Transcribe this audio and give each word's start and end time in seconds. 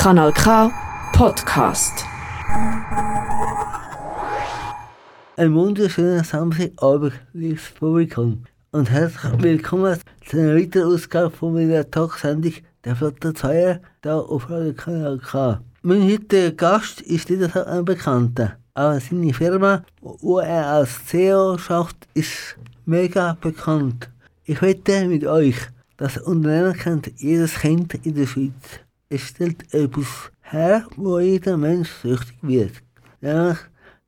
Kanal 0.00 0.32
K 0.32 0.72
Podcast. 1.12 2.06
Ein 5.36 5.54
wunderschöner 5.54 6.24
Samstagabend, 6.24 7.12
liebes 7.34 7.68
Publikum. 7.78 8.44
Und 8.72 8.90
herzlich 8.90 9.42
willkommen 9.42 9.98
zu 10.24 10.38
einer 10.38 10.56
weiteren 10.56 10.94
Ausgabe 10.94 11.30
von 11.30 11.52
meiner 11.52 11.90
Talksendung 11.90 12.54
der 12.82 12.96
Flotte 12.96 13.34
Zweier 13.34 13.80
hier 14.02 14.14
auf 14.14 14.48
Radio 14.48 14.72
Kanal 14.72 15.18
K. 15.18 15.60
Mein 15.82 16.10
heutiger 16.10 16.52
Gast 16.52 17.02
ist 17.02 17.28
nicht 17.28 17.52
so 17.52 17.62
ein 17.62 17.84
Bekannter, 17.84 18.56
aber 18.72 18.98
seine 19.00 19.34
Firma, 19.34 19.84
wo 20.00 20.38
er 20.38 20.66
als 20.66 21.04
CEO 21.04 21.58
schafft, 21.58 22.08
ist 22.14 22.56
mega 22.86 23.36
bekannt. 23.38 24.08
Ich 24.44 24.62
wette 24.62 25.06
mit 25.06 25.26
euch, 25.26 25.58
das 25.98 26.16
Unternehmen 26.16 26.72
kennt 26.72 27.12
jedes 27.20 27.58
Kind 27.58 27.92
in 28.06 28.14
der 28.14 28.26
Schweiz. 28.26 28.80
Es 29.12 29.22
stellt 29.22 29.74
etwas 29.74 30.30
her, 30.40 30.86
wo 30.94 31.18
jeder 31.18 31.56
Mensch 31.56 31.90
süchtig 32.00 32.36
wird. 32.42 32.74
Nämlich 33.20 33.58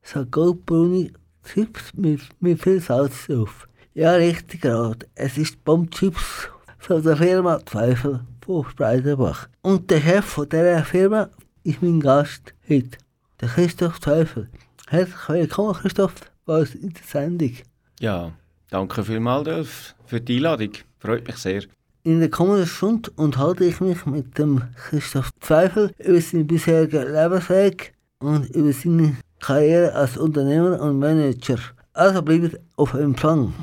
so 0.01 0.25
goldbraune 0.25 1.11
Chips 1.43 1.93
mit, 1.93 2.21
mit 2.39 2.63
viel 2.63 2.79
Salz 2.79 3.27
drauf. 3.27 3.67
Ja, 3.93 4.13
richtig 4.13 4.61
gerade. 4.61 5.05
Es 5.15 5.37
ist 5.37 5.61
Bombchips 5.65 6.47
von 6.79 7.03
der 7.03 7.17
Firma 7.17 7.59
Zweifel 7.65 8.21
von 8.45 8.63
Spreidenbach. 8.69 9.49
Und 9.61 9.91
der 9.91 9.99
Chef 9.99 10.23
von 10.23 10.47
dieser 10.47 10.85
Firma 10.85 11.29
ist 11.65 11.81
mein 11.81 11.99
Gast 11.99 12.53
heute, 12.69 12.97
der 13.41 13.49
Christoph 13.49 13.99
Zweifel. 13.99 14.49
Herzlich 14.87 15.27
willkommen, 15.27 15.73
Christoph, 15.73 16.15
bei 16.45 16.61
uns 16.61 16.75
in 16.75 16.93
der 16.93 17.03
Sendung. 17.03 17.57
Ja, 17.99 18.31
danke 18.69 19.03
vielmals 19.03 19.43
Dolf, 19.43 19.95
für 20.05 20.21
die 20.21 20.37
Einladung. 20.37 20.71
Freut 20.97 21.27
mich 21.27 21.35
sehr. 21.35 21.63
In 22.05 22.19
der 22.19 22.29
kommenden 22.29 22.67
Stunde 22.67 23.09
unterhalte 23.15 23.63
ich 23.63 23.79
mich 23.79 24.05
mit 24.05 24.37
dem 24.37 24.61
Christoph 24.75 25.29
Zweifel 25.39 25.91
über 25.99 26.19
seinen 26.19 26.45
bisherigen 26.45 27.13
Lebensweg 27.13 27.93
und 28.19 28.53
über 28.53 28.73
seine 28.73 29.15
Karriere 29.39 29.93
als 29.93 30.17
Unternehmer 30.17 30.81
und 30.81 30.99
Manager. 30.99 31.59
Also 31.93 32.21
bleibt 32.21 32.59
auf 32.75 32.93
Empfang. 32.93 33.53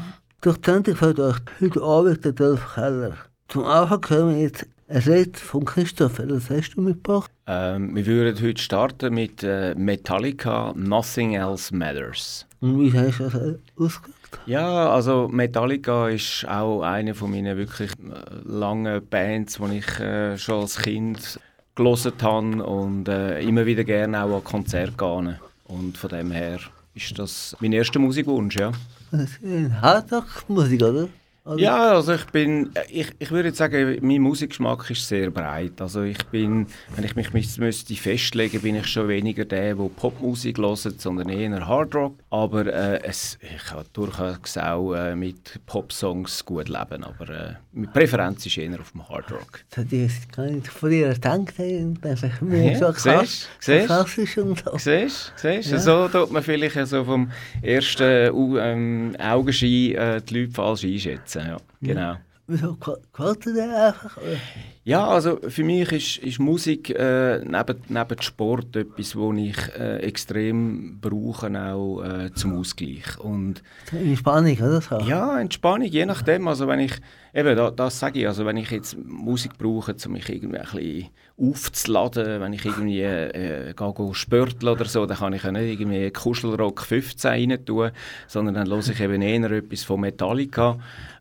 Durch 0.41 0.57
die 0.57 0.71
Sendung 0.71 0.97
fällt 0.97 1.21
euch 1.21 1.37
heute 1.61 1.83
Abend 1.83 2.25
der 2.25 2.33
Dolf 2.33 2.67
Keller. 2.75 3.13
Zum 3.49 3.65
Anfang 3.65 4.09
hören 4.09 4.35
wir 4.35 4.41
jetzt 4.41 4.67
ein 4.89 5.03
Lied 5.03 5.37
von 5.37 5.67
Christoph. 5.67 6.19
Was 6.19 6.49
hast 6.49 6.77
du 6.77 6.81
mitgebracht? 6.81 7.31
Ähm, 7.47 7.95
wir 7.95 8.07
würden 8.07 8.43
heute 8.43 8.63
starten 8.63 9.13
mit 9.13 9.43
äh, 9.43 9.75
Metallica 9.75 10.73
Nothing 10.75 11.35
Else 11.35 11.77
Matters. 11.77 12.47
Und 12.61 12.81
wie 12.81 12.91
du 12.91 13.03
das 13.03 13.21
ausgewählt? 13.77 14.20
Ja, 14.47 14.91
also 14.91 15.29
Metallica 15.29 16.09
ist 16.09 16.47
auch 16.49 16.83
eine 16.83 17.15
von 17.15 17.31
meinen 17.31 17.57
wirklich 17.57 17.91
äh, 17.93 18.49
langen 18.49 19.07
Bands, 19.07 19.59
die 19.59 19.79
ich 19.79 20.01
äh, 20.01 20.39
schon 20.39 20.63
als 20.63 20.79
Kind 20.79 21.41
gelesen 21.75 22.13
habe 22.21 22.65
und 22.65 23.09
äh, 23.09 23.41
immer 23.41 23.67
wieder 23.67 23.85
gerne 23.85 24.23
auch 24.23 24.37
an 24.37 24.45
Konzerte 24.45 24.93
gehe. 24.97 25.41
Und 25.65 25.97
von 25.97 26.11
dem 26.11 26.31
her 26.31 26.59
ist 26.95 27.19
das 27.19 27.57
mein 27.61 27.73
erster 27.73 27.99
Musikwunsch, 27.99 28.57
ja. 28.57 28.73
Hardrock-Musik, 29.83 30.83
oder? 30.83 31.09
Oder? 31.45 31.57
Ja, 31.59 31.93
also 31.93 32.13
ich 32.15 32.25
bin, 32.27 32.71
ich, 32.91 33.09
ich 33.19 33.31
würde 33.31 33.49
jetzt 33.49 33.59
sagen, 33.59 33.99
mein 34.03 34.21
Musikgeschmack 34.21 34.91
ist 34.91 35.09
sehr 35.09 35.31
breit. 35.31 35.81
Also 35.81 36.03
ich 36.03 36.23
bin, 36.27 36.67
wenn 36.95 37.05
ich 37.05 37.17
mich 37.17 37.33
müsste, 37.33 37.61
müsste 37.61 37.95
festlegen, 37.95 38.61
bin 38.61 38.77
ich 38.77 38.87
schon 38.87 39.09
weniger 39.09 39.45
der, 39.45 39.75
der 39.75 39.85
Popmusik 39.97 40.59
hört, 40.59 40.79
sondern 41.01 41.29
eher 41.29 41.67
Hardrock. 41.67 42.15
Aber 42.31 42.67
äh, 42.67 43.01
es, 43.03 43.39
ich 43.41 43.65
kann 43.65 43.85
durchaus 43.93 44.57
auch 44.59 44.95
äh, 44.95 45.17
mit 45.17 45.61
Popsongs 45.67 46.45
gut 46.45 46.69
leben, 46.69 47.05
aber 47.05 47.29
äh, 47.31 47.55
meine 47.73 47.89
Präferenz 47.89 48.45
ist 48.47 48.59
eher 48.59 48.79
auf 48.79 48.93
dem 48.93 49.09
Hardrock. 49.09 49.61
Das 49.71 49.79
hätte 49.85 49.97
ich 49.97 50.31
gar 50.33 50.45
nicht 50.47 50.69
dir 50.83 51.15
gedacht. 51.15 51.43
Ja, 52.41 52.75
so 52.79 52.93
siehst 52.93 53.05
du? 53.07 53.11
Siehst 53.61 53.83
du? 53.83 53.87
klassisch 53.87 54.39
und 54.39 54.63
so. 54.65 54.77
Siehst 54.79 55.33
du? 55.43 55.49
Siehst? 55.49 55.71
Ja. 55.71 55.79
So 55.79 56.09
tut 56.09 56.31
man 56.33 56.43
vielleicht 56.43 56.87
so 56.87 57.05
vom 57.05 57.31
ersten 57.63 58.31
Au- 58.31 58.59
ähm, 58.59 59.17
Augenschein 59.19 59.95
äh, 59.95 60.21
die 60.23 60.41
Leute 60.41 60.53
falsch 60.53 60.85
einschätzen. 60.85 61.30
Ja, 61.35 61.57
genau. 61.81 62.17
Wieso 62.47 62.75
ge- 62.85 62.97
gefällt 63.13 63.47
dir 63.47 63.55
der 63.55 63.87
einfach? 63.89 64.19
Ja, 64.83 65.07
also 65.07 65.39
für 65.47 65.63
mich 65.63 65.93
ist, 65.93 66.17
ist 66.19 66.41
Musik 66.41 66.91
äh, 66.91 67.39
neben, 67.45 67.77
neben 67.89 68.23
Sport 68.23 68.75
etwas, 68.75 69.15
wo 69.15 69.33
ich 69.35 69.57
äh, 69.79 69.99
extrem 69.99 70.99
brauche, 71.01 71.47
auch 71.49 72.03
äh, 72.03 72.33
zum 72.35 72.59
Ausgleich. 72.59 73.21
Und 73.21 73.63
Spanisch, 74.17 74.61
oder 74.61 74.81
so? 74.81 74.99
ja, 75.01 75.39
Entspannung, 75.39 75.87
je 75.87 76.07
nachdem. 76.07 76.49
Also 76.49 76.67
wenn 76.67 76.81
ich, 76.81 76.95
eben, 77.35 77.55
da, 77.57 77.71
das 77.71 78.01
sage 78.01 78.19
ich, 78.21 78.27
also 78.27 78.45
wenn 78.47 78.57
ich 78.57 78.71
jetzt 78.71 78.97
Musik 78.99 79.57
brauche, 79.57 79.95
um 80.07 80.13
mich 80.13 80.29
irgendwie 80.29 80.59
ein 80.59 80.63
bisschen 80.73 81.11
aufzuladen, 81.39 82.41
wenn 82.41 82.53
ich 82.53 82.65
irgendwie 82.65 83.03
äh, 83.03 83.75
gehe, 83.75 83.95
gehe 83.95 84.15
spörteln 84.15 84.73
oder 84.73 84.87
so, 84.87 85.07
dann 85.07 85.19
kann 85.19 85.35
ich 85.35 85.43
ja 85.45 85.53
nicht 85.53 85.79
irgendwie 85.81 86.11
Kuschelrock 86.11 86.81
15 86.83 87.31
rein 87.31 87.65
tun, 87.65 87.91
sondern 88.27 88.55
dann 88.55 88.69
höre 88.69 88.79
ich 88.79 89.01
eben 89.01 89.23
eher 89.23 89.51
etwas 89.53 89.85
von 89.85 90.01
Metallica. 90.01 90.79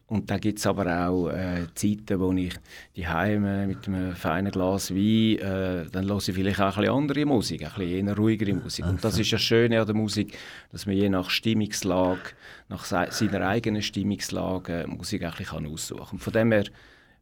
Und 0.10 0.32
dann 0.32 0.42
gibt 0.42 0.58
es 0.58 0.66
aber 0.66 1.08
auch 1.08 1.30
äh, 1.30 1.68
Zeiten, 1.76 2.20
wo 2.20 2.32
ich 2.34 2.56
die 2.96 3.08
Heime 3.08 3.68
mit 3.68 3.88
einem 3.88 4.16
feinen 4.16 4.52
Glas 4.52 4.90
Wein, 4.90 5.38
äh, 5.38 5.86
dann 5.92 6.08
höre 6.08 6.18
ich 6.18 6.34
vielleicht 6.34 6.60
auch 6.60 6.78
ein 6.78 6.82
bisschen 6.82 6.96
andere 6.96 7.26
Musik, 7.28 7.64
ein 7.64 7.72
bisschen 7.76 8.08
eher 8.08 8.18
ruhigere 8.18 8.56
Musik. 8.56 8.86
Und 8.88 9.04
das 9.04 9.20
ist 9.20 9.32
das 9.32 9.42
Schöne 9.42 9.80
an 9.80 9.86
der 9.86 9.96
Musik, 9.96 10.36
dass 10.72 10.88
man 10.88 10.96
je 10.96 11.10
nach 11.10 11.30
Stimmungslage, 11.30 12.34
nach 12.70 12.86
se 12.86 13.06
seiner 13.12 13.48
eigenen 13.48 13.84
Stimmungslage 13.84 14.82
äh, 14.82 14.88
Musik 14.88 15.24
ein 15.24 15.32
bisschen 15.38 15.68
aussuchen 15.68 16.00
kann. 16.00 16.12
Und 16.14 16.20
von 16.20 16.34
dem 16.34 16.52
her 16.54 16.64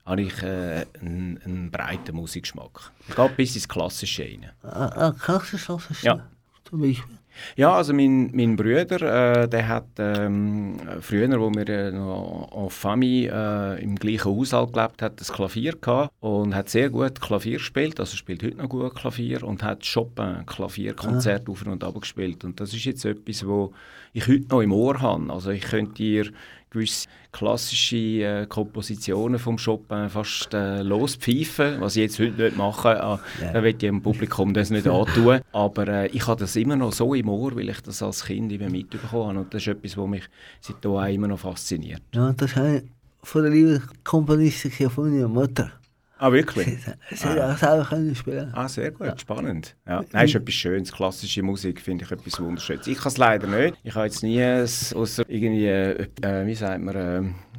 habe 0.06 0.22
ich 0.22 0.42
äh, 0.42 0.86
einen, 1.02 1.42
einen 1.44 1.70
breiten 1.70 2.16
Musikgeschmack. 2.16 2.94
Geht 3.14 3.36
bis 3.36 3.56
ins 3.56 3.68
Klassische 3.68 4.24
rein. 4.24 4.50
Ah, 4.64 5.14
klassisch, 5.20 5.68
ist 5.70 6.03
Ja. 6.03 6.26
Zum 6.64 6.80
Beispiel. 6.80 7.16
Ja, 7.56 7.74
also 7.74 7.94
mein, 7.94 8.31
mein 8.34 8.56
Bruder, 8.56 9.42
äh, 9.44 9.48
der 9.48 9.68
hat 9.68 9.88
ähm, 9.98 10.78
früher, 11.02 11.40
wo 11.40 11.52
wir 11.52 11.70
äh, 11.70 11.92
noch 11.92 12.52
en 12.56 12.70
Famille 12.70 13.78
äh, 13.78 13.84
im 13.84 13.96
gleichen 13.96 14.25
Haushalt 14.25 14.74
gelebt 14.74 15.02
hat, 15.02 15.20
das 15.20 15.31
Klavier 15.31 15.74
gehabt 15.74 16.12
und 16.20 16.56
hat 16.56 16.70
sehr 16.70 16.90
gut 16.90 17.20
Klavier 17.22 17.58
gespielt, 17.58 18.00
also 18.00 18.16
spielt 18.16 18.44
heute 18.44 18.58
noch 18.58 18.70
gut 18.70 18.96
Klavier 18.96 19.44
und 19.44 19.64
hat 19.64 19.86
Chopin 19.86 20.46
Klavierkonzert 20.46 21.50
auf 21.50 21.66
und 21.66 21.84
ab 21.84 22.00
gespielt. 22.00 22.44
Und 22.44 22.59
das 22.59 22.74
ist 22.74 22.86
jetzt 22.86 23.06
etwas, 23.06 23.46
wo 23.46 23.74
ich 24.14 24.28
heute 24.28 24.47
noch 24.50 24.62
im 24.62 24.72
Ohr 24.72 25.02
habe. 25.02 25.31
Also 25.31 25.52
ich 25.52 25.64
könnte 25.64 25.94
dir 25.94 26.31
gewisse 26.69 27.07
klassische 27.31 27.95
äh, 27.97 28.45
Kompositionen 28.47 29.39
vom 29.39 29.57
Chopin 29.57 30.09
fast 30.09 30.53
äh, 30.53 30.81
lospfeifen, 30.81 31.79
was 31.81 31.95
ich 31.95 32.03
jetzt 32.03 32.19
heute 32.19 32.41
nicht 32.41 32.57
mache. 32.57 32.89
Äh, 32.89 33.44
Ja. 33.44 33.53
Da 33.53 33.63
will 33.63 33.72
ich 33.72 33.78
dem 33.78 34.01
Publikum 34.01 34.53
das 34.53 34.69
nicht 34.69 34.88
antun. 34.88 35.41
Aber 35.51 35.88
äh, 35.88 36.07
ich 36.07 36.28
habe 36.28 36.39
das 36.39 36.55
immer 36.55 36.75
noch 36.75 36.94
so 36.94 37.13
im 37.13 37.29
Ohr, 37.29 37.55
weil 37.55 37.69
ich 37.69 37.81
das 37.81 38.01
als 38.01 38.25
Kind 38.25 38.51
immer 38.51 38.69
mitbekommen 38.69 39.29
habe. 39.29 39.39
Und 39.39 39.53
das 39.53 39.61
ist 39.63 39.67
etwas, 39.67 39.97
was 39.97 40.07
mich 40.07 40.23
seitdem 40.61 40.97
immer 40.97 41.28
noch 41.28 41.39
fasziniert. 41.39 42.01
Ja, 42.13 42.33
das 42.33 42.51
ist 42.51 42.57
eine 42.57 42.84
von 43.23 43.44
der 43.44 43.51
lieben 43.51 43.84
Komponistin 44.03 44.89
von 44.89 45.11
meiner 45.11 45.28
Mutter. 45.28 45.72
Ah, 46.19 46.31
wirklich? 46.31 46.66
Sie, 46.66 47.16
sie 47.16 47.28
hat 47.28 47.39
auch 47.39 47.57
selber 47.57 47.85
können 47.85 48.16
spielen. 48.16 48.51
Ah, 48.53 48.67
sehr 48.67 48.91
gut, 48.91 49.19
spannend. 49.22 49.75
Ja. 49.88 50.03
Nein, 50.11 50.25
ist 50.25 50.35
etwas 50.35 50.55
Schönes. 50.55 50.91
Klassische 50.91 51.44
Musik 51.44 51.81
finde 51.81 52.05
ich 52.05 52.11
etwas 52.11 52.39
Wunderschönes. 52.39 52.88
Ich 52.88 52.97
kann 52.97 53.11
es 53.11 53.17
leider 53.17 53.47
nicht. 53.47 53.78
Ich 53.83 53.94
habe 53.94 54.05
jetzt 54.05 54.23
nie 54.23 54.44
ausser 54.44 55.23
irgendwie, 55.28 55.67
äh, 55.67 56.45
wie 56.45 56.55
sagt 56.55 56.81
man, 56.81 56.95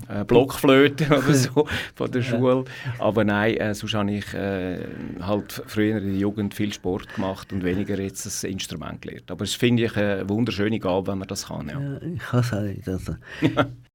äh, 0.09 0.21
äh, 0.21 0.25
Blockflöte 0.25 1.07
oder 1.11 1.35
so 1.35 1.67
von 1.95 2.11
der 2.11 2.23
Schule. 2.23 2.65
Aber 2.99 3.25
nein, 3.25 3.57
äh, 3.57 3.75
sonst 3.75 3.95
habe 3.95 4.11
ich 4.11 4.35
äh, 4.35 4.79
halt 5.21 5.63
früher 5.67 5.99
in 5.99 6.11
der 6.13 6.19
Jugend 6.19 6.55
viel 6.55 6.73
Sport 6.73 7.15
gemacht 7.15 7.53
und 7.53 7.65
weniger 7.65 7.99
jetzt 7.99 8.27
das 8.27 8.45
Instrument 8.45 9.03
gelernt. 9.03 9.31
Aber 9.31 9.45
es 9.45 9.55
finde 9.55 9.85
ich 9.85 9.97
eine 9.97 10.29
wunderschöne 10.29 10.79
Gabe, 10.79 11.09
wenn 11.09 11.19
man 11.19 11.29
das 11.29 11.47
kann. 11.47 11.69
Ja. 11.69 11.81
Ja, 11.81 12.03
ich 12.03 12.19
kann 12.19 12.41
es 12.41 12.53
auch 12.53 12.61
nicht. 12.63 12.89
Also. 12.89 13.17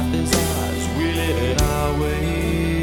life 0.00 0.14
is 0.14 0.32
ours, 0.32 0.88
we 0.96 1.04
live 1.12 1.42
it 1.50 1.62
our 1.62 2.00
way. 2.00 2.80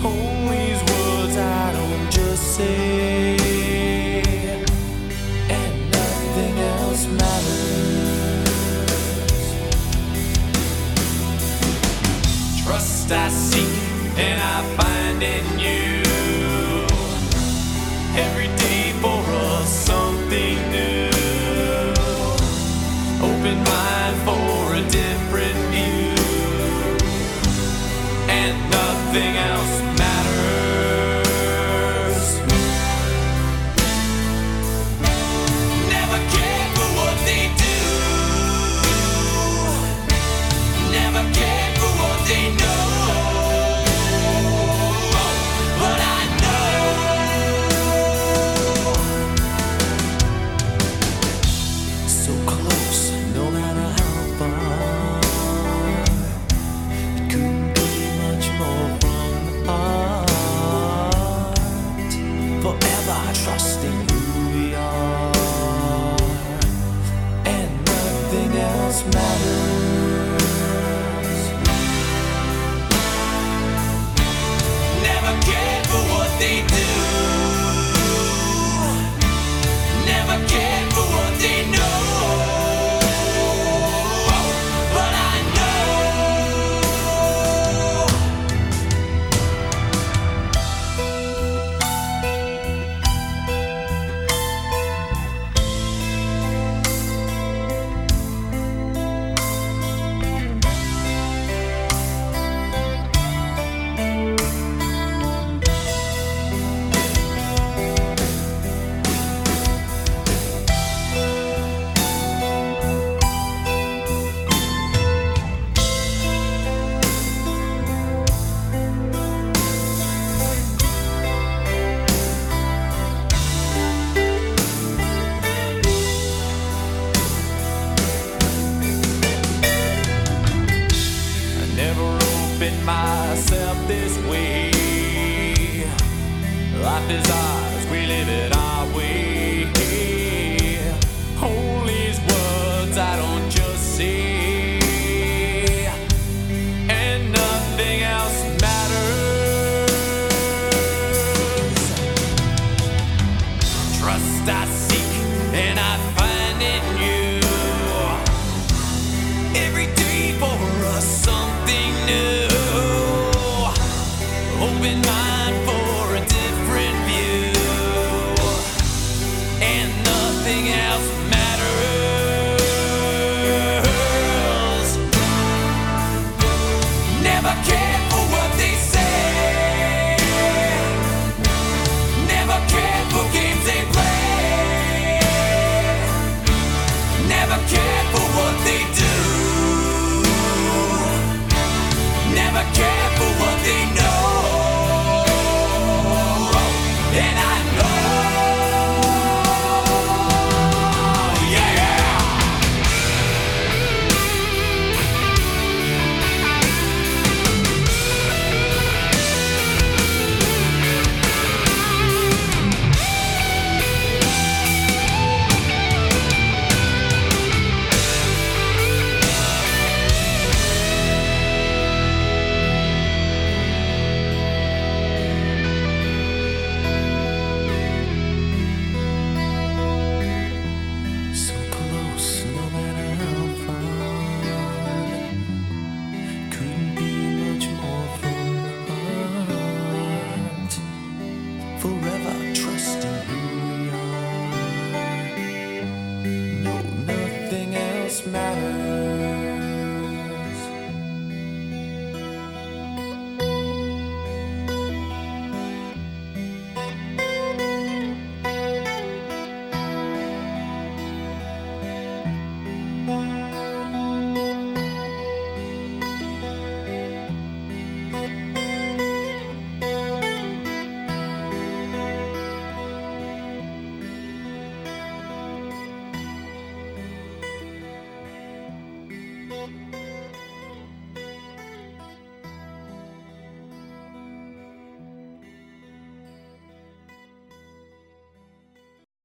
Hold 0.00 0.50
these 0.52 0.82
words 0.90 1.36
I 1.36 1.72
don't 1.72 2.10
just 2.10 2.42
say, 2.56 3.36
and 5.56 5.90
nothing 5.90 6.58
else 6.58 7.06
matters. 7.20 8.54
Trust 12.62 13.10
I 13.10 13.28
seek 13.28 14.18
and 14.18 14.40
I 14.40 14.62
find 14.76 15.22
in 15.22 15.58
you. 15.58 15.89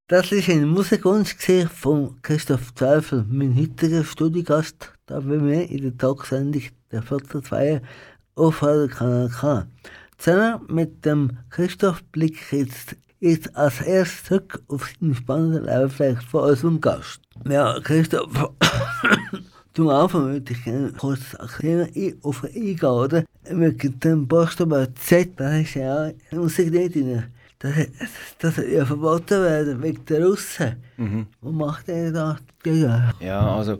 Das 0.07 0.31
ist 0.31 0.49
ein 0.49 0.67
Musikwunsch 0.67 1.35
gewesen 1.35 1.67
von 1.67 2.21
Christoph 2.21 2.75
Zweifel, 2.75 3.25
mein 3.27 3.55
heutiger 3.55 4.03
Studiogast, 4.03 4.93
da 5.07 5.19
bei 5.19 5.37
mir 5.37 5.67
in 5.67 5.81
der 5.81 5.97
Talksendung 5.97 6.61
der 6.91 7.03
42 7.03 7.81
auf 8.35 8.61
Radio 8.61 8.87
Kanal 8.87 9.29
K. 9.29 9.65
Zusammen 10.19 10.61
mit 10.67 11.03
dem 11.05 11.39
Christoph 11.49 12.03
blicke 12.11 12.37
ich 12.37 12.51
jetzt, 12.51 12.95
jetzt 13.19 13.55
als 13.55 13.81
erstes 13.81 14.25
zurück 14.25 14.61
auf 14.67 14.87
seinen 14.87 15.15
spannenden 15.15 15.65
Lebensweg 15.65 16.21
von 16.21 16.51
unserem 16.51 16.79
Gast. 16.79 17.21
Ja, 17.49 17.79
Christoph, 17.79 18.51
zum 19.73 19.89
Anfang 19.89 20.27
würde 20.27 20.53
ich 20.53 20.63
gerne 20.63 20.91
kurz 20.91 21.33
erklären, 21.33 21.89
ich 21.95 22.13
auf 22.23 22.43
eingehen, 22.43 22.85
oder? 22.85 23.23
Mit 23.51 24.03
dem 24.03 24.27
Buchstaben 24.27 24.87
Z, 24.97 25.31
da 25.37 25.57
ist 25.57 25.73
ja 25.73 26.11
Musik 26.29 26.71
nicht 26.71 26.93
drin. 26.93 27.23
Das, 27.65 28.09
das 28.39 28.55
soll 28.55 28.65
ja 28.65 28.85
verboten 28.85 29.41
werden, 29.41 29.81
wegen 29.81 30.05
der 30.05 30.25
Russen. 30.25 30.75
Was 31.41 31.53
macht 31.53 31.89
er 31.89 32.11
da? 32.11 32.37
Ja, 32.65 33.13
Ja, 33.19 33.55
also 33.55 33.77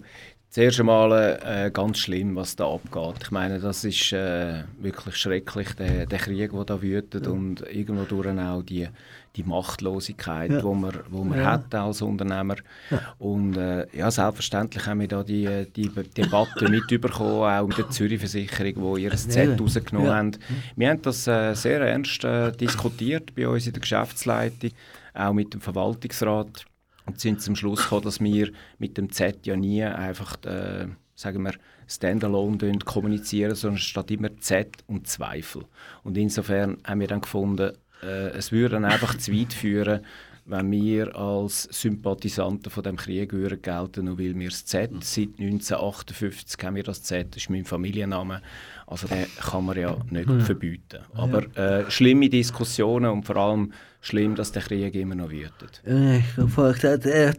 zuerst 0.49 0.79
einmal 0.79 1.39
äh, 1.43 1.69
ganz 1.71 1.99
schlimm, 1.99 2.35
was 2.35 2.55
da 2.55 2.65
abgeht. 2.67 3.23
Ich 3.23 3.31
meine, 3.31 3.59
das 3.59 3.83
ist 3.83 4.13
äh, 4.13 4.63
wirklich 4.79 5.15
schrecklich, 5.17 5.73
der, 5.73 6.05
der 6.05 6.19
Krieg, 6.19 6.51
der 6.51 6.63
da 6.65 6.81
wütet 6.81 7.27
und 7.27 7.61
irgendwo 7.61 8.03
durch 8.03 8.39
auch 8.39 8.63
die, 8.63 8.87
die 9.35 9.43
Machtlosigkeit, 9.43 10.51
Ja. 10.51 10.63
wo 10.63 10.73
man, 10.73 10.93
wo 11.09 11.23
man 11.23 11.37
Ja. 11.39 11.45
hat 11.45 11.73
als 11.75 12.01
Unternehmer. 12.01 12.55
Und 13.17 13.57
äh, 13.57 13.85
ja, 13.95 14.09
selbstverständlich 14.11 14.85
haben 14.85 14.99
wir 15.01 15.07
da 15.07 15.23
die, 15.23 15.65
die 15.75 15.89
Debatte 15.89 16.69
mitbekommen, 16.69 17.43
auch 17.43 17.67
mit 17.67 17.77
der 17.77 17.89
Zürich-Versicherung, 17.89 18.95
die 18.95 19.03
ihr 19.03 19.11
Z 19.11 19.49
Ja. 19.49 19.55
rausgenommen 19.57 20.07
Ja. 20.09 20.15
haben. 20.15 20.31
Wir 20.75 20.89
haben 20.89 21.01
das 21.01 21.27
äh, 21.27 21.53
sehr 21.53 21.81
ernst 21.81 22.23
äh, 22.23 22.51
diskutiert 22.51 23.35
bei 23.35 23.47
uns 23.47 23.67
in 23.67 23.73
der 23.73 23.81
Geschäftsleitung, 23.81 24.71
auch 25.13 25.33
mit 25.33 25.53
dem 25.53 25.61
Verwaltungsrat 25.61 26.65
und 27.05 27.19
sind 27.19 27.41
zum 27.41 27.55
Schluss 27.55 27.83
gekommen, 27.83 28.03
dass 28.03 28.19
wir 28.19 28.51
mit 28.79 28.97
dem 28.97 29.11
Z 29.11 29.45
ja 29.45 29.55
nie 29.55 29.83
einfach, 29.83 30.37
äh, 30.45 30.87
sagen 31.15 31.43
wir, 31.43 31.53
Standalone 31.87 32.79
kommunizieren, 32.83 33.53
sondern 33.55 33.77
statt 33.77 34.09
immer 34.09 34.35
Z 34.39 34.69
und 34.87 35.07
Zweifel. 35.07 35.63
Und 36.03 36.17
insofern 36.17 36.77
haben 36.83 36.99
wir 36.99 37.07
dann 37.07 37.21
gefunden, 37.21 37.73
äh, 38.05 38.29
es 38.37 38.51
würde 38.51 38.75
dann 38.75 38.85
einfach 38.85 39.17
zu 39.17 39.33
weit 39.33 39.53
führen, 39.53 40.01
wenn 40.47 40.71
wir 40.71 41.15
als 41.15 41.63
Sympathisanten 41.71 42.69
von 42.69 42.83
dem 42.83 42.97
Krieg 42.97 43.33
würden 43.33 43.61
gelten, 43.61 44.05
nur 44.05 44.19
weil 44.19 44.37
wir 44.37 44.49
das 44.49 44.63
Z, 44.65 44.91
seit 45.03 45.29
1958 45.39 46.63
haben 46.63 46.75
wir 46.75 46.83
das 46.83 47.01
Z, 47.01 47.29
das 47.31 47.43
ist 47.43 47.49
mein 47.49 47.65
Familienname, 47.65 48.41
also 48.85 49.07
den 49.07 49.25
kann 49.41 49.65
man 49.65 49.77
ja 49.77 49.97
nicht 50.11 50.29
verbieten. 50.43 50.99
Aber 51.15 51.43
äh, 51.57 51.89
schlimme 51.89 52.29
Diskussionen 52.29 53.09
und 53.09 53.25
vor 53.25 53.37
allem 53.37 53.73
schlimm, 54.01 54.35
dass 54.35 54.51
der 54.51 54.61
Krieg 54.61 54.93
immer 54.93 55.15
noch 55.15 55.31
wütet. 55.31 55.81
Äh, 55.83 56.19
Ich 56.19 56.37
habe 56.37 56.47
vorher 56.47 56.73
gesagt, 56.73 57.05
er 57.07 57.33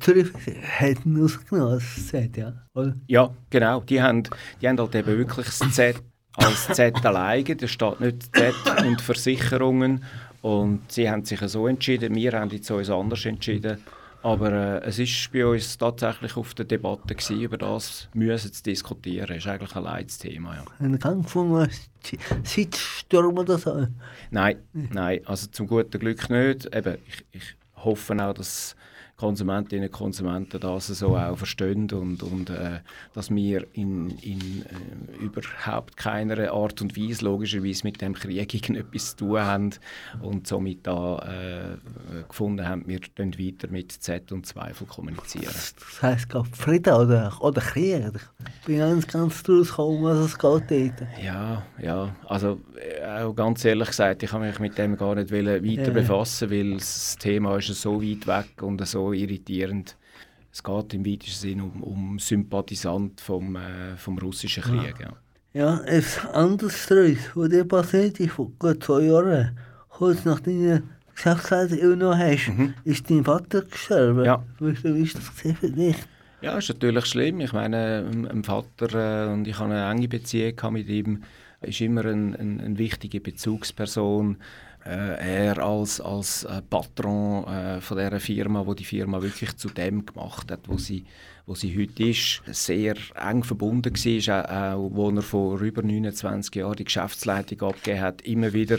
ihn 0.90 1.20
rausgenommen, 1.20 1.74
als 1.74 2.08
sagt, 2.08 2.36
ja. 2.36 2.54
Oder? 2.74 2.96
Ja, 3.06 3.32
genau. 3.50 3.80
Die 3.82 4.02
haben, 4.02 4.24
die 4.60 4.68
haben 4.68 4.78
halt 4.78 4.94
eben 4.96 5.16
wirklich 5.18 5.46
das 5.46 5.58
Z 5.72 6.02
als 6.34 6.66
Z 6.66 7.04
alleine. 7.06 7.56
Da 7.56 7.68
steht 7.68 8.00
nicht 8.00 8.36
Z 8.36 8.54
und 8.84 9.00
Versicherungen. 9.00 10.02
Und 10.42 10.92
sie 10.92 11.10
haben 11.10 11.24
sich 11.24 11.40
so 11.40 11.66
entschieden. 11.66 12.14
Wir 12.14 12.32
haben 12.32 12.50
jetzt 12.50 12.70
uns 12.70 12.90
anders 12.90 13.24
entschieden. 13.24 13.78
Aber 14.22 14.50
äh, 14.50 14.84
es 14.84 14.98
ist 14.98 15.30
bei 15.32 15.46
uns 15.46 15.78
tatsächlich 15.78 16.36
auf 16.36 16.52
der 16.54 16.64
Debatte 16.64 17.14
gewesen, 17.14 17.40
über 17.40 17.58
das 17.58 18.08
müssen 18.12 18.52
zu 18.52 18.62
diskutieren. 18.62 19.28
Das 19.28 19.36
ist 19.36 19.46
eigentlich 19.46 19.76
ein 19.76 19.84
Leitsthema, 19.84 20.54
ja. 20.56 20.64
Einen 20.80 20.98
Gang 20.98 21.22
gefunden, 21.22 21.70
Sitzsturm 22.42 23.38
oder 23.38 23.56
so. 23.56 23.86
Nein, 24.32 24.56
nein, 24.72 25.20
also 25.26 25.46
zum 25.48 25.68
guten 25.68 26.00
Glück 26.00 26.28
nicht. 26.28 26.74
Eben, 26.74 26.98
ich, 27.06 27.24
ich 27.30 27.56
hoffe 27.76 28.14
auch, 28.20 28.34
dass 28.34 28.74
Konsumentinnen 29.16 29.86
und 29.86 29.92
Konsumenten 29.92 30.60
das 30.60 30.88
so 30.88 31.16
auch 31.16 31.36
verstehen 31.36 31.90
und, 31.92 32.22
und 32.22 32.50
äh, 32.50 32.80
dass 33.14 33.30
wir 33.30 33.66
in, 33.72 34.10
in 34.18 34.62
äh, 34.62 35.24
überhaupt 35.24 35.96
keiner 35.96 36.52
Art 36.52 36.82
und 36.82 36.96
Weise 36.96 37.24
logischerweise 37.24 37.84
mit 37.84 38.02
dem 38.02 38.12
Krieg 38.14 38.52
irgendetwas 38.54 39.16
zu 39.16 39.24
tun 39.24 39.40
haben 39.40 39.70
und 40.20 40.46
somit 40.46 40.86
da 40.86 41.18
äh, 41.18 42.24
gefunden 42.28 42.68
haben, 42.68 42.86
wir 42.86 43.00
können 43.14 43.38
weiter 43.38 43.68
mit 43.68 43.92
Z 43.92 44.32
und 44.32 44.46
Zweifel 44.46 44.86
kommunizieren. 44.86 45.46
Das 45.46 46.02
heisst, 46.02 46.28
gerade 46.28 46.48
Frieden 46.52 46.92
oder, 46.94 47.32
oder 47.40 47.60
Krieg. 47.62 48.12
Ich 48.60 48.66
bin 48.66 48.78
ganz, 48.78 49.06
ganz 49.06 49.42
draus 49.42 49.68
gekommen, 49.68 50.04
was 50.04 50.18
es 50.18 50.38
geht 50.38 50.70
dort. 50.70 51.24
Ja, 51.24 51.62
ja. 51.80 52.14
Also 52.26 52.60
äh, 52.76 53.22
auch 53.22 53.34
ganz 53.34 53.64
ehrlich 53.64 53.88
gesagt, 53.88 54.22
ich 54.22 54.32
habe 54.32 54.46
mich 54.46 54.58
mit 54.58 54.76
dem 54.76 54.96
gar 54.96 55.14
nicht 55.14 55.32
weiter 55.32 55.90
befassen, 55.90 56.50
weil 56.50 56.74
das 56.74 57.16
Thema 57.16 57.56
ist 57.56 57.68
so 57.68 58.02
weit 58.02 58.26
weg 58.26 58.62
und 58.62 58.86
so 58.86 59.05
irritierend. 59.12 59.96
Es 60.52 60.62
geht 60.62 60.94
im 60.94 61.04
weitesten 61.04 61.48
Sinne 61.48 61.64
um, 61.64 61.82
um 61.82 62.18
Sympathisant 62.18 63.20
vom, 63.20 63.56
äh, 63.56 63.96
vom 63.96 64.18
russischen 64.18 64.62
Krieg. 64.62 64.94
Ja. 65.00 65.12
Ja, 65.52 65.80
ein 65.86 66.04
anderes 66.34 66.76
Streit, 66.76 67.16
was 67.34 67.48
dir 67.48 67.64
passiert 67.64 68.20
ist, 68.20 68.32
vor 68.32 68.50
gut 68.58 68.84
zwei 68.84 69.04
Jahren, 69.04 69.58
kurz 69.88 70.24
nach 70.26 70.40
deiner 70.40 70.82
Geschäftsleitung 71.14 71.78
übernommen 71.78 72.18
hast, 72.18 72.52
ist 72.84 73.08
dein 73.08 73.24
Vater 73.24 73.62
gestorben. 73.62 74.24
Ja. 74.24 74.44
Weißt 74.58 74.84
du, 74.84 74.94
wie 74.94 75.02
ist 75.02 75.16
das 75.16 75.24
für 75.30 75.70
dich? 75.70 75.96
Ja, 76.42 76.58
ist 76.58 76.68
natürlich 76.68 77.06
schlimm. 77.06 77.40
Ich 77.40 77.54
meine, 77.54 78.06
ähm, 78.12 78.28
ein 78.30 78.44
Vater 78.44 79.28
äh, 79.28 79.32
und 79.32 79.48
ich 79.48 79.58
habe 79.58 79.72
eine 79.72 79.90
enge 79.90 80.08
Beziehung 80.08 80.54
gehabt 80.54 80.74
mit 80.74 80.88
ihm. 80.88 81.22
Er 81.60 81.68
ist 81.68 81.80
immer 81.80 82.04
ein, 82.04 82.36
ein, 82.36 82.60
eine 82.60 82.78
wichtige 82.78 83.20
Bezugsperson. 83.20 84.36
Äh, 84.86 85.46
er 85.46 85.58
als, 85.58 86.00
als 86.00 86.44
äh, 86.44 86.62
Patron 86.62 87.44
äh, 87.46 87.80
von 87.80 87.98
dieser 87.98 88.20
Firma, 88.20 88.64
wo 88.64 88.74
die 88.74 88.84
Firma 88.84 89.20
wirklich 89.20 89.56
zu 89.56 89.68
dem 89.68 90.06
gemacht 90.06 90.50
hat, 90.50 90.68
wo 90.68 90.78
sie, 90.78 91.04
wo 91.44 91.54
sie 91.56 91.76
heute 91.76 92.04
ist, 92.04 92.42
sehr 92.46 92.94
eng 93.16 93.42
verbunden 93.42 93.92
war, 93.94 94.74
auch, 94.74 94.90
wo 94.92 95.10
er 95.10 95.22
vor 95.22 95.60
über 95.60 95.82
29 95.82 96.54
Jahren 96.54 96.76
die 96.76 96.84
Geschäftsleitung 96.84 97.62
abgegeben 97.62 98.00
hat, 98.00 98.22
immer 98.22 98.52
wieder 98.52 98.78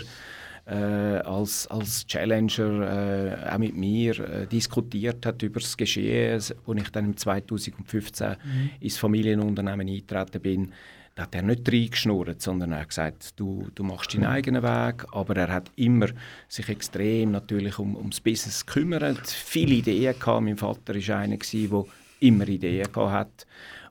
äh, 0.66 0.76
als, 0.76 1.68
als 1.68 2.06
Challenger 2.08 3.48
äh, 3.48 3.54
auch 3.54 3.58
mit 3.58 3.76
mir 3.76 4.20
äh, 4.20 4.48
diskutiert 4.48 5.26
hat 5.26 5.42
über 5.42 5.60
das 5.60 5.76
Geschehen, 5.76 6.34
als 6.34 6.56
ich 6.76 6.90
dann 6.90 7.06
im 7.06 7.18
2015 7.18 8.36
ins 8.80 8.98
Familienunternehmen 8.98 9.88
eingetreten 9.88 10.42
bin. 10.42 10.74
Da 11.18 11.24
hat 11.24 11.34
er 11.34 11.42
nicht 11.42 11.68
reingeschnurrt, 11.68 12.44
sondern 12.44 12.74
er 12.74 12.82
hat 12.82 12.90
gesagt, 12.90 13.40
du, 13.40 13.68
du 13.74 13.84
machst 13.84 14.14
deinen 14.14 14.26
eigenen 14.26 14.62
Weg. 14.62 15.04
Aber 15.12 15.36
er 15.36 15.52
hat 15.52 15.72
immer 15.76 16.10
sich 16.48 16.70
extrem 16.70 17.32
natürlich 17.32 17.80
um, 17.80 17.96
ums 17.96 18.22
Business 18.22 18.64
gekümmert, 18.64 19.26
viele 19.28 19.74
Ideen 19.74 20.14
gehabt. 20.20 20.44
Mein 20.44 20.58
Vater 20.58 20.94
war 20.94 21.18
einer, 21.18 21.38
der 21.38 21.86
immer 22.20 22.48
Ideen 22.48 22.92
gehabt 22.92 23.12
hat. 23.12 23.48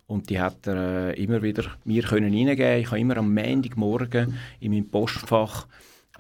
Und 0.07 0.31
die 0.31 0.39
hat 0.39 0.69
er 0.69 1.09
äh, 1.17 1.21
immer 1.21 1.43
wieder 1.43 1.65
mir 1.85 2.05
können 2.05 2.33
reingeben. 2.33 2.81
Ich 2.81 2.87
habe 2.87 3.01
immer 3.01 3.17
am 3.17 3.35
Montagmorgen 3.35 4.39
in 4.61 4.71
meinem 4.71 4.89
Postfach 4.89 5.67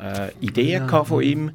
äh, 0.00 0.32
Ideen 0.40 0.88
gehabt 0.88 1.06
von 1.06 1.22
ihm. 1.22 1.52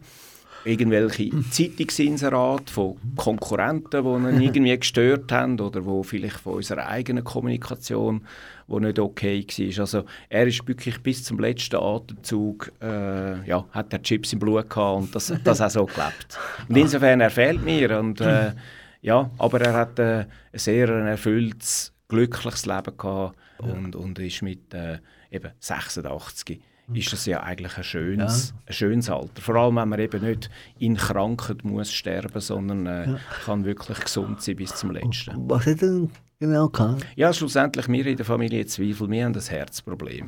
Irgendwelche 0.63 1.31
Zeitungsinserate 1.49 2.71
von 2.71 2.95
Konkurrenten, 3.17 4.01
die 4.01 4.29
ihn 4.29 4.41
irgendwie 4.41 4.77
gestört 4.77 5.29
haben 5.33 5.59
oder 5.59 5.83
wo 5.83 6.03
vielleicht 6.03 6.37
von 6.37 6.53
unserer 6.53 6.87
eigenen 6.87 7.25
Kommunikation, 7.25 8.21
wo 8.67 8.79
nicht 8.79 8.99
okay 8.99 9.45
war. 9.45 9.79
Also 9.81 10.03
er 10.29 10.47
ist 10.47 10.67
wirklich 10.67 11.01
bis 11.01 11.23
zum 11.23 11.39
letzten 11.39 11.77
Atemzug, 11.77 12.71
äh, 12.81 13.47
ja, 13.47 13.65
hat 13.71 13.93
er 13.93 14.01
Chips 14.01 14.33
im 14.33 14.39
Blut 14.39 14.69
gehabt 14.69 15.01
und 15.01 15.15
das, 15.15 15.33
das 15.43 15.61
auch 15.61 15.69
so 15.69 15.85
gelebt. 15.85 16.39
Und 16.67 16.75
insofern 16.75 17.21
er 17.21 17.31
fehlt 17.31 17.63
mir 17.63 17.99
und 17.99 18.21
äh, 18.21 18.53
ja, 19.01 19.29
aber 19.37 19.61
er 19.61 19.73
hat 19.73 19.99
äh, 19.99 20.25
ein 20.53 20.59
sehr 20.59 20.89
erfülltes, 20.89 21.93
glückliches 22.07 22.65
Leben 22.65 22.97
gehabt 22.97 23.35
und, 23.57 23.95
und 23.95 24.19
ist 24.19 24.41
mit 24.41 24.73
äh, 24.73 24.99
eben 25.31 25.51
86 25.59 26.61
ist 26.93 27.13
das 27.13 27.25
ja 27.25 27.41
eigentlich 27.41 27.77
ein 27.77 27.83
schönes, 27.83 28.53
ein 28.65 28.73
schönes 28.73 29.09
Alter. 29.09 29.41
Vor 29.41 29.55
allem, 29.55 29.75
wenn 29.77 29.89
man 29.89 29.99
eben 29.99 30.23
nicht 30.23 30.49
in 30.79 30.97
Krankheit 30.97 31.63
muss 31.63 31.91
sterben, 31.91 32.39
sondern 32.41 32.85
äh, 32.85 33.15
kann 33.45 33.65
wirklich 33.65 33.99
gesund 33.99 34.41
sein 34.41 34.57
bis 34.57 34.75
zum 34.75 34.91
Letzten. 34.91 35.49
Was 35.49 35.65
hat 35.65 35.81
denn 35.81 36.09
gehabt? 36.69 37.05
Ja, 37.15 37.31
schlussendlich, 37.33 37.87
wir 37.87 38.05
in 38.05 38.17
der 38.17 38.25
Familie 38.25 38.65
Zweifel, 38.65 39.09
wir 39.09 39.25
haben 39.25 39.35
ein 39.35 39.41
Herzproblem. 39.41 40.27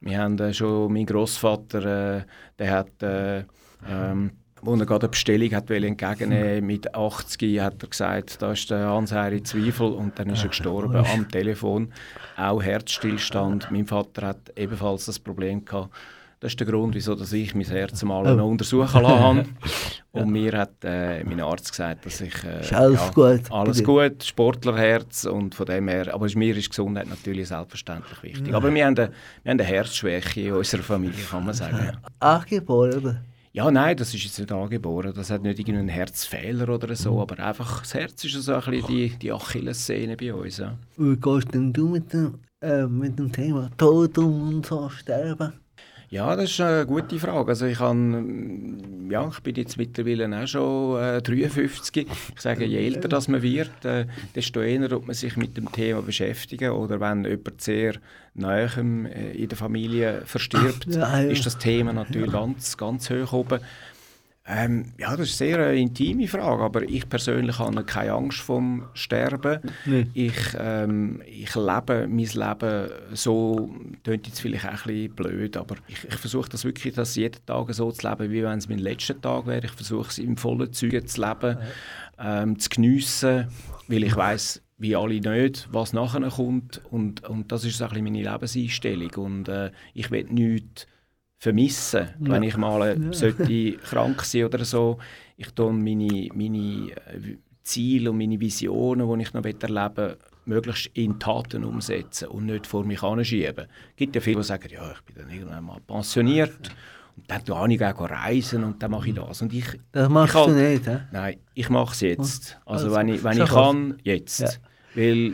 Wir 0.00 0.18
haben 0.18 0.38
äh, 0.38 0.52
schon, 0.52 0.92
mein 0.92 1.06
Großvater, 1.06 2.18
äh, 2.18 2.22
der 2.58 2.70
hat, 2.70 3.02
äh, 3.02 3.44
ähm, 3.88 4.32
wo 4.60 4.74
er 4.74 4.86
gerade 4.86 5.06
eine 5.06 5.10
Bestellung 5.10 5.50
hat 5.52 5.70
entgegennehmen 5.70 6.66
mit 6.66 6.94
80, 6.94 7.60
hat 7.60 7.82
er 7.82 7.88
gesagt, 7.88 8.42
da 8.42 8.52
ist 8.52 8.70
der 8.70 8.88
Hans-Heiri 8.88 9.42
Zweifel 9.42 9.92
und 9.92 10.18
dann 10.18 10.30
ist 10.30 10.42
er 10.42 10.48
gestorben 10.48 10.96
am 10.96 11.28
Telefon. 11.28 11.92
Auch 12.36 12.62
Herzstillstand. 12.62 13.70
Mein 13.70 13.86
Vater 13.86 14.26
hat 14.28 14.52
ebenfalls 14.56 15.06
das 15.06 15.18
Problem 15.18 15.64
gehabt. 15.64 15.94
Das 16.40 16.52
ist 16.52 16.60
der 16.60 16.68
Grund, 16.68 16.94
wieso 16.94 17.16
dass 17.16 17.32
ich 17.32 17.54
mein 17.54 17.64
Herz 17.64 18.02
mal 18.04 18.36
noch 18.36 18.46
untersuchen 18.46 19.02
lassen 19.02 19.20
habe. 19.20 19.44
Und 20.12 20.30
mir 20.30 20.52
hat 20.56 20.84
äh, 20.84 21.24
mein 21.24 21.40
Arzt 21.40 21.70
gesagt, 21.70 22.06
dass 22.06 22.20
ich... 22.20 22.44
Äh, 22.44 22.60
Ist 22.60 22.72
alles 22.72 23.12
gut 23.12 23.48
bei 23.48 23.54
Alles 23.54 23.84
gut, 23.84 24.22
Sportlerherz 24.24 25.24
und 25.26 25.54
von 25.54 25.66
dem 25.66 25.86
her... 25.86 26.12
Aber 26.12 26.26
mir 26.34 26.56
ist 26.56 26.70
Gesundheit 26.70 27.08
natürlich 27.08 27.48
selbstverständlich 27.48 28.22
wichtig. 28.22 28.54
Aber 28.54 28.72
wir 28.72 28.86
haben, 28.86 28.98
eine, 28.98 29.10
wir 29.42 29.50
haben 29.50 29.60
eine 29.60 29.64
Herzschwäche 29.64 30.40
in 30.40 30.52
unserer 30.54 30.82
Familie, 30.82 31.22
kann 31.30 31.44
man 31.44 31.54
sagen. 31.54 31.98
Angeboren? 32.20 33.20
Ja, 33.52 33.70
nein, 33.70 33.96
das 33.96 34.14
ist 34.14 34.24
jetzt 34.24 34.38
nicht 34.38 34.52
angeboren. 34.52 35.12
Das 35.14 35.30
hat 35.30 35.42
nicht 35.42 35.58
irgendeinen 35.58 35.88
Herzfehler 35.88 36.68
oder 36.68 36.94
so, 36.94 37.20
aber 37.20 37.38
einfach 37.44 37.80
das 37.80 37.94
Herz 37.94 38.24
ist 38.24 38.34
so 38.34 38.54
ein 38.54 38.60
bisschen 38.60 38.86
die, 38.86 39.08
die 39.18 39.32
Achillessehne 39.32 40.16
bei 40.16 40.32
uns. 40.32 40.58
Ja. 40.58 40.76
Wie 40.96 41.16
gehst 41.16 41.52
denn 41.54 41.72
du 41.72 41.88
mit 41.88 42.12
dem, 42.12 42.34
äh, 42.60 42.86
mit 42.86 43.18
dem 43.18 43.32
Thema 43.32 43.70
Tod 43.76 44.16
um 44.18 44.48
und 44.48 44.66
so 44.66 44.88
sterben? 44.88 45.52
Ja, 46.10 46.34
das 46.36 46.50
ist 46.50 46.60
eine 46.60 46.86
gute 46.86 47.18
Frage. 47.18 47.50
Also 47.50 47.66
ich, 47.66 47.78
kann, 47.78 49.08
ja, 49.10 49.28
ich 49.28 49.40
bin 49.40 49.56
jetzt 49.56 49.76
mittlerweile 49.76 50.42
auch 50.42 50.46
schon 50.46 51.02
äh, 51.02 51.20
53. 51.20 52.06
Ich 52.34 52.40
sage, 52.40 52.64
je 52.64 52.78
älter 52.78 53.08
das 53.08 53.28
man 53.28 53.42
wird, 53.42 53.84
äh, 53.84 54.06
desto 54.34 54.62
eher 54.62 54.88
tut 54.88 55.06
man 55.06 55.14
sich 55.14 55.36
mit 55.36 55.58
dem 55.58 55.70
Thema 55.70 56.00
beschäftigen. 56.00 56.70
Oder 56.70 56.98
wenn 57.00 57.24
jemand 57.24 57.60
sehr 57.60 57.96
nahe 58.32 58.70
äh, 58.78 59.36
in 59.42 59.48
der 59.50 59.58
Familie 59.58 60.22
verstirbt, 60.24 60.86
Ja, 60.86 61.20
ja. 61.20 61.30
ist 61.30 61.44
das 61.44 61.58
Thema 61.58 61.92
natürlich 61.92 62.32
ganz, 62.32 62.78
ganz 62.78 63.10
hoch 63.10 63.32
oben. 63.34 63.60
Ähm, 64.50 64.94
ja, 64.98 65.14
das 65.14 65.28
ist 65.28 65.42
eine 65.42 65.50
sehr 65.50 65.58
äh, 65.58 65.80
intime 65.80 66.26
Frage, 66.26 66.62
aber 66.62 66.82
ich 66.82 67.06
persönlich 67.06 67.58
habe 67.58 67.84
keine 67.84 68.12
Angst 68.12 68.40
vom 68.40 68.84
Sterben. 68.94 69.60
Nee. 69.84 70.06
Ich, 70.14 70.56
ähm, 70.58 71.22
ich 71.26 71.54
lebe 71.54 72.08
mein 72.08 72.18
Leben 72.18 72.88
so, 73.12 73.70
klingt 74.02 74.26
jetzt 74.26 74.40
vielleicht 74.40 74.64
auch 74.64 74.86
ein 74.86 74.94
bisschen 74.94 75.14
blöd, 75.14 75.56
aber 75.58 75.76
ich, 75.86 76.02
ich 76.02 76.14
versuche 76.14 76.48
das 76.48 76.64
wirklich, 76.64 76.94
das 76.94 77.14
jeden 77.14 77.44
Tag 77.44 77.74
so 77.74 77.92
zu 77.92 78.08
leben, 78.08 78.30
wie 78.30 78.42
wenn 78.42 78.56
es 78.56 78.70
mein 78.70 78.78
letzter 78.78 79.20
Tag 79.20 79.46
wäre. 79.46 79.66
Ich 79.66 79.72
versuche 79.72 80.08
es 80.08 80.18
im 80.18 80.38
vollen 80.38 80.72
Züge 80.72 81.04
zu 81.04 81.20
leben, 81.20 81.58
ähm, 82.18 82.58
zu 82.58 82.70
geniessen, 82.70 83.48
weil 83.86 84.04
ich 84.04 84.16
weiß 84.16 84.62
wie 84.78 84.96
alle 84.96 85.20
nicht, 85.20 85.68
was 85.72 85.92
nachher 85.92 86.26
kommt 86.30 86.80
und, 86.90 87.28
und 87.28 87.52
das 87.52 87.64
ist 87.64 87.78
so 87.78 87.84
ein 87.84 87.90
bisschen 87.90 88.04
meine 88.04 88.22
Lebenseinstellung 88.22 89.10
und 89.16 89.48
äh, 89.48 89.72
ich 89.92 90.10
will 90.10 90.24
nichts 90.30 90.86
vermissen, 91.38 92.08
wenn 92.18 92.42
ich 92.42 92.56
mal 92.56 92.82
äh, 92.88 93.12
sollte 93.14 93.72
krank 93.74 94.22
sein 94.24 94.44
oder 94.44 94.64
so. 94.64 94.98
Ich 95.36 95.50
tue 95.52 95.72
meine, 95.72 96.28
meine 96.34 96.90
äh, 96.90 97.36
Ziele 97.62 98.10
und 98.10 98.18
meine 98.18 98.40
Visionen, 98.40 99.06
die 99.18 99.22
ich 99.22 99.32
noch 99.32 99.44
erleben 99.44 99.96
will, 99.96 100.16
möglichst 100.46 100.86
in 100.94 101.18
Taten 101.18 101.62
umsetzen 101.64 102.28
und 102.28 102.46
nicht 102.46 102.66
vor 102.66 102.84
mich 102.84 103.02
anschieben. 103.02 103.66
Es 103.90 103.96
gibt 103.96 104.14
ja 104.16 104.20
viele, 104.20 104.38
die 104.38 104.42
sagen, 104.44 104.68
ja, 104.72 104.90
ich 104.92 105.00
bin 105.02 105.16
dann 105.16 105.30
irgendwann 105.32 105.62
mal 105.64 105.78
pensioniert 105.86 106.72
und 107.16 107.30
dann 107.30 107.44
tue 107.44 107.72
ich 107.72 107.82
auch 107.84 108.00
reisen 108.10 108.64
und 108.64 108.82
dann 108.82 108.90
mache 108.90 109.10
ich 109.10 109.14
das. 109.14 109.42
Und 109.42 109.52
ich, 109.52 109.66
Das 109.92 110.08
machst 110.08 110.34
ich 110.34 110.40
du 110.40 110.46
halt- 110.54 110.56
nicht, 110.72 110.86
hä? 110.86 111.00
Nein, 111.12 111.36
ich 111.54 111.68
mache 111.70 111.92
es 111.92 112.00
jetzt. 112.00 112.58
Also 112.64 112.86
Also, 112.86 112.96
wenn 112.96 113.08
ich, 113.08 113.22
wenn 113.22 113.40
ich 113.40 113.48
kann, 113.48 113.98
jetzt. 114.02 114.40
Ja. 114.40 114.48
Weil 114.94 115.04
äh, 115.06 115.32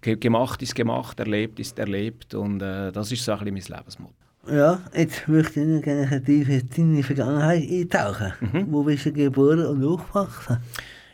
ge- 0.00 0.16
gemacht 0.16 0.62
ist 0.62 0.74
gemacht, 0.74 1.20
erlebt 1.20 1.60
ist 1.60 1.78
erlebt 1.78 2.34
und 2.34 2.60
äh, 2.62 2.90
das 2.90 3.12
ist 3.12 3.22
so 3.24 3.32
ein 3.32 3.38
bisschen 3.38 3.54
mein 3.70 3.78
Lebensmotto. 3.78 4.14
Ja, 4.46 4.78
jetzt 4.94 5.26
möchte 5.26 5.60
ich 5.60 5.82
gerne 5.82 6.22
tief 6.22 6.48
in 6.48 6.68
deine 6.68 7.02
Vergangenheit 7.02 7.62
eintauchen. 7.62 8.32
Wo 8.70 8.82
bist 8.82 9.06
du 9.06 9.12
geboren 9.12 9.64
und 9.64 9.84
aufgewachsen? 9.84 10.58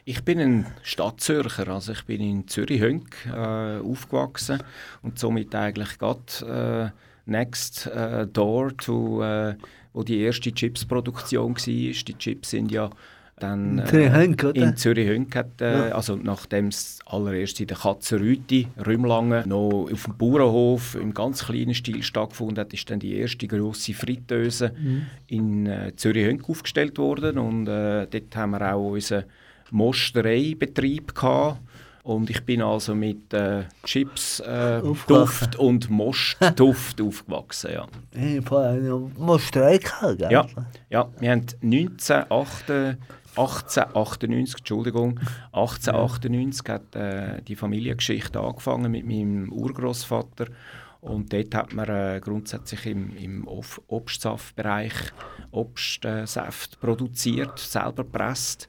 Ich 0.05 0.25
bin 0.25 0.41
ein 0.41 0.67
Stadtzürcher, 0.83 1.69
also 1.69 1.93
ich 1.93 2.05
bin 2.05 2.21
in 2.21 2.49
Zürich-Hönk 2.49 3.27
äh, 3.27 3.79
aufgewachsen 3.79 4.61
und 5.03 5.19
somit 5.19 5.55
eigentlich 5.55 5.99
gerade 5.99 6.93
äh, 7.27 7.31
next 7.31 7.87
äh, 7.87 8.27
door 8.27 8.77
to, 8.77 9.23
äh, 9.23 9.55
wo 9.93 10.03
die 10.03 10.21
erste 10.21 10.53
Chipsproduktion 10.53 11.55
war. 11.55 11.63
Die 11.65 11.93
Chips 11.93 12.51
sind 12.51 12.73
ja 12.73 12.91
dann 13.43 13.81
oder? 13.81 14.55
in 14.55 14.77
Zürich-Hönk 14.77 15.35
hat, 15.35 15.61
äh, 15.61 15.91
also 15.93 16.17
nachdem 16.17 16.69
es 16.69 16.99
allererst 17.07 17.61
in 17.61 17.67
der 17.67 17.77
Katzenrüti, 17.77 18.69
Rümlangen, 18.87 19.49
noch 19.49 19.89
auf 19.93 20.05
dem 20.05 20.17
Bauernhof 20.17 20.95
im 20.95 21.13
ganz 21.15 21.45
kleinen 21.47 21.75
Stil 21.75 22.03
stattgefunden 22.03 22.59
hat, 22.59 22.73
ist 22.73 22.89
dann 22.91 23.01
die 23.01 23.17
erste 23.17 23.47
grosse 23.49 23.95
Fritteuse 23.95 24.73
Mhm. 24.79 25.03
in 25.27 25.67
äh, 25.67 25.93
Zürich-Hönk 25.97 26.49
aufgestellt 26.49 26.99
worden 26.99 27.39
und 27.39 27.67
äh, 27.67 28.07
dort 28.07 28.37
haben 28.37 28.51
wir 28.53 28.75
auch 28.75 28.91
unseren 28.93 29.25
Mostereibetrieb 29.71 31.15
gehabt. 31.15 31.59
Und 32.03 32.31
ich 32.31 32.41
bin 32.45 32.63
also 32.63 32.95
mit 32.95 33.33
äh, 33.35 33.65
Chips, 33.85 34.41
äh. 34.41 34.81
Duft 35.07 35.57
und 35.57 35.91
Mostduft 35.91 36.99
aufgewachsen. 37.01 37.73
Ja. 37.75 37.87
Ich 38.15 38.51
habe 38.51 39.11
Mosterei 39.19 39.77
gehabt, 39.77 40.19
gell? 40.19 40.33
Ja, 40.33 40.47
ja, 40.89 41.09
wir 41.21 41.31
haben 41.31 41.45
1998, 41.63 42.97
1898, 43.37 44.59
Entschuldigung, 44.59 45.21
1898 45.53 46.69
hat 46.69 46.97
äh, 46.97 47.43
die 47.43 47.57
Familiengeschichte 47.57 48.41
angefangen 48.41 48.91
mit 48.91 49.07
meinem 49.07 49.53
Urgroßvater. 49.53 50.47
Und 51.01 51.33
dort 51.33 51.55
hat 51.55 51.73
man 51.73 51.89
äh, 51.89 52.21
grundsätzlich 52.23 52.87
im, 52.87 53.17
im 53.17 53.49
Ob- 53.49 53.83
Obstsaftbereich 53.87 54.93
Obstsaft 55.51 56.79
produziert, 56.81 57.59
selber 57.59 58.05
presst 58.05 58.69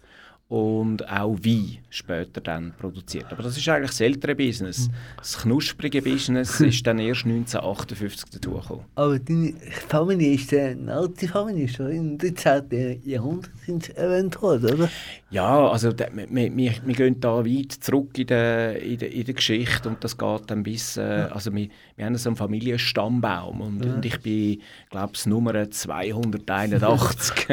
und 0.51 1.07
auch 1.09 1.37
Wein 1.45 1.77
später 1.89 2.41
dann 2.41 2.73
produziert. 2.77 3.25
Aber 3.31 3.41
das 3.41 3.55
ist 3.55 3.69
eigentlich 3.69 3.91
das 3.91 4.01
ältere 4.01 4.35
Business. 4.35 4.89
Das 5.17 5.37
knusprige 5.37 6.01
Business 6.01 6.59
ist 6.59 6.85
dann 6.85 6.99
erst 6.99 7.23
1958 7.23 8.31
dazugekommen. 8.31 8.83
Aber 8.95 9.17
deine 9.17 9.53
Familie 9.87 10.33
ist 10.33 10.53
eine 10.53 10.93
alte 10.93 11.29
Familie, 11.29 11.69
schon 11.69 11.91
im 11.91 12.17
13. 12.17 13.01
Jahrhundert 13.05 13.51
sind 13.65 13.85
sie 13.85 13.95
erwähnt 13.95 14.41
worden, 14.41 14.73
oder? 14.73 14.89
Ja, 15.31 15.69
also 15.69 15.97
wir, 15.97 16.09
wir, 16.29 16.73
wir 16.85 16.95
gehen 16.95 17.21
da 17.21 17.45
weit 17.45 17.71
zurück 17.71 18.17
in 18.17 18.27
der, 18.27 18.81
in 18.81 18.97
der, 18.97 19.11
in 19.13 19.23
der 19.23 19.33
Geschichte 19.33 19.87
und 19.87 20.03
das 20.03 20.17
geht 20.17 20.51
dann 20.51 20.61
bis, 20.61 20.97
äh, 20.97 21.29
also 21.31 21.53
wir, 21.55 21.69
wir 21.95 22.05
haben 22.05 22.17
so 22.17 22.29
einen 22.29 22.35
Familienstammbaum 22.35 23.61
und, 23.61 23.85
und 23.85 24.05
ich 24.05 24.19
bin, 24.19 24.61
glaube 24.89 25.13
ich, 25.15 25.25
Nummer 25.25 25.71
281. 25.71 27.47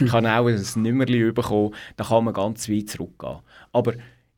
ich 0.00 0.12
habe 0.12 0.30
auch 0.30 0.46
ein 0.46 0.82
Nummerli 0.82 1.32
bekommen, 1.32 1.74
da 1.96 2.04
kann 2.04 2.24
man 2.24 2.34
ganz 2.34 2.68
weit 2.68 2.90
zurückgehen. 2.90 3.38
Aber 3.72 3.94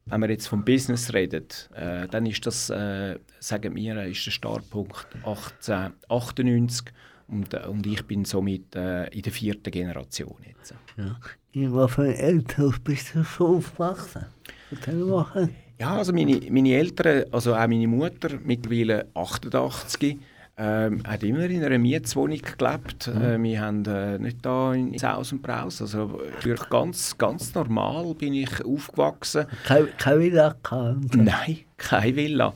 wenn 0.07 0.21
wir 0.21 0.31
jetzt 0.31 0.47
vom 0.47 0.65
Business 0.65 1.13
reden, 1.13 1.47
äh, 1.75 2.07
dann 2.07 2.27
ist 2.27 2.47
das, 2.47 2.71
äh, 2.71 3.19
sagen 3.41 3.75
wir, 3.75 4.05
ist 4.05 4.25
der 4.25 4.31
Startpunkt 4.31 5.09
1898 5.25 6.95
und, 7.27 7.55
äh, 7.55 7.67
und 7.67 7.87
ich 7.87 8.05
bin 8.07 8.25
somit 8.25 8.77
äh, 8.77 9.09
in 9.09 9.23
der 9.23 9.33
vierten 9.33 9.73
Generation 9.73 10.37
jetzt. 10.47 10.75
Ja. 10.97 11.17
In 11.53 11.75
was 11.75 11.93
für 11.93 12.03
ein 12.03 12.15
Elternhaus 12.15 12.79
bist 12.81 13.15
du 13.15 13.25
schon 13.25 13.57
aufgewachsen? 13.57 14.27
Ja, 15.79 15.97
also 15.97 16.13
meine, 16.13 16.41
meine 16.51 16.75
Eltern, 16.75 17.25
also 17.33 17.55
auch 17.55 17.67
meine 17.67 17.87
Mutter, 17.89 18.31
mittlerweile 18.45 19.07
88, 19.15 20.19
ähm, 20.57 21.03
hat 21.05 21.23
immer 21.25 21.45
in 21.51 21.65
einer 21.65 21.79
Mietswohnung 21.79 22.39
gelebt. 22.39 23.09
Äh, 23.09 23.43
wir 23.43 23.61
haben 23.61 23.85
äh, 23.87 24.19
nicht 24.19 24.39
da 24.43 24.73
in 24.73 24.97
Saus 24.97 25.33
und 25.33 25.43
Braus. 25.43 25.83
Also 25.83 26.21
wirklich 26.43 26.69
ganz, 26.71 27.19
ganz 27.19 27.55
normal 27.55 28.15
bin 28.15 28.35
ich 28.35 28.65
aufgewachsen. 28.65 29.47
Keine, 29.65 29.87
keine 29.99 30.21
Villa 30.21 30.57
gehabt. 30.63 31.17
Nein, 31.17 31.59
keine 31.77 32.17
Villa. 32.17 32.55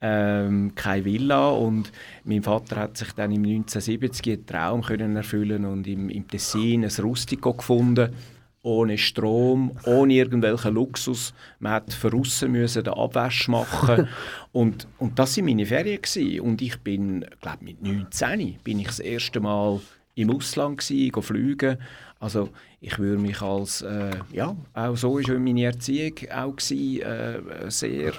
Ähm, 0.00 0.72
keine 0.74 1.04
Villa 1.06 1.48
und 1.48 1.90
mein 2.24 2.42
Vater 2.42 2.76
hat 2.76 2.98
sich 2.98 3.12
dann 3.12 3.32
im 3.32 3.44
1970 3.44 4.32
einen 4.32 4.46
Traum 4.46 4.82
können 4.82 5.16
erfüllen 5.16 5.64
und 5.64 5.86
im, 5.86 6.10
im 6.10 6.28
Tessin 6.28 6.84
ein 6.84 6.90
Rustico 7.02 7.54
gefunden, 7.54 8.12
ohne 8.60 8.98
Strom, 8.98 9.72
ohne 9.86 10.12
irgendwelchen 10.12 10.74
Luxus. 10.74 11.32
Man 11.60 11.72
hat 11.72 11.94
von 11.94 12.20
aussen 12.20 12.52
müssen 12.52 12.84
den 12.84 12.92
Abwasch 12.92 13.48
machen 13.48 14.08
und, 14.52 14.86
und 14.98 15.18
das 15.18 15.38
waren 15.38 15.46
meine 15.46 15.64
Ferien 15.64 16.02
gewesen. 16.02 16.40
und 16.40 16.60
ich 16.60 16.76
bin, 16.80 17.24
glaube 17.40 17.64
mit 17.64 17.82
19 17.82 18.56
bin 18.62 18.80
ich 18.80 18.88
das 18.88 19.00
erste 19.00 19.40
Mal 19.40 19.80
im 20.14 20.30
Ausland 20.30 20.86
go 21.12 21.20
fliegen. 21.22 21.78
Also 22.18 22.50
ich 22.86 23.00
würde 23.00 23.20
mich 23.20 23.42
als, 23.42 23.82
äh, 23.82 24.10
ja, 24.30 24.54
auch 24.72 24.96
so 24.96 25.18
ist 25.18 25.28
meine 25.28 25.64
Erziehung 25.64 26.14
auch 26.32 26.54
gsi, 26.54 27.00
äh, 27.00 27.68
sehr 27.68 28.10
äh, 28.10 28.12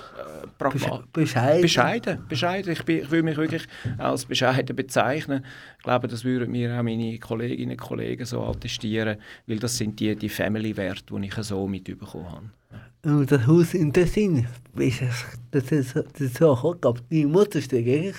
pragmatisch. 0.57 1.05
Bescheiden. 1.13 1.61
Bescheiden, 1.61 2.27
bescheiden. 2.27 2.73
Ich, 2.73 2.83
bin, 2.83 2.97
ich 2.97 3.09
würde 3.09 3.23
mich 3.23 3.37
wirklich 3.37 3.65
als 3.97 4.25
bescheiden 4.25 4.75
bezeichnen. 4.75 5.45
Ich 5.87 5.89
glaube, 5.89 6.09
das 6.09 6.25
würden 6.25 6.51
mir 6.51 6.77
auch 6.77 6.83
meine 6.83 7.17
Kolleginnen 7.17 7.71
und 7.71 7.77
Kollegen 7.77 8.25
so 8.25 8.43
attestieren, 8.43 9.15
weil 9.45 9.57
das 9.57 9.77
sind 9.77 9.97
die, 10.01 10.17
die 10.17 10.27
Family-Werte, 10.27 11.15
die 11.17 11.27
ich 11.27 11.33
so 11.35 11.65
mitbekommen 11.65 12.29
habe. 12.29 12.49
Und 13.05 13.31
das 13.31 13.47
Haus 13.47 13.73
in 13.73 13.93
Tessin, 13.93 14.45
das 14.75 14.85
ist 15.71 15.95
das 15.95 16.19
ist 16.19 16.37
so 16.39 16.53
gekommen, 16.53 16.79
aber 16.83 16.99
die 17.09 17.25
Mutter 17.25 17.59
ist 17.59 17.71
dagegen? 17.71 18.13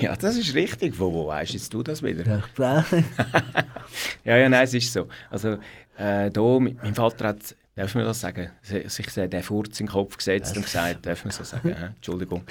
Ja, 0.00 0.16
das 0.16 0.38
ist 0.38 0.54
richtig. 0.54 0.98
Wo, 0.98 1.12
wo 1.12 1.26
weißt 1.26 1.52
jetzt 1.52 1.74
du 1.74 1.82
das 1.82 2.02
wieder? 2.02 2.42
Ja, 2.58 2.86
Ja, 4.24 4.38
ja, 4.38 4.48
nein, 4.48 4.64
es 4.64 4.72
ist 4.72 4.90
so. 4.90 5.06
Also, 5.28 5.58
äh, 5.98 6.30
da, 6.30 6.58
mein 6.58 6.94
Vater 6.94 7.28
hat, 7.28 7.54
darf 7.76 7.94
man 7.94 8.04
das 8.04 8.20
sagen, 8.20 8.50
si- 8.62 8.88
sich 8.88 9.06
den 9.06 9.42
Furz 9.42 9.80
in 9.80 9.86
den 9.86 9.92
Kopf 9.92 10.16
gesetzt 10.16 10.56
und 10.56 10.64
gesagt, 10.64 11.06
darf 11.06 11.24
man 11.24 11.32
so 11.32 11.44
sagen, 11.44 11.74
hä? 11.76 11.86
Entschuldigung. 11.96 12.42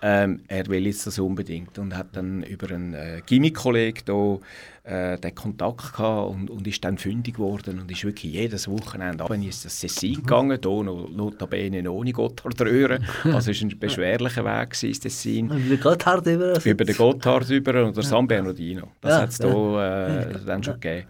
Ähm, 0.00 0.40
er 0.48 0.66
will 0.68 0.86
jetzt 0.86 1.06
das 1.06 1.18
unbedingt 1.18 1.78
und 1.78 1.96
hat 1.96 2.16
dann 2.16 2.42
über 2.44 2.74
einen 2.74 2.94
äh, 2.94 3.20
Gimmick-Kollegen 3.26 4.02
da 4.06 4.38
äh, 4.84 5.18
den 5.18 5.34
Kontakt 5.34 5.92
gehabt 5.92 6.30
und, 6.30 6.50
und 6.50 6.66
ist 6.66 6.82
dann 6.84 6.96
fündig 6.98 7.34
geworden 7.34 7.80
und 7.80 7.90
ist 7.90 8.02
wirklich 8.04 8.32
jedes 8.32 8.66
Wochenende 8.68 9.22
runter 9.24 9.34
ins 9.44 9.62
das 9.62 9.78
Tessin 9.80 10.14
gegangen, 10.14 10.58
da 10.60 10.68
noch 10.68 11.08
notabene 11.10 11.88
ohne 11.90 12.12
Gotthardröhre. 12.12 12.98
Also 13.24 13.50
es 13.50 13.62
war 13.62 13.68
ein 13.70 13.78
beschwerlicher 13.78 14.44
Weg 14.44 14.70
gewesen, 14.70 14.86
ins 14.88 15.00
Tessin 15.00 15.50
Und 15.50 15.68
der 15.68 15.76
Gotthard 15.78 16.26
über 16.26 16.64
über 16.64 16.84
den 16.84 16.96
Gotthard 16.96 17.50
über 17.50 17.84
und 17.84 17.96
der 17.96 18.02
San 18.04 18.26
Bernardino. 18.26 18.88
Das 19.00 19.10
Ja, 19.12 19.20
hat 19.20 19.28
es 19.30 19.38
da 19.38 20.18
äh, 20.30 20.44
dann 20.46 20.62
schon 20.64 20.80
gegeben. 20.80 21.06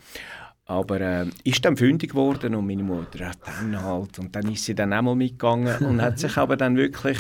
Aber 0.73 1.01
äh, 1.01 1.27
ist 1.45 1.65
dann 1.65 1.77
fündig 1.77 2.11
geworden 2.11 2.55
und 2.55 2.67
meine 2.67 2.83
Mutter 2.83 3.19
ja, 3.19 3.31
dann 3.45 3.83
halt. 3.83 4.19
Und 4.19 4.35
dann 4.35 4.51
ist 4.51 4.65
sie 4.65 4.75
dann 4.75 4.93
auch 4.93 5.03
mal 5.03 5.15
mitgegangen 5.15 5.77
und 5.85 6.01
hat 6.01 6.19
sich 6.19 6.37
aber 6.37 6.57
dann 6.57 6.77
wirklich 6.77 7.19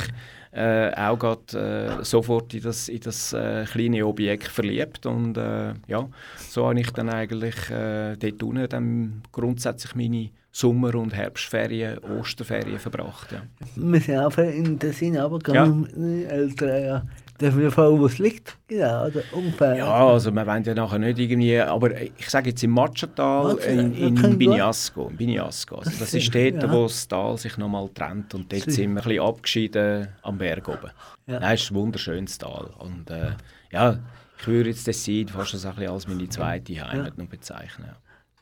äh, 0.52 0.90
auch 0.94 1.18
grad, 1.18 1.52
äh, 1.54 2.02
sofort 2.02 2.54
in 2.54 2.62
das, 2.62 2.88
in 2.88 3.00
das 3.00 3.32
äh, 3.32 3.64
kleine 3.64 4.06
Objekt 4.06 4.48
verliebt. 4.48 5.04
Und 5.06 5.36
äh, 5.36 5.74
ja, 5.86 6.08
so 6.48 6.66
habe 6.68 6.80
ich 6.80 6.90
dann 6.92 7.10
eigentlich 7.10 7.70
äh, 7.70 8.16
dort 8.16 8.42
unten 8.42 8.68
dann 8.68 9.22
grundsätzlich 9.32 9.94
meine 9.94 10.30
Sommer- 10.50 10.94
und 10.94 11.14
Herbstferien, 11.14 11.98
Osterferien 11.98 12.78
verbracht. 12.78 13.32
Ja. 13.32 13.42
Wir 13.76 14.00
sind 14.00 14.18
auch 14.18 14.36
in 14.38 14.78
Tessin 14.78 15.16
runtergegangen 15.16 15.80
mit 15.82 15.96
den 15.96 16.26
Eltern. 16.26 16.84
Ja. 16.84 17.02
Ich 17.42 17.74
fragen, 17.74 17.98
wo 17.98 18.06
es 18.06 18.18
liegt? 18.18 18.56
Genau, 18.68 19.06
oder 19.06 19.22
ungefähr. 19.32 19.76
Ja, 19.76 20.06
also 20.06 20.30
wir 20.30 20.46
wollen 20.46 20.62
ja 20.64 20.74
nachher 20.74 20.98
nicht 20.98 21.18
irgendwie, 21.18 21.58
aber 21.58 22.00
ich 22.00 22.28
sage 22.28 22.50
jetzt 22.50 22.62
im 22.62 22.70
Matschental 22.70 23.54
Matsch- 23.54 23.66
in, 23.66 23.94
ja, 23.94 24.06
in 24.06 24.38
Biniasco, 24.38 25.08
in 25.08 25.16
Biniasco. 25.16 25.76
Also 25.76 25.90
das 25.98 26.14
ist 26.14 26.34
dort, 26.34 26.62
ja. 26.62 26.72
wo 26.72 26.84
das 26.84 27.08
Tal 27.08 27.36
sich 27.38 27.56
nochmal 27.58 27.88
trennt 27.94 28.34
und 28.34 28.52
dort 28.52 28.70
sind 28.70 28.94
wir 28.94 29.00
ein 29.02 29.04
bisschen 29.04 29.22
abgeschieden 29.22 30.08
am 30.22 30.38
Berg 30.38 30.68
oben. 30.68 30.90
Ja. 31.26 31.40
Nein, 31.40 31.54
es 31.54 31.62
ist 31.62 31.70
ein 31.70 31.74
wunderschönes 31.74 32.38
Tal 32.38 32.70
und 32.78 33.10
äh, 33.10 33.32
ja, 33.72 33.98
ich 34.38 34.46
würde 34.46 34.70
jetzt 34.70 34.86
das 34.88 34.96
Tessin 34.96 35.28
fast 35.28 35.52
so 35.52 35.68
ein 35.68 35.74
bisschen 35.74 35.92
als 35.92 36.08
meine 36.08 36.28
zweite 36.28 36.74
Heimat 36.88 37.18
noch 37.18 37.26
bezeichnen. 37.26 37.88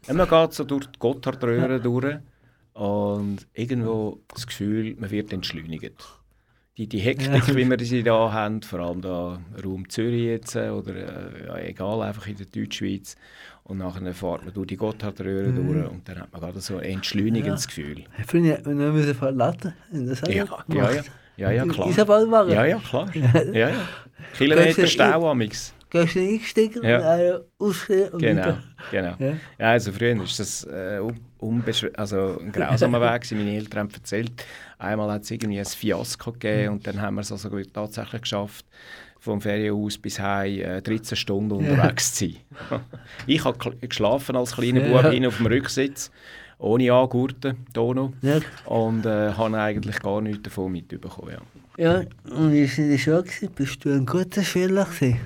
Ja. 0.07 0.15
Man 0.15 0.29
geht 0.29 0.53
so 0.53 0.65
durch 0.65 0.87
die 0.87 0.99
Gotthardröhre 0.99 1.81
durch 1.81 2.17
und 2.75 3.47
irgendwo 3.53 4.21
das 4.33 4.47
Gefühl, 4.47 4.97
man 4.99 5.11
wird 5.11 5.33
entschleunigt. 5.33 5.93
Die, 6.81 6.87
die 6.87 6.99
Hektik, 7.01 7.55
wie 7.55 7.69
wir 7.69 7.79
sie 7.85 8.03
da 8.03 8.33
haben, 8.33 8.63
vor 8.63 8.81
allem 8.81 9.03
da 9.03 9.39
Raum 9.63 9.87
Zürich 9.91 10.23
jetzt 10.23 10.57
äh, 10.57 10.71
oder 10.71 10.95
äh, 10.95 11.47
ja, 11.47 11.59
egal, 11.59 12.01
einfach 12.01 12.27
in 12.27 12.37
der 12.39 12.47
Deutschschweiz. 12.47 13.17
Und 13.65 13.77
nachher 13.77 14.15
fährt 14.15 14.47
man 14.47 14.55
durch 14.55 14.69
die 14.69 14.79
Gotthardröhre 14.79 15.53
durch 15.53 15.91
und 15.91 16.09
dann 16.09 16.21
hat 16.21 16.33
man 16.33 16.41
gerade 16.41 16.59
so 16.63 16.79
ein 16.79 16.85
entschleunigendes 16.85 17.67
Gefühl. 17.67 18.05
Ich 18.19 18.25
finde, 18.25 18.63
wir 18.65 18.75
müssen 18.93 19.15
verlassen. 19.15 19.75
Das 19.93 20.23
Ja, 20.23 20.47
ja, 20.69 20.91
ja, 20.91 21.03
ja, 21.37 21.51
ja, 21.51 21.67
klar. 21.67 21.91
Isabelwagen? 21.91 22.53
Ja, 22.55 22.65
ja, 22.65 22.79
klar. 22.79 23.11
Ja, 23.53 23.69
ja. 23.69 23.71
Kilometer 24.39 24.87
Stau 24.87 25.31
amix. 25.31 25.75
Gehst 25.91 26.15
du 26.15 26.21
eingestiegen 26.21 26.83
Ja. 26.83 26.97
und 26.97 27.03
dann 27.05 27.41
ausgestiegen 27.59 28.09
und 28.13 28.23
Genau, 28.23 28.43
wieder? 28.43 28.63
genau. 28.91 29.15
Ja. 29.19 29.33
Ja, 29.59 29.71
also 29.73 29.93
früher 29.93 30.17
war 30.17 30.25
das 30.25 30.65
äh, 30.65 31.01
also 31.95 32.39
ein 32.41 32.53
grausamer 32.53 33.01
Weg. 33.13 33.31
Meine 33.33 33.55
Eltern 33.57 33.81
haben 33.81 33.91
erzählt, 33.93 34.33
einmal 34.81 35.11
hat 35.13 35.23
es 35.23 35.31
irgendwie 35.31 35.59
ein 35.61 35.65
Fiasko 35.67 36.33
gegeben 36.33 36.75
und 36.75 36.87
dann 36.87 37.01
haben 37.01 37.15
wir 37.17 37.21
es 37.23 37.33
also 37.33 37.49
tatsächlich 37.73 38.23
geschafft, 38.23 38.65
vom 39.19 39.41
Ferienhaus 39.41 39.99
bis 39.99 40.19
heim 40.19 40.61
äh, 40.61 40.81
13 40.81 41.17
Stunden 41.17 41.53
unterwegs 41.53 42.15
zu 42.15 42.27
sein. 42.27 42.37
ich 43.27 43.45
habe 43.45 43.77
geschlafen 43.77 44.37
als 44.37 44.53
kleiner 44.53 44.87
Ja. 44.87 45.03
Bub 45.03 45.13
hin 45.13 45.27
auf 45.27 45.37
dem 45.37 45.47
Rücksitz, 45.47 46.11
ohne 46.59 46.93
Angurten, 46.93 47.57
hier 47.75 47.95
noch. 47.95 48.13
Ja. 48.23 48.41
Und 48.65 49.05
äh, 49.07 49.33
habe 49.33 49.59
eigentlich 49.59 50.01
gar 50.01 50.21
nichts 50.21 50.43
davon 50.43 50.73
mitbekommen. 50.73 51.33
Ja. 51.33 51.41
Ja, 51.77 52.03
und 52.31 52.53
wie 52.53 52.69
war 52.69 52.79
in 52.79 52.91
der 52.91 52.99
Schule? 52.99 53.25
Bist 53.55 53.85
du 53.85 53.91
ein 53.91 54.05
guter 54.05 54.43
Schüler? 54.43 54.85
Gewesen? 54.85 55.21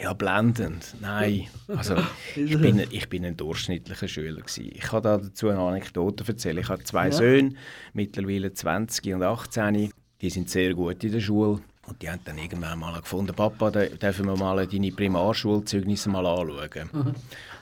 Ja, 0.00 0.12
blendend. 0.12 0.94
Nein. 1.00 1.48
Also, 1.66 1.96
ich, 2.36 2.56
bin, 2.60 2.78
ich 2.90 3.08
bin 3.08 3.24
ein 3.24 3.36
durchschnittlicher 3.36 4.06
Schüler. 4.06 4.40
Gewesen. 4.40 4.70
Ich 4.72 4.80
kann 4.82 5.02
da 5.02 5.18
dazu 5.18 5.48
eine 5.48 5.58
Anekdote 5.58 6.24
erzählen. 6.26 6.58
Ich 6.58 6.68
habe 6.68 6.84
zwei 6.84 7.06
Ja. 7.06 7.12
Söhne, 7.12 7.54
mittlerweile 7.94 8.52
20 8.52 9.14
und 9.14 9.22
18. 9.22 9.90
Die 10.20 10.30
sind 10.30 10.50
sehr 10.50 10.74
gut 10.74 11.02
in 11.02 11.12
der 11.12 11.20
Schule. 11.20 11.60
Und 11.86 12.02
die 12.02 12.10
haben 12.10 12.20
dann 12.24 12.38
irgendwann 12.38 12.78
mal 12.78 13.00
gefunden, 13.00 13.34
Papa, 13.34 13.70
dürfen 13.70 14.26
wir 14.26 14.36
mal 14.36 14.66
deine 14.66 14.92
Primarschulzeugnisse 14.92 16.10
mal 16.10 16.26
anschauen. 16.26 17.14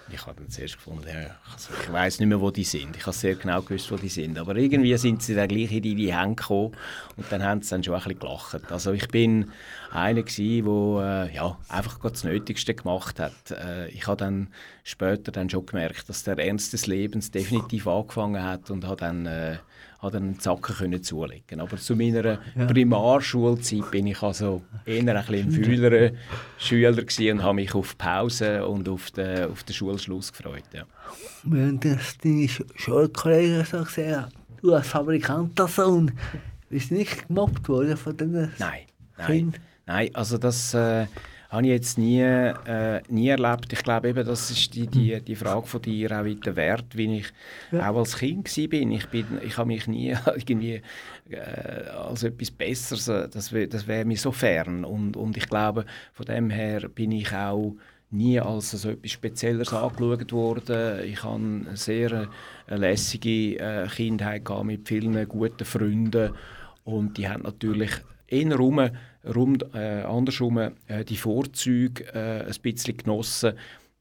Ich 0.08 0.24
habe 0.24 0.36
dann 0.40 0.48
zuerst 0.48 0.76
gefunden, 0.76 1.08
also 1.52 1.70
ich 1.82 1.92
weiß 1.92 2.20
nicht 2.20 2.28
mehr, 2.28 2.40
wo 2.40 2.50
die 2.50 2.64
sind. 2.64 2.96
Ich 2.96 3.02
habe 3.02 3.16
sehr 3.16 3.34
genau 3.34 3.60
gewusst, 3.60 3.90
wo 3.90 3.96
die 3.96 4.08
sind. 4.08 4.38
Aber 4.38 4.54
irgendwie 4.54 4.96
sind 4.96 5.22
sie 5.22 5.34
dann 5.34 5.48
gleich 5.48 5.72
in 5.72 5.82
die 5.82 6.14
Hände 6.14 6.36
gekommen 6.36 6.72
und 7.16 7.26
dann 7.30 7.42
haben 7.42 7.62
sie 7.62 7.70
dann 7.70 7.82
schon 7.82 7.94
ein 7.94 8.02
bisschen 8.02 8.18
gelacht. 8.20 8.72
Also 8.72 8.92
ich 8.92 9.08
bin 9.08 9.50
einer 9.90 10.22
der 10.22 10.38
äh, 10.38 11.34
ja, 11.34 11.58
einfach 11.68 11.98
das 11.98 12.22
Nötigste 12.22 12.74
gemacht 12.74 13.18
hat. 13.18 13.50
Äh, 13.50 13.88
ich 13.88 14.06
habe 14.06 14.16
dann 14.16 14.48
später 14.84 15.32
dann 15.32 15.50
schon 15.50 15.66
gemerkt, 15.66 16.08
dass 16.08 16.22
der 16.22 16.38
Ernst 16.38 16.72
des 16.72 16.86
Lebens 16.86 17.30
definitiv 17.30 17.88
angefangen 17.88 18.42
hat 18.42 18.70
und 18.70 18.84
habe 18.84 18.96
dann 18.96 19.26
äh, 19.26 19.56
habe 20.06 20.12
dann 20.18 20.22
einen 20.24 20.40
Zacken 20.40 20.74
können 20.76 21.02
zulegen. 21.02 21.60
Aber 21.60 21.76
zu 21.76 21.94
meiner 21.96 22.38
Primarschulzeit 22.68 23.90
bin 23.90 24.06
ich 24.06 24.22
also 24.22 24.62
eher 24.84 25.00
ein 25.00 25.26
bisschen 25.26 25.50
fühlerer 25.50 26.12
Schüler 26.58 26.94
und 27.32 27.42
habe 27.42 27.54
mich 27.54 27.74
auf 27.74 27.96
Pause 27.98 28.66
und 28.66 28.88
auf 28.88 29.10
den, 29.10 29.50
auf 29.50 29.62
den 29.64 29.74
Schulschluss 29.74 30.32
gefreut. 30.32 30.64
Ja. 30.72 30.84
Wenn 31.44 31.78
das 31.80 32.16
deine 32.18 32.46
Sch- 32.46 32.64
Schulkollegen 32.76 33.64
so 33.64 33.82
gesehen 33.84 34.26
du 34.62 34.72
als 34.74 34.88
Fabrikantensohn 34.88 36.12
bist 36.70 36.90
nicht 36.90 37.28
gemobbt 37.28 37.68
worden 37.68 37.96
von 37.96 38.16
den 38.16 38.32
Nein, 38.32 38.50
nein, 38.58 39.26
Kindern? 39.26 39.60
nein. 39.86 40.10
Also 40.14 40.38
das 40.38 40.74
äh, 40.74 41.06
habe 41.56 41.66
ich 41.66 41.72
jetzt 41.72 41.98
nie, 41.98 42.20
äh, 42.20 43.00
nie 43.08 43.28
erlebt. 43.28 43.72
Ich 43.72 43.82
glaube 43.82 44.08
eben, 44.08 44.24
das 44.26 44.50
ist 44.50 44.74
die, 44.74 44.86
die, 44.86 45.20
die 45.20 45.36
Frage 45.36 45.66
von 45.66 45.82
dir 45.82 46.20
auch 46.20 46.24
wieder 46.24 46.54
wert, 46.56 46.96
wie 46.96 47.18
ich 47.18 47.26
Ja. 47.72 47.90
auch 47.90 47.96
als 47.98 48.16
Kind 48.18 48.56
war. 48.56 48.68
bin. 48.68 48.92
Ich, 48.92 49.06
bin, 49.08 49.26
ich 49.42 49.56
habe 49.56 49.68
mich 49.68 49.86
nie 49.86 50.14
irgendwie 50.26 50.82
äh, 51.30 51.88
als 51.90 52.22
etwas 52.22 52.50
Besseres, 52.50 53.08
äh, 53.08 53.28
das, 53.28 53.54
das 53.70 53.86
wäre 53.86 54.04
mir 54.04 54.16
so 54.16 54.32
fern. 54.32 54.84
Und, 54.84 55.16
und 55.16 55.36
ich 55.36 55.48
glaube, 55.48 55.84
von 56.12 56.26
dem 56.26 56.50
her 56.50 56.88
bin 56.88 57.12
ich 57.12 57.32
auch 57.32 57.74
nie 58.10 58.38
als 58.38 58.70
so 58.70 58.90
etwas 58.90 59.10
Spezielles 59.10 59.72
angeschaut 59.72 60.32
worden. 60.32 61.04
Ich 61.04 61.22
hatte 61.24 61.34
eine 61.34 61.76
sehr 61.76 62.12
äh, 62.12 62.26
eine 62.68 62.80
lässige 62.80 63.58
äh, 63.58 63.86
Kindheit 63.88 64.44
gehabt 64.44 64.64
mit 64.66 64.86
vielen 64.88 65.26
guten 65.28 65.64
Freunden 65.64 66.32
und 66.84 67.18
die 67.18 67.28
haben 67.28 67.42
natürlich 67.42 67.90
eher 68.28 68.58
rum, 69.34 69.58
äh, 69.74 70.02
andersrum 70.02 70.58
äh, 70.58 71.04
die 71.04 71.16
Vorzüge 71.16 72.04
äh, 72.14 72.46
ein 72.46 72.54
bisschen 72.62 72.96
genossen, 72.96 73.52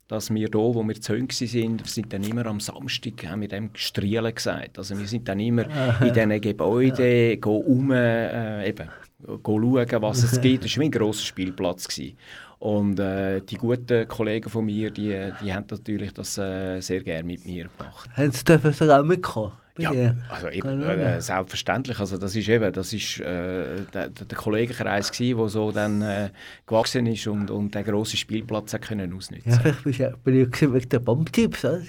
dass 0.07 0.29
wir 0.29 0.47
hier, 0.47 0.53
wo 0.53 0.83
wir 0.83 1.01
zu 1.01 1.13
waren, 1.13 1.79
wir 1.79 1.85
sind 1.85 2.13
dann 2.13 2.23
immer 2.23 2.45
am 2.45 2.59
Samstag, 2.59 3.25
haben 3.25 3.41
wir 3.41 3.47
dem 3.47 3.73
gestrielen 3.73 4.33
gesagt. 4.33 4.77
Also 4.77 4.97
wir 4.97 5.07
sind 5.07 5.27
dann 5.27 5.39
immer 5.39 5.65
in 6.01 6.13
diesen 6.13 6.41
Gebäuden, 6.41 7.41
go 7.41 7.57
um, 7.57 7.91
äh, 7.91 8.69
eben, 8.69 8.87
schauen, 9.25 10.01
was 10.01 10.23
es 10.23 10.39
gibt. 10.39 10.65
Das 10.65 10.77
war 10.77 10.83
ein 10.83 10.91
grosser 10.91 11.25
Spielplatz. 11.25 11.87
Gewesen. 11.87 12.17
Und 12.59 12.99
äh, 12.99 13.41
die 13.41 13.57
guten 13.57 14.07
Kollegen 14.07 14.49
von 14.49 14.65
mir, 14.65 14.91
die, 14.91 15.31
die 15.41 15.53
haben 15.53 15.65
natürlich 15.69 16.13
das 16.13 16.37
äh, 16.37 16.79
sehr 16.81 17.01
gerne 17.01 17.23
mit 17.23 17.45
mir 17.45 17.67
gemacht. 17.77 18.09
Haben 18.15 18.31
sie 18.31 18.43
dürfen 18.43 18.73
sogar 18.73 19.03
mitkommen? 19.03 19.53
Bei 19.75 19.83
Ja, 19.83 19.91
dir? 19.91 20.17
also 20.29 20.47
eben, 20.49 20.81
äh, 20.81 21.17
ich 21.17 21.23
selbstverständlich. 21.23 21.99
Also 21.99 22.17
das 22.17 22.35
ist 22.35 22.47
eben, 22.47 22.71
das 22.71 22.93
ist 22.93 23.19
äh, 23.19 23.81
der, 23.93 24.09
der 24.09 24.25
der 24.25 24.37
Kollegenkreis 24.37 25.11
gsi, 25.11 25.35
der 25.35 25.49
so 25.49 25.71
dann 25.71 26.01
äh, 26.01 26.29
gewachsen 26.65 27.05
ist 27.07 27.27
und, 27.27 27.51
und 27.51 27.75
den 27.75 27.83
grossen 27.83 28.17
Spielplatz 28.17 28.73
hat 28.73 28.83
können 28.83 29.13
ausnutzen. 29.13 29.51
Ja, 29.51 29.59
vielleicht 29.59 29.83
bist 29.83 29.99
du 29.99 30.03
ja 30.03 30.13
beliebt 30.23 30.53
gewesen 30.53 30.73
wegen 30.73 30.89
der 30.89 30.99
Bombchips, 30.99 31.65
oder? 31.65 31.81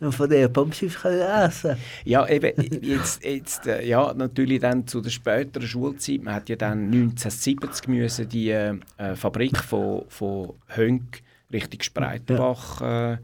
Und 0.00 0.12
von 0.12 0.28
den 0.28 0.52
Bombchips 0.52 1.00
können 1.00 1.20
essen. 1.20 1.76
Ja, 2.04 2.28
eben, 2.28 2.52
jetzt, 2.82 3.24
jetzt 3.24 3.66
äh, 3.66 3.86
ja, 3.86 4.12
natürlich 4.12 4.60
dann 4.60 4.86
zu 4.86 5.00
der 5.00 5.10
späteren 5.10 5.66
Schulzeit. 5.66 6.22
Man 6.22 6.34
hat 6.34 6.48
ja 6.48 6.56
dann 6.56 6.86
1970 6.86 7.88
müssen 7.88 8.28
die 8.28 8.50
äh, 8.50 8.74
Fabrik 9.14 9.58
von, 9.58 10.02
von 10.08 10.54
Hönk 10.68 11.22
Richtung 11.52 11.82
Spreitenbach, 11.82 12.80
äh, 12.80 13.18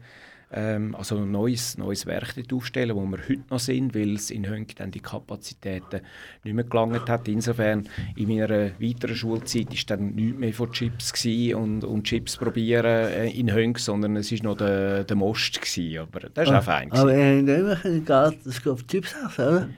ähm, 0.51 0.95
also 0.95 1.17
ein 1.17 1.31
neues, 1.31 1.77
neues 1.77 2.05
Werk 2.05 2.35
dort 2.35 2.53
aufstellen, 2.53 2.95
wo 2.95 3.05
wir 3.05 3.19
heute 3.19 3.43
noch 3.49 3.59
sind, 3.59 3.93
weil 3.93 4.15
es 4.15 4.31
in 4.31 4.47
Hönk 4.47 4.75
dann 4.77 4.91
die 4.91 4.99
Kapazitäten 4.99 6.01
nicht 6.43 6.53
mehr 6.53 6.63
gelangt 6.63 7.07
hat. 7.07 7.27
Insofern, 7.27 7.87
in 8.15 8.27
meiner 8.27 8.71
weiteren 8.79 9.15
Schulzeit 9.15 9.73
ist 9.73 9.89
dann 9.89 10.15
nichts 10.15 10.39
mehr 10.39 10.53
von 10.53 10.71
Chips 10.71 11.13
und, 11.53 11.83
und 11.83 12.03
Chips 12.03 12.37
probieren 12.37 12.85
äh, 12.85 13.29
in 13.29 13.53
Hönk, 13.53 13.79
sondern 13.79 14.15
es 14.15 14.31
war 14.31 14.39
noch 14.43 14.57
der, 14.57 15.03
der 15.03 15.15
Most 15.15 15.61
gewesen, 15.61 15.99
aber 15.99 16.29
das 16.33 16.47
war 16.49 16.59
auch 16.59 16.63
fein. 16.63 16.89
gewesen. 16.89 17.01
Aber 17.01 17.13
habt 17.13 17.59
immer 17.59 17.75
können 17.75 18.05
gratis 18.05 18.67
auf 18.67 18.87
Chips 18.87 19.15
essen, 19.25 19.47
oder? 19.47 19.69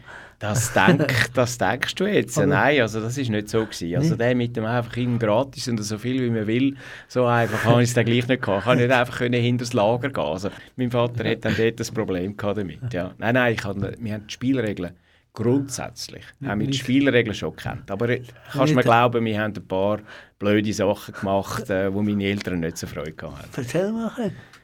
Das, 0.41 0.73
denk, 0.73 1.29
das 1.33 1.57
denkst 1.57 1.95
du 1.95 2.05
jetzt? 2.05 2.37
Aber- 2.37 2.47
Nein, 2.47 2.81
also 2.81 2.99
das 2.99 3.17
war 3.17 3.23
nicht 3.29 3.49
so. 3.49 3.65
Gewesen. 3.65 3.95
Also 3.95 4.15
der 4.15 4.35
mit 4.35 4.55
dem 4.57 4.65
einfach 4.65 4.97
ihm 4.97 5.19
gratis 5.19 5.67
und 5.67 5.77
so 5.83 5.97
viel 5.97 6.21
wie 6.21 6.29
man 6.31 6.47
will, 6.47 6.75
so 7.07 7.25
einfach 7.25 7.63
habe 7.65 7.83
ich 7.83 7.89
es 7.89 7.93
dann 7.93 8.05
gleich 8.05 8.27
nicht 8.27 8.41
gehabt. 8.41 8.59
Ich 8.61 8.65
konnte 8.65 8.83
nicht 8.87 8.93
einfach 8.93 9.17
können 9.19 9.41
hinter 9.41 9.63
das 9.65 9.73
Lager 9.73 10.09
gehen. 10.09 10.23
Also 10.23 10.49
mein 10.75 10.89
Vater 10.91 11.29
hat 11.29 11.45
dann 11.45 11.55
dort 11.55 11.79
ein 11.79 11.93
Problem 11.93 12.35
gehabt 12.35 12.57
damit. 12.57 12.91
Ja. 12.93 13.11
Nein, 13.19 13.35
nein, 13.35 13.53
ich 13.53 13.63
habe, 13.63 13.93
wir 13.99 14.13
haben 14.13 14.25
die 14.27 14.33
Spielregeln 14.33 14.91
grundsätzlich 15.33 16.23
haben 16.45 16.59
wir 16.59 16.67
die 16.67 16.71
Nicht- 16.71 16.81
Spielregeln 16.81 17.33
schon 17.33 17.55
gekannt. 17.55 17.89
Aber 17.89 18.09
äh, 18.09 18.19
kannst 18.51 18.55
du 18.55 18.59
mir 18.59 18.75
Nicht- 18.75 18.83
glauben, 18.83 19.23
wir 19.25 19.39
haben 19.41 19.53
ein 19.55 19.65
paar 19.67 19.99
blöde 20.39 20.73
Sachen 20.73 21.13
gemacht, 21.13 21.69
äh, 21.69 21.93
wo 21.93 22.01
meine 22.01 22.23
Eltern 22.25 22.59
nicht 22.59 22.77
so 22.77 22.85
Freude 22.87 23.13
gehabt 23.13 23.37
haben. 23.37 23.47
Erzähl 23.55 23.91
mal. 23.93 24.11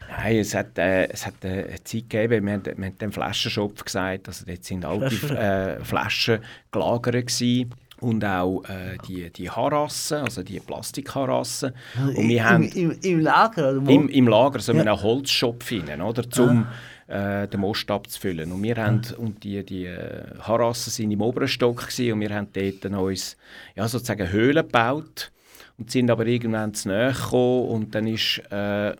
Nein, 0.09 0.37
es 0.37 0.53
hat, 0.55 0.77
äh, 0.77 1.07
es 1.09 1.25
hat 1.25 1.43
äh, 1.43 1.65
eine 1.65 1.83
Zeit 1.83 2.09
gegeben, 2.09 2.45
wir 2.45 2.53
haben, 2.53 2.65
wir 2.65 2.85
haben 2.85 2.97
den 2.97 3.11
Flaschenschopf 3.11 3.83
gesagt, 3.83 4.27
also 4.27 4.45
dort 4.45 4.63
sind 4.63 4.85
alte 4.85 5.11
Flaschen. 5.11 5.37
äh, 5.37 5.83
Flaschen 5.83 6.39
gelagert 6.71 7.27
gewesen. 7.27 7.69
und 7.99 8.23
auch 8.23 8.63
äh, 8.65 8.97
die, 9.07 9.29
die 9.31 9.49
Haarrassen, 9.49 10.19
also 10.19 10.43
die 10.43 10.59
Plastikhaarrassen. 10.59 11.73
Und 12.15 12.27
wir 12.29 12.37
Im, 12.41 12.45
haben 12.45 12.63
im, 12.69 12.97
Im 13.01 13.19
Lager, 13.19 13.71
oder 13.71 13.85
wo? 13.85 13.91
im, 13.91 14.07
im 14.09 14.27
Lager 14.27 14.59
so 14.59 14.71
Ja. 14.73 14.81
einen 14.81 15.01
Holzschopf 15.01 15.67
hinein, 15.69 16.01
oder, 16.01 16.23
um 16.39 16.67
äh, 17.07 17.47
den 17.47 17.59
Most 17.59 17.89
abzufüllen. 17.89 18.51
Und 18.51 18.61
wir 18.61 18.75
haben, 18.75 19.01
und 19.17 19.43
die, 19.43 19.65
die 19.65 19.85
äh, 19.85 20.23
Harassen 20.41 20.91
sind 20.91 21.09
im 21.11 21.21
oberen 21.21 21.47
Stock 21.47 21.81
gewesen, 21.87 22.13
und 22.13 22.19
wir 22.21 22.29
haben 22.35 22.47
dort 22.53 22.85
uns 22.85 23.35
ja, 23.75 23.87
sozusagen 23.87 24.29
Höhlen 24.31 24.65
gebaut 24.65 25.31
und 25.79 25.89
sind 25.89 26.09
aber 26.11 26.25
irgendwann 26.27 26.73
zu 26.75 26.89
nahe 26.89 27.13
gekommen 27.13 27.67
und 27.69 27.95
dann 27.95 28.05
ist 28.07 28.41
äh, 28.51 28.95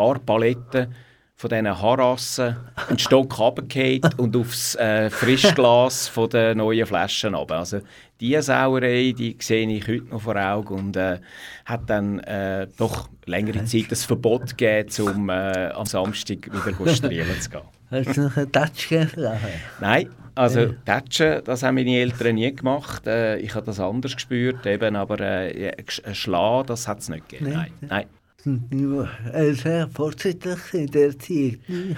paar 0.00 0.18
Paletten 0.18 0.94
von 1.36 1.50
diesen 1.50 1.80
Harassen 1.80 2.56
einen 2.88 2.98
Stock 2.98 3.38
runtergefallen 3.38 4.02
und 4.18 4.36
aufs 4.36 4.74
äh, 4.76 5.08
Frischglas 5.10 6.08
von 6.08 6.28
den 6.28 6.58
neuen 6.58 6.86
Flaschen 6.86 7.34
runter. 7.34 7.58
Also 7.58 7.80
diese 8.20 8.42
Sauerei, 8.42 9.14
die 9.16 9.36
sehe 9.40 9.66
ich 9.68 9.86
heute 9.88 10.04
noch 10.04 10.22
vor 10.22 10.36
Augen 10.36 10.74
und 10.74 10.96
äh, 10.96 11.18
hat 11.64 11.88
dann 11.88 12.18
äh, 12.20 12.66
doch 12.76 13.08
längere 13.24 13.64
Zeit 13.64 13.86
das 13.90 14.04
Verbot 14.04 14.56
gegeben, 14.56 14.90
um 15.06 15.30
äh, 15.30 15.68
am 15.68 15.86
Samstag 15.86 16.46
wieder 16.46 16.72
go 16.76 16.86
strielen 16.86 17.40
zu 17.40 17.50
gehen. 17.50 17.62
Hast 17.90 18.16
du 18.16 18.20
noch 18.22 18.36
einen 18.36 18.52
gegeben? 18.52 19.10
Nein, 19.80 20.10
also 20.34 20.66
Tätschen, 20.84 21.42
das 21.44 21.62
haben 21.62 21.74
meine 21.74 21.96
Eltern 21.96 22.34
nie 22.34 22.54
gemacht. 22.54 23.06
Äh, 23.06 23.38
ich 23.38 23.54
habe 23.54 23.66
das 23.66 23.80
anders 23.80 24.14
gespürt, 24.14 24.64
eben, 24.66 24.94
aber 24.94 25.20
äh, 25.20 25.72
ein 26.04 26.14
Schlag, 26.14 26.66
das 26.66 26.86
hat 26.86 27.00
es 27.00 27.08
nicht 27.08 27.28
gegeben. 27.28 27.52
Nein. 27.52 27.72
Nein, 27.80 27.88
nein. 27.90 28.06
Äh, 28.46 29.52
sehr 29.52 29.88
fortschrittlich 29.88 30.58
in 30.72 30.86
der. 30.86 31.14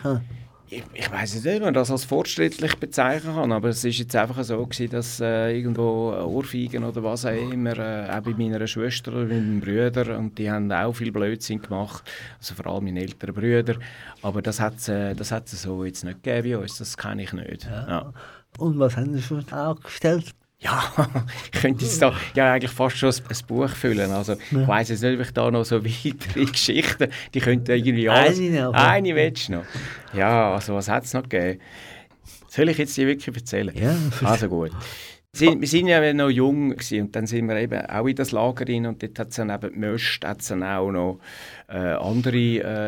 Ja. 0.05 0.21
Ich, 0.69 0.83
ich 0.95 1.13
weiß 1.13 1.35
nicht, 1.35 1.57
ob 1.57 1.65
man 1.65 1.75
das 1.75 1.91
als 1.91 2.07
fortschrittlich 2.07 2.77
bezeichnen 2.77 3.35
kann, 3.35 3.53
aber 3.53 3.69
es 3.69 3.85
ist 3.85 3.99
jetzt 3.99 4.17
einfach 4.17 4.43
so 4.43 4.65
gewesen, 4.65 4.91
dass 4.91 5.21
äh, 5.21 5.55
irgendwo 5.55 6.13
Ohrfeigen 6.13 6.83
oder 6.83 7.03
was 7.03 7.27
auch 7.27 7.53
immer, 7.53 7.79
äh, 7.79 8.09
auch 8.11 8.23
bei 8.23 8.31
meiner 8.31 8.67
Schwester 8.67 9.13
oder 9.13 9.27
meinen 9.27 9.61
Brüdern, 9.61 10.17
und 10.17 10.39
die 10.39 10.51
haben 10.51 10.73
auch 10.73 10.95
viel 10.95 11.13
Blödsinn 11.13 11.61
gemacht, 11.61 12.11
also 12.39 12.55
vor 12.55 12.67
allem 12.69 12.85
meine 12.85 13.03
älteren 13.03 13.35
Brüder, 13.35 13.77
aber 14.23 14.41
das 14.41 14.61
hat 14.61 14.77
es 14.77 14.89
äh, 14.89 15.15
das 15.15 15.31
hat's 15.31 15.61
so 15.61 15.85
jetzt 15.85 16.05
nicht 16.05 16.23
gegeben 16.23 16.53
bei 16.53 16.59
uns, 16.63 16.79
das 16.79 16.97
kenne 16.97 17.25
ich 17.25 17.35
nicht. 17.35 17.65
Ja. 17.65 18.11
Und 18.57 18.79
was 18.79 18.97
haben 18.97 19.13
Sie 19.13 19.21
schon 19.21 19.47
angestellt? 19.51 20.35
Ja, 20.63 20.93
ich 21.53 21.61
könnte 21.61 21.85
jetzt 21.85 22.01
da 22.01 22.15
ja, 22.35 22.53
eigentlich 22.53 22.71
fast 22.71 22.97
schon 22.97 23.11
ein, 23.11 23.17
ein 23.29 23.47
Buch 23.49 23.69
füllen. 23.71 24.11
Also, 24.13 24.35
Ich 24.35 24.67
weiss 24.69 24.89
jetzt 24.91 25.03
nicht, 25.03 25.15
ob 25.15 25.21
ich 25.27 25.33
da 25.33 25.51
noch 25.51 25.65
so 25.65 25.85
weitere 25.85 26.45
Geschichten, 26.53 27.09
die 27.35 27.41
könnten 27.41 27.71
irgendwie 27.73 28.09
alles... 28.09 28.39
Eine 28.39 28.63
noch. 28.63 28.73
Eine 28.75 29.15
willst 29.17 29.49
du 29.49 29.53
noch? 29.53 29.65
Ja, 30.13 30.55
also 30.55 30.75
was 30.75 30.89
hat 30.89 31.05
es 31.05 31.15
noch 31.15 31.25
gegeben? 31.29 31.61
Soll 32.49 32.69
ich 32.69 32.79
jetzt 32.79 32.97
die 32.97 33.07
wirklich 33.07 33.35
erzählen? 33.35 33.73
Ja. 33.75 33.97
Also 34.23 34.49
gut. 34.49 34.71
Sie- 35.35 35.59
Wir 35.59 35.67
sind 35.67 35.87
ja 35.87 36.13
noch 36.13 36.29
jung 36.29 36.71
gewesen, 36.73 37.01
und 37.07 37.17
dann 37.17 37.27
sind 37.27 37.49
wir 37.49 37.57
eben 37.57 37.87
auch 37.87 38.07
in 38.07 38.15
das 38.15 38.33
Lager 38.33 38.69
rein 38.69 38.85
und 38.85 39.03
dort 39.03 39.19
hat 39.19 39.29
es 39.31 39.37
dann 39.37 39.47
neben 39.47 39.81
Möst 39.81 40.23
hat's 40.23 40.49
dann 40.49 40.63
auch 40.63 40.91
noch 40.91 41.21
äh, 41.71 41.79
andere 41.79 42.37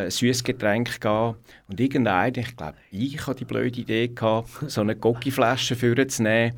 äh, 0.05 0.11
Süßgetränke 0.11 0.93
gegeben. 1.01 1.37
Und 1.69 1.81
irgendein, 1.81 2.35
ich 2.37 2.55
glaube, 2.55 2.75
ich 2.91 3.27
hatte 3.27 3.39
die 3.39 3.45
blöde 3.47 3.81
Idee 3.81 4.09
gehabt, 4.09 4.51
so 4.67 4.83
eine 4.83 4.95
Gocki-Flasche 4.95 5.75
vorzunehmen 5.75 6.53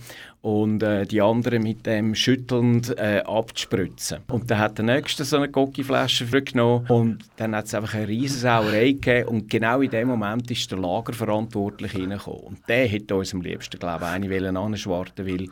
und 0.47 0.81
äh, 0.85 1.05
die 1.07 1.21
anderen 1.21 1.65
mit 1.65 1.87
dem 1.87 2.15
schüttelnd 2.15 2.97
äh, 2.97 3.21
abzuspritzen. 3.27 4.19
Und 4.29 4.49
dann 4.49 4.59
hat 4.59 4.79
der 4.79 4.85
Nächste 4.85 5.25
so 5.25 5.39
eine 5.39 5.49
Gocki-Flasche 5.49 6.25
vorgenommen 6.25 6.87
und 6.87 7.19
dann 7.35 7.57
hat 7.57 7.65
es 7.65 7.75
einfach 7.75 7.95
eine 7.95 8.07
riesen 8.07 8.43
Sauerei 8.43 8.93
gegeben 8.93 9.29
und 9.29 9.51
genau 9.51 9.81
in 9.81 9.91
dem 9.91 10.07
Moment 10.07 10.49
ist 10.49 10.71
der 10.71 10.79
Lagerverantwortliche 10.79 11.99
reingekommen. 11.99 12.43
Und 12.43 12.69
der 12.69 12.87
hätte 12.87 13.17
uns 13.17 13.35
am 13.35 13.41
liebsten, 13.41 13.81
glaube 13.81 14.05
ich, 14.05 14.09
eine 14.09 14.61
anschwarten, 14.61 15.27
weil 15.27 15.49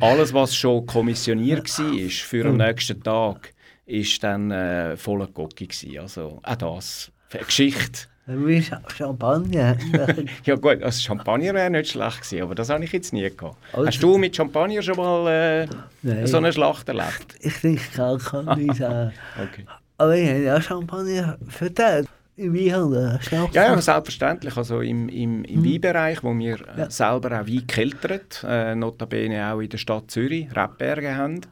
alles, 0.00 0.34
was 0.34 0.54
schon 0.54 0.84
kommissioniert 0.84 1.66
war 1.78 2.10
für 2.10 2.44
am 2.44 2.58
nächsten 2.58 3.02
Tag, 3.02 3.54
ist 3.86 4.22
dann 4.22 4.50
äh, 4.50 4.98
voller 4.98 5.28
Gocki. 5.28 5.98
Also 5.98 6.40
auch 6.42 6.56
das, 6.56 7.10
eine 7.32 7.44
Geschichte 7.44 8.08
Wie 8.26 8.62
Champagner. 8.96 9.76
Ja 10.44 10.54
gut, 10.56 10.82
also 10.82 11.00
Champagner 11.00 11.52
wäre 11.54 11.68
nicht 11.70 11.90
schlecht 11.90 12.22
gewesen, 12.22 12.42
aber 12.42 12.54
das 12.54 12.70
habe 12.70 12.82
ich 12.84 12.92
jetzt 12.92 13.12
nie 13.12 13.28
gehabt. 13.28 13.56
Also- 13.72 13.86
Hast 13.86 14.02
du 14.02 14.16
mit 14.18 14.34
Champagner 14.34 14.80
schon 14.82 14.96
mal 14.96 15.66
äh, 16.02 16.26
so 16.26 16.38
eine 16.38 16.52
Schlacht 16.52 16.88
erlebt? 16.88 17.34
ich 17.40 17.54
trinke 17.60 17.82
gar 17.96 18.18
keinen 18.18 18.46
Wein. 18.46 19.12
Okay. 19.42 19.66
Aber 19.98 20.16
ich 20.16 20.28
habe 20.28 20.40
ja 20.42 20.60
Champagner 20.60 21.38
verteilt. 21.48 22.08
Im 22.36 22.52
Weinhandel. 22.52 23.20
Ja, 23.30 23.46
ja, 23.52 23.80
selbstverständlich. 23.80 24.56
Also 24.56 24.80
im, 24.80 25.08
im, 25.08 25.44
im 25.44 25.64
Weinbereich, 25.64 26.20
wo 26.24 26.36
wir 26.36 26.54
äh, 26.76 26.80
Ja. 26.80 26.90
selber 26.90 27.28
auch 27.40 27.46
Wein 27.46 27.64
keltern, 27.68 28.20
äh, 28.42 28.74
notabene 28.74 29.52
auch 29.52 29.60
in 29.60 29.68
der 29.68 29.78
Stadt 29.78 30.10
Zürich, 30.10 30.48
Rebberge 30.56 31.14
haben. 31.14 31.42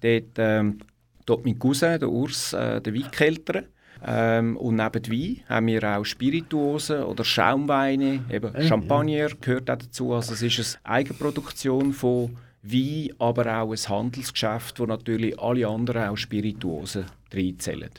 Dort, 0.00 0.24
ähm, 0.38 0.78
dort 1.26 1.44
mein 1.44 1.58
Cousin, 1.58 1.98
der 2.00 2.08
Urs, 2.08 2.54
äh, 2.54 2.80
den 2.80 2.94
Wein 2.94 3.10
keltern. 3.10 3.66
Ähm, 4.04 4.56
und 4.56 4.76
neben 4.76 5.02
dem 5.02 5.12
Wein 5.12 5.40
haben 5.48 5.66
wir 5.66 5.98
auch 5.98 6.04
Spirituosen 6.04 7.02
oder 7.02 7.24
Schaumweine, 7.24 8.20
eben 8.30 8.52
Ja, 8.54 8.62
Champagner 8.62 9.28
gehört 9.40 9.70
auch 9.70 9.76
dazu. 9.76 10.12
Also 10.12 10.34
es 10.34 10.42
ist 10.42 10.78
eine 10.82 10.96
Eigenproduktion 10.96 11.92
von 11.92 12.36
Wein, 12.62 13.10
aber 13.18 13.60
auch 13.60 13.70
ein 13.72 13.78
Handelsgeschäft, 13.88 14.80
wo 14.80 14.86
natürlich 14.86 15.38
alle 15.38 15.68
anderen 15.68 16.08
auch 16.08 16.16
Spirituosen 16.16 17.04
reinzählen. 17.32 17.90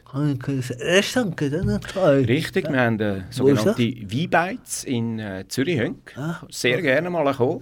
Toll. 1.79 2.25
Richtig, 2.27 2.69
wir 2.69 2.79
haben 2.79 2.99
eine 2.99 3.25
ist 3.29 3.37
sogenannte 3.37 3.83
Weinbeiz 3.83 4.83
in 4.83 5.19
äh, 5.19 5.45
Zürich-Hönk. 5.47 6.13
Ah, 6.17 6.41
Sehr 6.49 6.81
gerne 6.81 7.09
mal 7.09 7.33
kommen. 7.33 7.61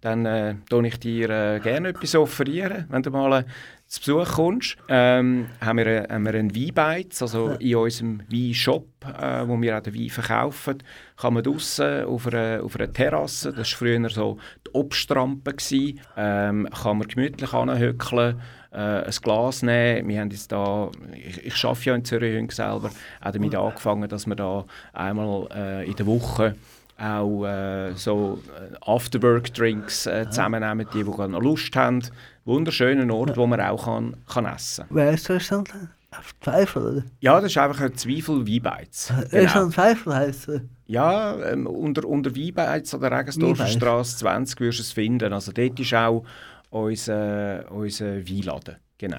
Dann 0.00 0.24
äh, 0.26 0.54
tue 0.70 0.86
ich 0.86 0.98
dir 1.00 1.30
äh, 1.30 1.60
gerne 1.60 1.88
etwas 1.88 2.14
offerieren, 2.14 2.84
wenn 2.90 3.02
du 3.02 3.10
mal 3.10 3.40
äh, 3.40 3.44
zu 3.86 4.00
Besuch 4.00 4.34
kommst. 4.34 4.76
Ähm, 4.88 5.46
haben, 5.60 5.78
wir, 5.78 5.86
äh, 5.86 6.08
haben 6.12 6.24
wir 6.24 6.34
einen 6.34 6.54
Weinbeiz, 6.54 7.22
also 7.22 7.50
in 7.52 7.76
unserem 7.76 8.22
Weinshop, 8.28 8.86
äh, 9.04 9.46
wo 9.46 9.60
wir 9.60 9.78
auch 9.78 9.82
den 9.82 9.94
Wein 9.94 10.10
verkaufen, 10.10 10.82
kann 11.16 11.34
man 11.34 11.44
draussen 11.44 12.04
auf 12.04 12.26
einer, 12.26 12.62
auf 12.62 12.76
einer 12.76 12.92
Terrasse, 12.92 13.52
das 13.52 13.72
war 13.72 13.78
früher 13.78 14.10
so 14.10 14.38
die 14.66 14.74
Obstrampe, 14.74 15.52
gewesen, 15.52 16.00
ähm, 16.16 16.68
kann 16.82 16.98
man 16.98 17.08
gemütlich 17.08 17.52
anhöckeln, 17.52 18.40
äh, 18.72 19.04
ein 19.04 19.14
Glas 19.22 19.62
nehmen. 19.62 20.08
Wir 20.08 20.20
haben 20.20 20.30
jetzt 20.30 20.50
da, 20.50 20.90
ich, 21.14 21.46
ich 21.46 21.64
arbeite 21.64 21.90
ja 21.90 21.94
in 21.94 22.04
Zürich 22.04 22.52
selber, 22.52 22.90
auch 23.20 23.30
damit 23.30 23.54
angefangen, 23.54 24.08
dass 24.08 24.26
wir 24.26 24.34
da 24.34 24.64
einmal 24.92 25.48
äh, 25.54 25.86
in 25.86 25.96
der 25.96 26.06
Woche 26.06 26.56
auch 26.98 27.44
äh, 27.44 27.92
so 27.94 28.42
äh, 28.48 28.74
Afterwork-Drinks 28.80 30.06
äh, 30.06 30.26
zusammennehmen, 30.30 30.86
die, 30.92 31.04
die 31.04 31.10
gerade 31.10 31.32
noch 31.32 31.42
Lust 31.42 31.74
haben. 31.76 32.02
Wunderschöner 32.44 33.12
Ort, 33.12 33.36
wo 33.36 33.46
man 33.46 33.60
auch 33.60 33.84
kann, 33.84 34.16
kann 34.28 34.46
essen 34.46 34.86
kann. 34.88 34.96
Wer 34.96 35.12
ist 35.12 35.28
Restaurant? 35.28 35.72
Auf 36.12 36.34
Zweifel, 36.40 36.82
oder? 36.82 37.04
Ja, 37.20 37.40
das 37.40 37.50
ist 37.50 37.58
einfach 37.58 37.80
ein 37.80 37.94
Zweifel 37.94 38.46
Weinbeiz. 38.46 39.12
Genau. 39.30 39.42
Restaurant 39.42 39.74
Zweifel 39.74 40.14
heisst 40.14 40.48
es. 40.48 40.60
Ja, 40.86 41.36
ähm, 41.44 41.66
unter, 41.66 42.06
unter 42.06 42.34
Weinbeiz 42.34 42.94
an 42.94 43.00
der 43.00 43.10
Regensdorfer. 43.10 43.66
Straße 43.66 44.18
20 44.18 44.60
wirst 44.60 44.78
du 44.78 44.82
es 44.82 44.92
finden. 44.92 45.32
Also 45.32 45.52
dort 45.52 45.78
ist 45.78 45.92
auch 45.92 46.24
unser, 46.70 47.70
unser 47.70 48.16
Weinladen. 48.26 48.76
Genau. 48.96 49.18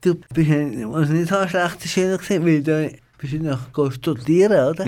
Du 0.00 0.14
bist 0.34 0.48
nicht 0.50 1.28
so 1.28 1.36
ein 1.36 1.48
schlechter 1.48 1.88
Schüler 1.88 2.18
gewesen, 2.18 2.44
weil 2.44 2.62
du 2.62 2.98
bist 3.18 3.72
go 3.72 3.90
studieren, 3.90 4.74
oder? 4.74 4.86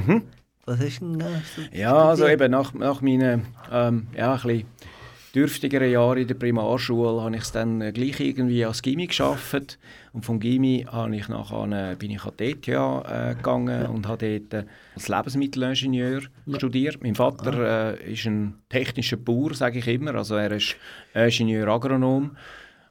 Was 0.68 0.78
du 0.78 1.06
denn 1.06 1.18
da 1.18 1.26
studiert? 1.50 1.72
Mhm. 1.72 1.80
Ja, 1.80 1.94
also 1.94 2.28
eben 2.28 2.50
nach, 2.50 2.74
nach 2.74 3.00
meinen 3.00 3.46
ähm, 3.72 4.06
ja, 4.14 4.34
ein 4.34 4.40
bisschen 4.40 4.66
dürftigeren 5.34 5.90
Jahren 5.90 6.18
in 6.18 6.26
der 6.26 6.34
Primarschule 6.34 7.22
habe 7.22 7.36
ich 7.36 7.42
es 7.42 7.52
dann 7.52 7.80
äh, 7.80 7.92
gleich 7.92 8.20
irgendwie 8.20 8.64
als 8.64 8.82
Gimmi 8.82 9.06
geschafft 9.06 9.78
und 10.12 10.24
vom 10.24 10.40
Gimmi 10.40 10.86
habe 10.90 11.14
ich 11.16 11.28
nachher, 11.28 11.92
äh, 11.92 11.94
bin 11.96 12.10
ich 12.10 12.24
an 12.24 12.32
die 12.38 12.44
ETH 12.44 12.68
äh, 12.68 13.34
gegangen 13.34 13.86
und 13.86 14.06
habe 14.06 14.40
dort 14.40 14.64
äh, 14.64 14.66
als 14.94 15.08
Lebensmittelingenieur 15.08 16.22
studiert. 16.56 17.02
Mein 17.02 17.14
Vater 17.14 17.96
äh, 17.98 18.12
ist 18.12 18.26
ein 18.26 18.54
technischer 18.68 19.16
Bauer, 19.16 19.54
sage 19.54 19.78
ich 19.78 19.86
immer, 19.86 20.14
also 20.14 20.36
er 20.36 20.52
ist 20.52 20.76
Ingenieur 21.14 21.68
Agronom 21.68 22.36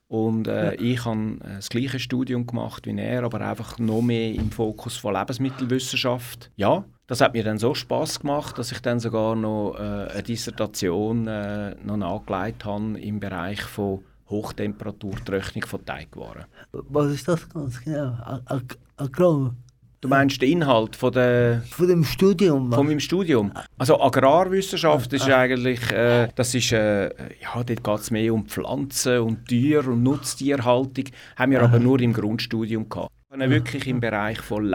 und 0.07 0.47
äh, 0.47 0.75
ich 0.75 1.03
habe 1.03 1.37
das 1.43 1.69
gleiche 1.69 1.99
Studium 1.99 2.47
gemacht 2.47 2.85
wie 2.85 2.97
er, 2.97 3.23
aber 3.23 3.41
einfach 3.41 3.77
noch 3.77 4.01
mehr 4.01 4.33
im 4.33 4.51
Fokus 4.51 4.95
von 4.95 5.13
Lebensmittelwissenschaft. 5.15 6.49
Ja, 6.55 6.85
das 7.07 7.21
hat 7.21 7.33
mir 7.33 7.43
dann 7.43 7.57
so 7.57 7.73
Spaß 7.73 8.19
gemacht, 8.19 8.57
dass 8.57 8.71
ich 8.71 8.81
dann 8.81 8.99
sogar 8.99 9.35
noch 9.35 9.75
äh, 9.79 10.11
eine 10.11 10.23
Dissertation 10.23 11.27
äh, 11.27 11.75
noch 11.83 11.97
nachgelegt 11.97 12.65
habe 12.65 12.99
im 12.99 13.19
Bereich 13.19 13.61
von 13.61 14.03
Hochtemperaturtrocknung 14.29 15.65
von 15.65 15.85
Teigwaren. 15.85 16.45
Was 16.71 17.11
ist 17.13 17.27
das 17.27 17.47
ganz 17.49 17.81
genau? 17.81 18.07
A- 18.23 18.41
A- 18.45 18.61
Agron. 18.97 19.55
Du 20.01 20.07
meinst 20.09 20.39
den 20.41 20.51
Inhalt 20.51 20.95
von 20.95 21.11
der 21.11 21.63
Von 21.71 21.87
dem 21.87 22.03
Studium. 22.03 22.71
von 22.71 22.85
meinem 22.85 22.99
Studium. 22.99 23.51
Also 23.79 23.99
Agrarwissenschaft 23.99 25.11
ist 25.13 25.27
eigentlich, 25.29 25.91
äh, 25.91 26.27
das 26.35 26.53
ist, 26.53 26.71
äh, 26.71 27.05
ja, 27.41 27.55
dort 27.55 27.83
geht 27.83 27.99
es 27.99 28.11
mehr 28.11 28.31
um 28.33 28.45
Pflanzen 28.45 29.19
und 29.21 29.47
Tier 29.47 29.87
und 29.87 30.03
Nutztierhaltung, 30.03 31.05
haben 31.35 31.51
wir 31.51 31.63
aber 31.63 31.79
nur 31.79 31.99
im 31.99 32.13
Grundstudium 32.13 32.87
gehabt. 32.89 33.11
Wir 33.33 33.43
haben 33.43 33.49
wirklich 33.51 33.87
im 33.87 33.99
Bereich 33.99 34.39
von 34.39 34.65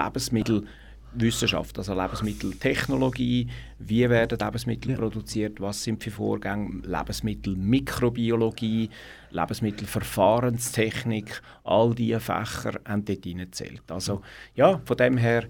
Lebensmittelwissenschaft, 1.12 1.79
also 1.79 1.94
Lebensmitteltechnologie, 1.94 3.46
wie 3.79 4.09
werden 4.09 4.38
Lebensmittel 4.38 4.96
produziert, 4.96 5.61
was 5.61 5.85
sind 5.85 6.03
für 6.03 6.11
Vorgänge, 6.11 6.81
Lebensmittelmikrobiologie, 6.87 8.88
Lebensmittelverfahrenstechnik, 9.31 11.42
all 11.64 11.94
diese 11.94 12.20
Fächer 12.20 12.81
haben 12.87 13.05
dort 13.05 13.25
hineingezählt. 13.25 13.83
Also 13.90 14.22
ja, 14.55 14.81
von 14.85 14.96
dem 14.96 15.18
her 15.18 15.44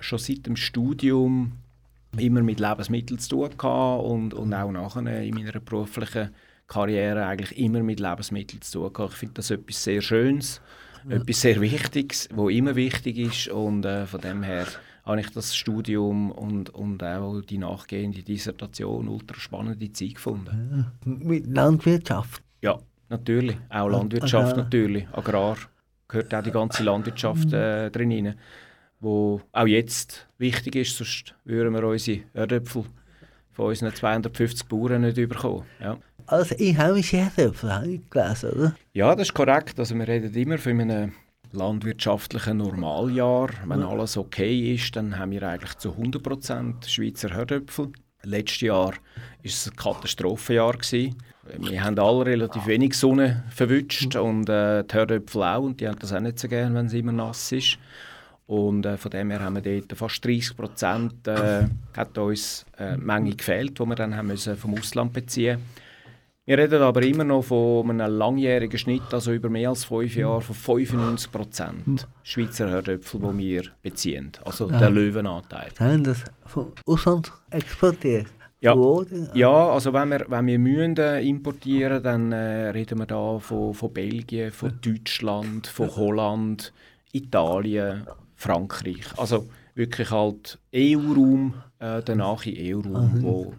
schon 0.00 0.18
seit 0.18 0.46
dem 0.46 0.56
Studium 0.56 1.52
immer 2.18 2.42
mit 2.42 2.58
Lebensmitteln 2.60 3.18
zu 3.18 3.30
tun 3.30 3.50
gehabt 3.56 4.04
und, 4.04 4.34
und 4.34 4.52
auch 4.54 4.70
nachher 4.70 5.22
in 5.22 5.34
meiner 5.34 5.58
beruflichen 5.60 6.30
Karriere 6.66 7.24
eigentlich 7.26 7.58
immer 7.58 7.82
mit 7.82 8.00
Lebensmitteln 8.00 8.60
zu 8.62 8.80
tun 8.80 8.92
gehabt. 8.92 9.12
Ich 9.12 9.18
finde 9.18 9.34
das 9.34 9.50
etwas 9.50 9.84
sehr 9.84 10.00
Schönes, 10.00 10.62
etwas 11.08 11.40
sehr 11.40 11.60
Wichtiges, 11.60 12.28
wo 12.32 12.48
immer 12.48 12.76
wichtig 12.76 13.18
ist 13.18 13.48
und 13.48 13.84
äh, 13.84 14.06
von 14.06 14.20
dem 14.20 14.44
her 14.44 14.68
habe 15.04 15.20
ich 15.20 15.30
das 15.30 15.56
Studium 15.56 16.30
und, 16.30 16.70
und 16.70 17.02
auch 17.02 17.40
die 17.40 17.58
nachgehende 17.58 18.22
Dissertation 18.22 19.08
ultra 19.08 19.38
spannende 19.38 19.92
Zeit 19.92 20.14
gefunden. 20.14 20.86
Mit 21.04 21.46
Landwirtschaft. 21.46 22.42
Ja, 22.62 22.78
natürlich. 23.08 23.56
Auch 23.68 23.88
Landwirtschaft 23.88 24.52
Agrar. 24.52 24.64
natürlich. 24.64 25.08
Agrar 25.12 25.56
gehört 26.08 26.34
auch 26.34 26.42
die 26.42 26.50
ganze 26.50 26.84
Landwirtschaft 26.84 27.52
äh, 27.52 27.90
drin 27.90 28.12
rein, 28.12 28.34
wo 29.00 29.40
auch 29.50 29.66
jetzt 29.66 30.28
wichtig 30.38 30.76
ist, 30.76 30.96
sonst 30.96 31.34
würden 31.44 31.74
wir 31.74 31.84
unsere 31.84 32.20
Erdöpfel 32.34 32.84
von 33.50 33.66
unseren 33.66 33.94
250 33.94 34.66
Bauern 34.68 35.02
nicht 35.02 35.16
bekommen. 35.16 35.64
Ja. 35.80 35.98
Also 36.26 36.54
einheimische 36.54 37.16
Herdöpfel 37.16 37.74
habe 37.74 37.88
ich 37.90 38.10
gelesen, 38.10 38.50
oder? 38.50 38.76
ja, 38.92 39.14
das 39.14 39.28
ist 39.28 39.34
korrekt. 39.34 39.78
Also 39.78 39.96
wir 39.96 40.06
reden 40.06 40.32
immer 40.34 40.58
von 40.58 40.80
einem 40.80 41.12
landwirtschaftlichen 41.52 42.58
Normaljahr. 42.58 43.50
Wenn 43.66 43.82
alles 43.82 44.16
okay 44.16 44.74
ist, 44.74 44.96
dann 44.96 45.18
haben 45.18 45.30
wir 45.30 45.42
eigentlich 45.42 45.76
zu 45.76 45.90
100% 45.90 46.88
Schweizer 46.88 47.30
Herdöpfel. 47.30 47.92
Letztes 48.24 48.60
Jahr 48.62 48.92
war 48.92 48.94
es 49.42 49.68
ein 49.68 49.76
Katastrophenjahr. 49.76 50.76
Wir 51.58 51.84
haben 51.84 51.98
alle 51.98 52.26
relativ 52.26 52.66
wenig 52.66 52.94
Sonne 52.94 53.44
verwünscht 53.50 54.14
und 54.16 54.48
äh, 54.48 54.84
die 54.84 54.94
Herdöpfel 54.94 55.42
auch. 55.42 55.62
Und 55.62 55.80
die 55.80 55.88
haben 55.88 55.98
das 55.98 56.12
auch 56.12 56.20
nicht 56.20 56.38
so 56.38 56.48
gerne, 56.48 56.74
wenn 56.74 56.86
es 56.86 56.92
immer 56.92 57.12
nass 57.12 57.50
ist. 57.52 57.78
Und 58.46 58.86
äh, 58.86 58.96
von 58.96 59.10
dem 59.10 59.30
her 59.30 59.40
haben 59.40 59.62
wir 59.62 59.62
dort 59.62 59.98
fast 59.98 60.24
30 60.24 60.56
Prozent 60.56 61.26
äh, 61.26 61.64
hat 61.96 62.16
uns 62.18 62.64
äh, 62.78 62.96
Menge 62.96 63.34
gefehlt, 63.34 63.78
die 63.78 63.84
wir 63.84 63.94
dann 63.94 64.16
haben 64.16 64.28
müssen 64.28 64.56
vom 64.56 64.74
Ausland 64.74 65.12
beziehen 65.12 65.58
Wir 66.44 66.58
reden 66.58 66.82
aber 66.82 67.04
immer 67.04 67.22
noch 67.22 67.42
von 67.42 67.88
einem 67.88 68.16
langjährigen 68.16 68.76
Schnitt, 68.76 69.14
also 69.14 69.32
über 69.32 69.48
mehr 69.48 69.68
als 69.68 69.84
fünf 69.84 70.16
Jahre, 70.16 70.40
von 70.40 70.56
95 70.56 71.30
Prozent 71.30 72.08
Schweizer 72.24 72.68
Herdöpfel, 72.68 73.20
die 73.20 73.38
wir 73.38 73.62
beziehen. 73.80 74.32
Also 74.44 74.66
der 74.66 74.90
Löwenanteil. 74.90 75.68
Sie 75.78 75.84
haben 75.84 76.02
das 76.02 76.24
vom 76.46 76.72
Ausland 76.84 77.30
exportiert. 77.50 78.26
Ja. 78.60 78.74
Ja, 79.34 79.70
also 79.70 79.92
wenn 79.92 80.08
wir, 80.08 80.24
wenn 80.28 80.46
wir 80.46 80.58
müssen, 80.58 80.96
äh, 80.96 81.20
importieren, 81.20 82.02
dann 82.02 82.32
äh, 82.32 82.70
reden 82.70 82.98
wir 82.98 83.06
da 83.06 83.38
von, 83.38 83.72
von 83.72 83.92
Belgien, 83.92 84.50
von 84.50 84.72
Deutschland, 84.80 85.68
von 85.68 85.94
Holland, 85.94 86.72
Italien, 87.12 88.04
Frankreich. 88.34 89.06
Also 89.16 89.48
wirklich 89.76 90.10
halt 90.10 90.58
EU-Raum, 90.74 91.54
äh, 91.78 92.02
der 92.02 92.16
nahe 92.16 92.36
EU-Raum, 92.46 93.22
wo 93.22 93.54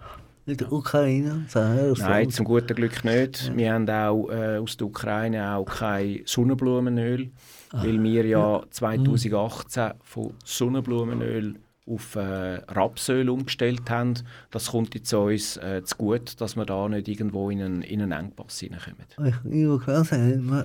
Nicht 0.45 0.59
der 0.59 0.71
Ukraine. 0.71 1.45
Nein, 1.53 2.29
zum 2.29 2.45
guten 2.45 2.75
Glück 2.75 3.05
nicht. 3.05 3.55
Wir 3.55 3.73
haben 3.73 3.89
auch 3.89 4.29
äh, 4.29 4.57
aus 4.57 4.75
der 4.75 4.87
Ukraine 4.87 5.55
auch 5.55 5.65
kein 5.65 6.19
Sonnenblumenöl, 6.25 7.31
weil 7.71 8.03
wir 8.03 8.25
ja 8.25 8.61
2018 8.69 9.91
von 10.01 10.33
Sonnenblumenöl 10.43 11.55
auf 11.85 12.15
äh, 12.15 12.55
Rapsöl 12.69 13.29
umgestellt 13.29 13.89
haben. 13.89 14.13
Das 14.51 14.71
kommt 14.71 14.95
jetzt 14.95 15.13
uns 15.13 15.57
äh, 15.57 15.81
zu 15.83 15.97
gut, 15.97 16.39
dass 16.39 16.55
wir 16.55 16.65
da 16.65 16.87
nicht 16.87 17.07
irgendwo 17.07 17.49
in 17.49 17.61
einen, 17.61 17.81
in 17.81 18.01
einen 18.01 18.11
Engpass 18.13 18.59
hineinkommen. 18.59 19.05
Ich, 19.25 19.35
ich 19.35 19.67
will 19.67 19.79
klar 19.79 20.03
sagen, 20.05 20.45
man 20.45 20.63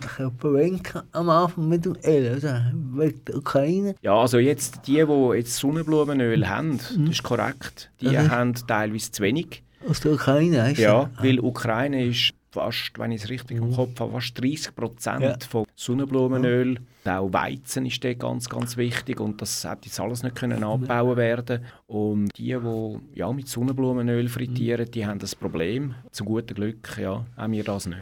am 1.12 1.29
Anfang 1.29 1.69
mit 1.69 1.85
dem 1.85 1.97
Öl, 2.05 2.29
also 2.35 2.49
wegen 2.95 3.25
der 3.25 3.37
Ukraine. 3.37 3.95
Ja, 4.01 4.14
also 4.14 4.38
jetzt 4.38 4.87
die, 4.87 5.05
die 5.05 5.37
jetzt 5.37 5.57
Sonnenblumenöl 5.57 6.49
haben, 6.49 6.79
das 6.79 6.91
ist 6.97 7.23
korrekt, 7.23 7.91
die 8.01 8.09
Mhm. 8.09 8.31
haben 8.31 8.55
teilweise 8.55 9.11
zu 9.11 9.23
wenig. 9.23 9.62
Aus 9.88 10.01
der 10.01 10.12
Ukraine, 10.12 10.59
weißt 10.59 10.79
du? 10.79 10.83
Ja, 10.83 11.11
weil 11.21 11.38
Ukraine 11.41 12.07
ist 12.07 12.33
fast, 12.51 12.93
wenn 12.99 13.12
ich 13.12 13.23
es 13.25 13.29
richtig 13.31 13.59
im 13.59 13.73
Kopf 13.75 14.01
habe, 14.01 14.12
fast 14.12 14.41
30 14.41 14.75
Prozent 14.75 15.21
Ja. 15.23 15.37
von 15.49 15.67
Sonnenblumenöl. 15.77 16.79
Auch 17.05 17.33
Weizen 17.33 17.87
ist 17.87 18.03
dort 18.03 18.19
ganz, 18.19 18.49
ganz 18.49 18.77
wichtig 18.77 19.21
und 19.21 19.41
das 19.41 19.64
hat 19.64 19.85
jetzt 19.87 20.01
alles 20.01 20.23
nicht 20.23 20.35
können 20.37 20.64
abbauen 20.64 21.17
werden. 21.17 21.64
Und 21.87 22.31
die, 22.37 22.57
die 22.57 22.99
ja, 23.19 23.33
mit 23.33 23.49
Sonnenblumenöl 23.49 24.29
frittieren, 24.29 24.91
die 24.91 25.07
haben 25.07 25.19
das 25.19 25.35
Problem. 25.35 25.95
Zum 26.11 26.27
guten 26.27 26.55
Glück 26.55 26.99
ja, 27.01 27.25
haben 27.37 27.53
wir 27.53 27.64
das 27.64 27.87
nicht. 27.87 27.99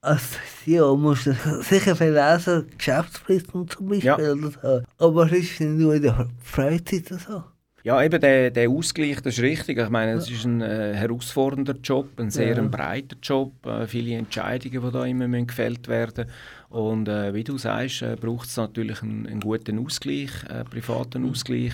Als 0.00 0.30
CEO 0.64 0.96
musst 0.96 1.26
du 1.26 1.34
sicher 1.62 1.94
viel 1.94 2.12
lesen, 2.12 2.66
Geschäftsberichte 2.76 3.52
zum 3.66 3.86
Beispiel 3.88 4.02
Ja. 4.02 4.16
oder 4.16 4.50
so. 4.50 4.82
Aber 5.06 5.26
es 5.26 5.32
ist 5.32 5.60
nicht 5.60 5.78
nur 5.78 5.94
in 5.94 6.02
der 6.02 6.28
Freizeit 6.42 7.10
oder 7.12 7.20
so. 7.20 7.42
Ja, 7.84 8.00
eben 8.00 8.20
der, 8.20 8.50
der 8.52 8.70
Ausgleich, 8.70 9.20
das 9.22 9.38
ist 9.38 9.42
richtig. 9.42 9.78
Ich 9.78 9.88
meine, 9.88 10.12
es 10.12 10.30
ist 10.30 10.44
ein 10.44 10.60
äh, 10.60 10.94
herausfordernder 10.94 11.74
Job, 11.82 12.08
ein 12.18 12.30
sehr 12.30 12.54
Ja. 12.56 12.62
ein 12.62 12.70
breiter 12.70 13.16
Job, 13.20 13.66
äh, 13.66 13.86
viele 13.88 14.14
Entscheidungen, 14.14 14.80
die 14.80 14.92
da 14.92 15.04
immer 15.04 15.26
müssen 15.26 15.48
gefällt 15.48 15.88
werden 15.88 16.26
Und 16.68 17.08
äh, 17.08 17.34
wie 17.34 17.42
du 17.42 17.58
sagst, 17.58 18.02
äh, 18.02 18.16
braucht 18.18 18.48
es 18.48 18.56
natürlich 18.56 19.02
einen, 19.02 19.26
einen 19.26 19.40
guten 19.40 19.84
Ausgleich, 19.84 20.30
äh, 20.48 20.62
privaten 20.62 21.28
Ausgleich. 21.28 21.72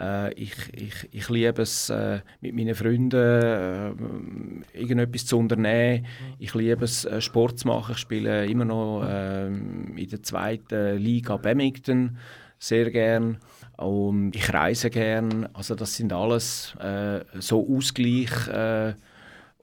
Äh, 0.00 0.32
ich, 0.32 0.54
ich, 0.72 1.08
ich 1.12 1.28
liebe 1.28 1.60
es, 1.60 1.92
mit 2.40 2.54
meinen 2.54 2.74
Freunden 2.74 4.64
irgendetwas 4.72 5.26
zu 5.26 5.38
unternehmen. 5.38 6.06
Ich 6.38 6.54
liebe 6.54 6.84
es, 6.86 7.06
Sport 7.18 7.58
zu 7.58 7.68
machen. 7.68 7.92
Ich 7.92 7.98
spiele 7.98 8.46
immer 8.46 8.64
noch 8.64 9.04
äh, 9.06 9.46
in 9.48 10.08
der 10.10 10.22
zweiten 10.22 10.96
Liga 10.96 11.36
Badminton 11.36 12.16
sehr 12.58 12.90
gern. 12.90 13.38
Und 13.76 14.36
ich 14.36 14.52
reise 14.52 14.90
gern. 14.90 15.48
Also 15.52 15.74
das 15.74 15.94
sind 15.94 16.12
alles 16.12 16.74
äh, 16.76 17.20
so 17.40 17.66
Ausgleich 17.76 18.48
äh, 18.48 18.94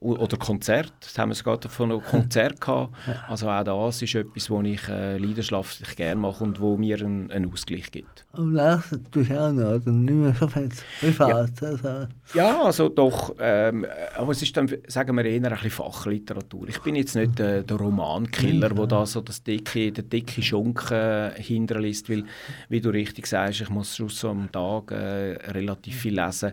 oder 0.02 0.36
Konzert. 0.36 0.92
Das 1.00 1.16
haben 1.18 1.30
wir 1.30 1.34
sogar 1.34 1.58
davon 1.58 1.90
noch 1.90 2.02
Konzert 2.02 2.60
gehabt. 2.60 2.94
Also 3.28 3.48
auch 3.48 3.64
das 3.64 4.02
ist 4.02 4.14
etwas, 4.14 4.50
was 4.50 4.64
ich 4.64 4.88
äh, 4.88 5.18
leidenschaftlich 5.18 5.96
gerne 5.96 6.20
mache 6.20 6.44
und 6.44 6.60
wo 6.60 6.76
mir 6.76 7.00
einen, 7.00 7.30
einen 7.30 7.52
Ausgleich 7.52 7.90
gibt. 7.90 8.26
Und 8.32 8.54
lesen 8.54 9.06
tust 9.10 9.30
du 9.30 9.40
auch 9.40 9.52
noch, 9.52 9.74
oder 9.74 9.92
nicht 9.92 10.14
mehr 10.14 10.34
so 10.34 10.48
viel 10.48 10.68
privat. 11.00 11.62
Also. 11.62 12.06
Ja, 12.34 12.62
also 12.62 12.88
doch. 12.88 13.34
Ähm, 13.38 13.86
aber 14.16 14.32
es 14.32 14.42
ist 14.42 14.56
dann, 14.56 14.68
sagen 14.88 15.16
wir, 15.16 15.24
eher 15.24 15.42
ein 15.42 15.50
bisschen 15.50 15.70
Fachliteratur. 15.70 16.68
Ich 16.68 16.80
bin 16.80 16.96
jetzt 16.96 17.14
nicht 17.14 17.38
äh, 17.40 17.62
der 17.62 17.76
Romankiller, 17.76 18.70
der 18.70 18.86
da 18.86 19.06
so 19.06 19.20
das 19.20 19.42
dicke, 19.42 19.92
den 19.92 20.08
dicke 20.08 20.42
Schunken 20.42 20.94
äh, 20.94 21.30
hinterlässt, 21.36 22.08
weil, 22.08 22.24
wie 22.68 22.80
du 22.80 22.90
richtig 22.90 23.26
sagst, 23.26 23.60
ich 23.60 23.70
muss 23.70 23.96
schon 23.96 24.08
so 24.08 24.30
am 24.30 24.50
Tag 24.50 24.90
äh, 24.92 25.36
relativ 25.50 26.00
viel 26.00 26.18
lesen. 26.18 26.52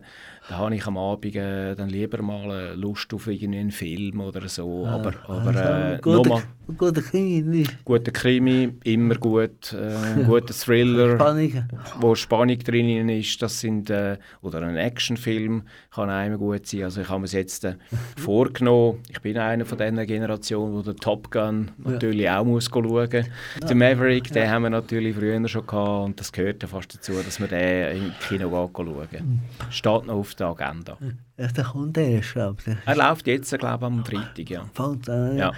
Da 0.50 0.58
habe 0.58 0.76
ich 0.76 0.86
am 0.88 0.98
Abend 0.98 1.36
äh, 1.36 1.76
dann 1.76 1.90
lieber 1.90 2.22
mal 2.22 2.52
äh, 2.52 2.74
Lust 2.74 3.14
auf 3.14 3.28
irgendeinen 3.42 3.72
Film 3.72 4.22
oder 4.22 4.48
so. 4.48 4.86
aber 4.86 5.14
aber 5.28 5.94
äh, 5.96 6.00
guter, 6.02 6.42
guter 6.78 7.02
Krimi, 7.02 7.42
nicht 7.42 7.86
guter 7.86 8.12
Krimi, 8.12 8.74
immer 8.84 9.16
gut, 9.16 9.74
äh, 9.74 9.96
ein 9.96 10.24
guter 10.28 10.54
Thriller 10.54 11.16
Spannung. 11.16 11.64
wo 12.00 12.16
Spannung 12.16 12.60
drin 12.60 13.10
ist, 13.10 13.42
das 13.42 13.60
sind, 13.60 13.90
äh, 13.90 14.18
oder 14.42 14.62
ein 14.62 14.78
Actionfilm 14.78 15.64
kann 15.94 16.10
immer 16.10 16.38
gut 16.38 16.66
sein. 16.68 16.84
Also 16.84 17.02
ich 17.02 17.10
habe 17.10 17.20
mir 17.20 17.26
es 17.26 17.34
jetzt 17.34 17.66
äh, 17.66 17.76
vorgenommen, 18.18 19.00
ich 19.10 19.22
bin 19.22 19.38
einer 19.38 19.66
von 19.66 19.78
dieser 19.78 20.06
Generation, 20.06 20.74
wo 20.74 20.82
der 20.82 20.96
Top 20.96 21.32
Gun 21.32 21.72
natürlich 21.78 22.30
auch 22.30 22.46
muss 22.46 22.70
schauen 22.70 22.88
muss. 22.88 23.10
Den 23.10 23.78
Maverick, 23.78 24.32
den 24.32 24.50
haben 24.50 24.64
wir 24.64 24.70
natürlich 24.70 25.16
früher 25.16 25.48
schon 25.48 25.66
gehabt 25.66 26.06
und 26.06 26.20
das 26.20 26.32
gehört 26.32 26.62
ja 26.64 26.68
fast 26.68 26.94
dazu, 26.94 27.14
dass 27.14 27.40
wir 27.40 27.48
den 27.48 27.98
im 27.98 28.14
Kino 28.28 28.70
schauen. 28.76 29.42
Steht 29.70 30.06
noch 30.06 30.16
auf 30.16 30.36
der 30.36 30.48
Agenda. 30.48 30.98
Der 31.40 31.64
kommt 31.64 31.98
erst, 31.98 32.34
glaube 32.34 32.58
ich. 32.66 32.76
Er 32.86 32.96
läuft 32.96 33.28
jetzt, 33.28 33.58
glaube 33.58 33.86
ich, 33.86 33.92
am 33.92 34.06
Freitag, 34.06 34.50
ja. 34.50 34.66
Fängt 34.74 35.10
an, 35.10 35.38
Ja, 35.38 35.52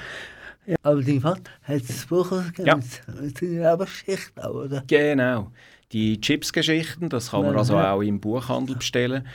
ja. 0.68 0.76
Aber 0.84 1.02
dein 1.02 1.20
Vater 1.20 1.52
hat 1.64 1.82
das 1.90 2.06
Buch 2.06 2.32
ausgegeben 2.32 2.68
Ja. 2.68 2.76
mit, 2.76 3.22
mit 3.22 3.38
seiner 3.38 3.72
Lebensgeschichte, 3.72 4.52
oder? 4.52 4.84
genau. 4.88 5.52
Die 5.92 6.22
Chips-Geschichten, 6.22 7.10
das 7.10 7.32
kann 7.32 7.42
man 7.42 7.58
also 7.58 7.78
auch 7.78 8.02
im 8.02 8.20
Buchhandel 8.20 8.76
bestellen. 8.78 9.28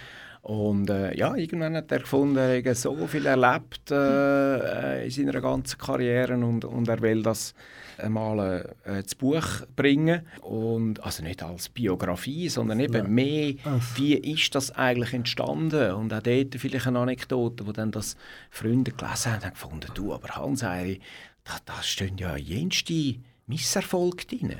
Und 0.42 0.88
äh, 0.88 1.14
ja, 1.16 1.34
irgendwann 1.34 1.74
hat 1.76 1.90
er 1.90 1.98
gefunden, 1.98 2.36
er 2.36 2.62
hat 2.64 2.76
so 2.76 2.94
viel 3.08 3.26
erlebt 3.26 3.90
äh, 3.90 5.04
in 5.04 5.10
seiner 5.10 5.40
ganzen 5.40 5.76
Karriere 5.76 6.34
und, 6.34 6.64
und 6.64 6.88
er 6.88 7.00
will 7.02 7.22
das 7.22 7.52
einmal 7.98 8.74
äh, 8.84 9.00
ins 9.00 9.14
Buch 9.14 9.44
bringen. 9.74 10.22
Und, 10.42 11.02
also 11.02 11.22
nicht 11.22 11.42
als 11.42 11.68
Biografie, 11.68 12.48
sondern 12.48 12.80
eben 12.80 13.12
mehr, 13.14 13.54
Ach. 13.64 13.80
wie 13.96 14.14
ist 14.14 14.54
das 14.54 14.70
eigentlich 14.72 15.12
entstanden? 15.14 15.92
Und 15.92 16.12
auch 16.12 16.22
dort 16.22 16.54
vielleicht 16.56 16.86
eine 16.86 16.98
Anekdote, 16.98 17.66
wo 17.66 17.72
dann 17.72 17.90
das 17.90 18.16
Freunde 18.50 18.92
gelesen 18.92 19.32
haben 19.32 19.36
und 19.38 19.44
haben 19.44 19.52
gefunden, 19.52 19.90
du, 19.94 20.14
aber 20.14 20.28
Hans, 20.36 20.60
da, 20.60 21.56
da 21.64 21.82
stehen 21.82 22.18
ja 22.18 22.36
jenste 22.36 23.16
Misserfolge 23.46 24.24
drin. 24.26 24.54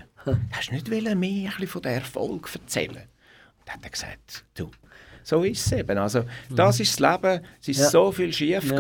Hast 0.53 0.71
du 0.71 0.75
nicht 0.75 0.89
mehr 0.89 1.11
ein 1.13 1.21
bisschen 1.21 1.67
von 1.67 1.83
den 1.83 1.93
Erfolg 1.95 2.49
erzählen? 2.55 2.97
Und 2.97 3.67
dann 3.67 3.75
hat 3.77 3.85
er 3.85 3.91
gesagt, 3.91 4.45
du, 4.55 4.71
so 5.23 5.43
ist 5.43 5.67
es 5.67 5.73
eben. 5.73 5.99
Also, 5.99 6.25
das 6.51 6.79
ist 6.79 7.01
das 7.01 7.13
Leben. 7.23 7.41
Es 7.61 7.69
ist 7.69 7.79
Ja. 7.81 7.91
so 7.91 8.13
viel 8.13 8.33
schief 8.33 8.71
Ja. 8.71 8.77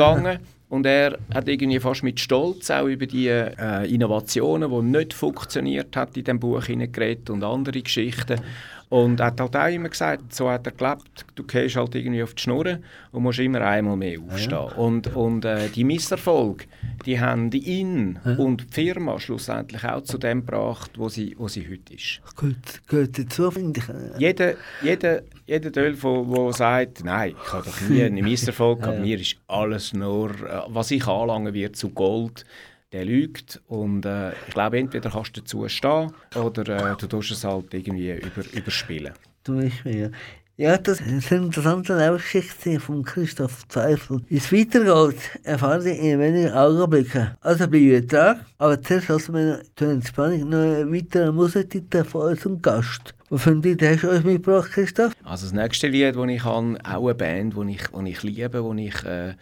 Und 0.68 0.84
er 0.84 1.18
hat 1.32 1.48
irgendwie 1.48 1.78
fast 1.78 2.02
mit 2.02 2.18
Stolz 2.18 2.70
auch 2.70 2.86
über 2.86 3.06
die 3.06 3.28
äh, 3.28 3.86
Innovationen, 3.92 4.70
die 4.70 4.98
nicht 4.98 5.14
funktioniert 5.14 5.96
hat 5.96 6.16
in 6.16 6.24
dem 6.24 6.40
Buch 6.40 6.64
hineingeredet 6.64 7.30
und 7.30 7.44
andere 7.44 7.82
Geschichten. 7.82 8.40
Und 8.89 9.18
er 9.18 9.26
hat 9.26 9.41
halt 9.41 9.57
auch 9.57 9.66
immer 9.66 9.89
gesagt, 9.89 10.32
so 10.32 10.49
hat 10.49 10.64
er 10.66 10.72
gelebt, 10.72 11.26
du 11.34 11.43
gehst 11.43 11.74
halt 11.74 11.95
irgendwie 11.97 12.22
auf 12.22 12.34
die 12.34 12.43
Schnur 12.43 12.78
und 13.11 13.22
musst 13.24 13.41
immer 13.41 13.61
einmal 13.61 13.97
mehr 13.97 14.20
aufstehen. 14.20 14.59
Und, 14.76 15.14
und 15.16 15.45
äh, 15.45 15.68
die 15.70 15.82
Misserfolge, 15.82 16.66
die 17.05 17.18
haben 17.20 17.51
ihn 17.51 18.20
und 18.39 18.61
die 18.68 18.72
Firma 18.72 19.18
schlussendlich 19.18 19.82
auch 19.84 20.03
zu 20.03 20.18
dem 20.18 20.47
gebracht, 20.47 20.93
wo 20.97 21.09
sie, 21.09 21.34
wo 21.37 21.49
sie 21.49 21.68
heute 21.68 21.95
ist. 21.95 22.20
Gehört, 22.37 22.87
gehört 22.87 23.18
dazu, 23.18 23.51
finde 23.51 23.80
ich. 23.80 24.20
Jeder, 24.20 24.55
jeder, 24.82 25.22
jeder 25.47 25.72
Teil, 25.72 25.95
der 25.97 26.53
sagt, 26.53 27.05
nein, 27.05 27.34
ich 27.45 27.53
habe 27.53 27.64
doch 27.64 27.80
nie 27.89 28.03
einen 28.05 28.22
Misserfolg 28.24 28.80
gehabt, 28.82 28.99
Ja. 28.99 29.03
mir 29.03 29.20
ist 29.20 29.37
alles 29.49 29.95
nur, 29.95 30.30
äh, 30.30 30.62
was 30.68 30.93
ich 30.93 31.05
anlangen 31.09 31.53
wird, 31.55 31.74
zu 31.74 31.91
Gold, 31.91 32.45
der 32.93 33.05
lügt. 33.05 33.61
Und 33.66 34.05
äh, 34.07 34.32
ich 34.32 34.55
glaube, 34.55 34.78
entweder 34.78 35.11
kannst 35.11 35.37
du 35.37 35.41
dazu 35.41 35.68
stehen 35.68 36.12
oder 36.34 36.93
äh, 36.93 36.97
du 36.97 37.07
tust 37.07 37.30
es 37.30 37.45
halt 37.45 37.72
irgendwie 37.74 38.12
über, 38.12 38.45
überspielen. 38.53 39.12
Zum 39.45 39.61
Beispiel. 39.61 40.12
Ja, 40.59 40.78
das 40.78 41.02
ist 41.02 41.30
eine 41.30 41.44
interessante 41.48 41.94
Lebensgeschichte 41.98 42.80
von 42.80 43.02
Christoph 43.04 43.68
Zweifel. 43.68 44.22
Wie 44.30 44.38
es 44.38 44.50
weitergeht, 44.50 45.20
erfahren 45.42 45.82
Sie 45.82 45.90
in 45.90 46.18
wenigen 46.18 46.50
Augenblicken. 46.50 47.32
Also 47.42 47.68
bleiben 47.68 48.07
dran, 48.07 48.40
aber 48.57 48.80
zuerst 48.80 49.09
lassen 49.09 49.34
wir 49.34 49.61
zur 49.76 49.90
Entspannung 49.90 50.48
noch 50.48 50.57
einen 50.57 50.94
weiteren 50.94 51.34
Musiktitel 51.34 52.04
von 52.04 52.30
unserem 52.30 52.62
Gast. 52.62 53.14
Was 53.28 53.42
für 53.42 53.50
einen 53.50 53.61
Titel 53.61 53.86
hast 53.86 54.04
du 54.04 54.09
uns 54.09 54.24
mitgebracht, 54.24 54.70
Christoph? 54.72 55.12
Also 55.24 55.44
das 55.44 55.52
nächste 55.52 55.88
Lied, 55.88 56.16
das 56.16 56.26
ich 56.26 56.44
habe, 56.44 56.78
auch 56.84 57.04
eine 57.04 57.14
Band, 57.14 57.54
die 57.54 57.72
ich, 57.72 57.88
die 57.88 58.11
ich 58.11 58.22
liebe, 58.22 58.74
die 58.74 58.86
ich 58.86 59.04
äh, 59.04 59.34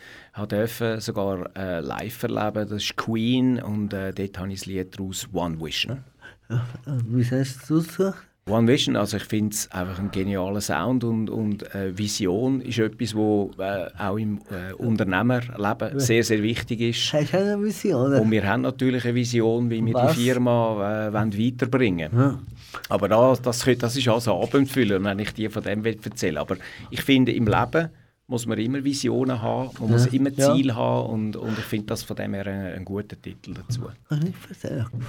dürfen, 0.51 1.01
sogar 1.01 1.49
äh, 1.55 1.79
live 1.79 2.23
erleben, 2.25 2.69
das 2.69 2.83
ist 2.83 2.97
Queen 2.97 3.62
und 3.62 3.93
äh, 3.93 4.12
dort 4.12 4.37
habe 4.37 4.53
ich 4.53 4.59
das 4.59 4.67
Lied 4.67 4.99
daraus 4.99 5.29
«One 5.33 5.61
Vision». 5.61 6.03
Ja, 6.51 6.67
wie 7.07 7.23
hast 7.23 7.71
du 7.71 7.79
es 7.79 7.89
ausgesucht? 7.89 8.34
One 8.47 8.69
Vision, 8.69 8.95
also 8.95 9.17
ich 9.17 9.25
finde 9.25 9.55
es 9.55 9.71
einfach 9.73 9.99
ein 9.99 10.11
genialer 10.11 10.61
Sound 10.61 11.03
und, 11.03 11.31
und 11.31 11.75
äh, 11.75 11.97
Vision 11.97 12.61
ist 12.61 12.79
etwas, 12.79 13.15
wo 13.15 13.51
äh, 13.59 13.87
auch 13.99 14.19
im 14.19 14.39
äh, 14.51 14.75
Unternehmerleben 14.75 15.99
sehr, 15.99 16.23
sehr 16.23 16.43
wichtig 16.43 16.83
ist. 16.83 17.13
Hast 17.15 17.33
du 17.33 17.39
eine 17.39 17.63
Vision? 17.63 18.13
Und 18.13 18.31
wir 18.31 18.47
haben 18.47 18.61
natürlich 18.61 19.03
eine 19.07 19.15
Vision, 19.15 19.71
wie 19.71 19.83
wir 19.83 19.95
Was? 19.95 20.15
die 20.15 20.25
Firma 20.25 21.07
äh, 21.09 21.13
wollen 21.15 21.39
weiterbringen 21.39 22.11
Ja. 22.15 22.39
Aber 22.91 23.09
das, 23.09 23.41
das, 23.41 23.65
das 23.79 23.97
ist 23.97 24.09
also 24.09 24.43
Abendfüller, 24.43 25.03
wenn 25.03 25.21
ich 25.21 25.33
dir 25.33 25.51
von 25.51 25.63
dem 25.63 25.83
will 25.83 25.99
erzählen 26.05 26.37
Aber 26.37 26.57
ich 26.91 27.01
finde, 27.01 27.33
im 27.33 27.47
Leben 27.47 27.89
muss 28.27 28.47
man 28.47 28.59
immer 28.59 28.83
Visionen 28.83 29.41
haben, 29.41 29.70
man 29.79 29.91
muss 29.91 30.07
immer 30.07 30.33
Ziel 30.33 30.68
ja. 30.68 30.75
haben 30.77 31.11
und, 31.11 31.37
und 31.37 31.59
ich 31.59 31.64
finde 31.64 31.87
das 31.87 32.03
von 32.03 32.16
dem 32.16 32.33
her 32.33 32.47
einen, 32.47 32.72
einen 32.75 32.85
guten 32.85 33.20
Titel 33.20 33.55
dazu. 33.55 33.83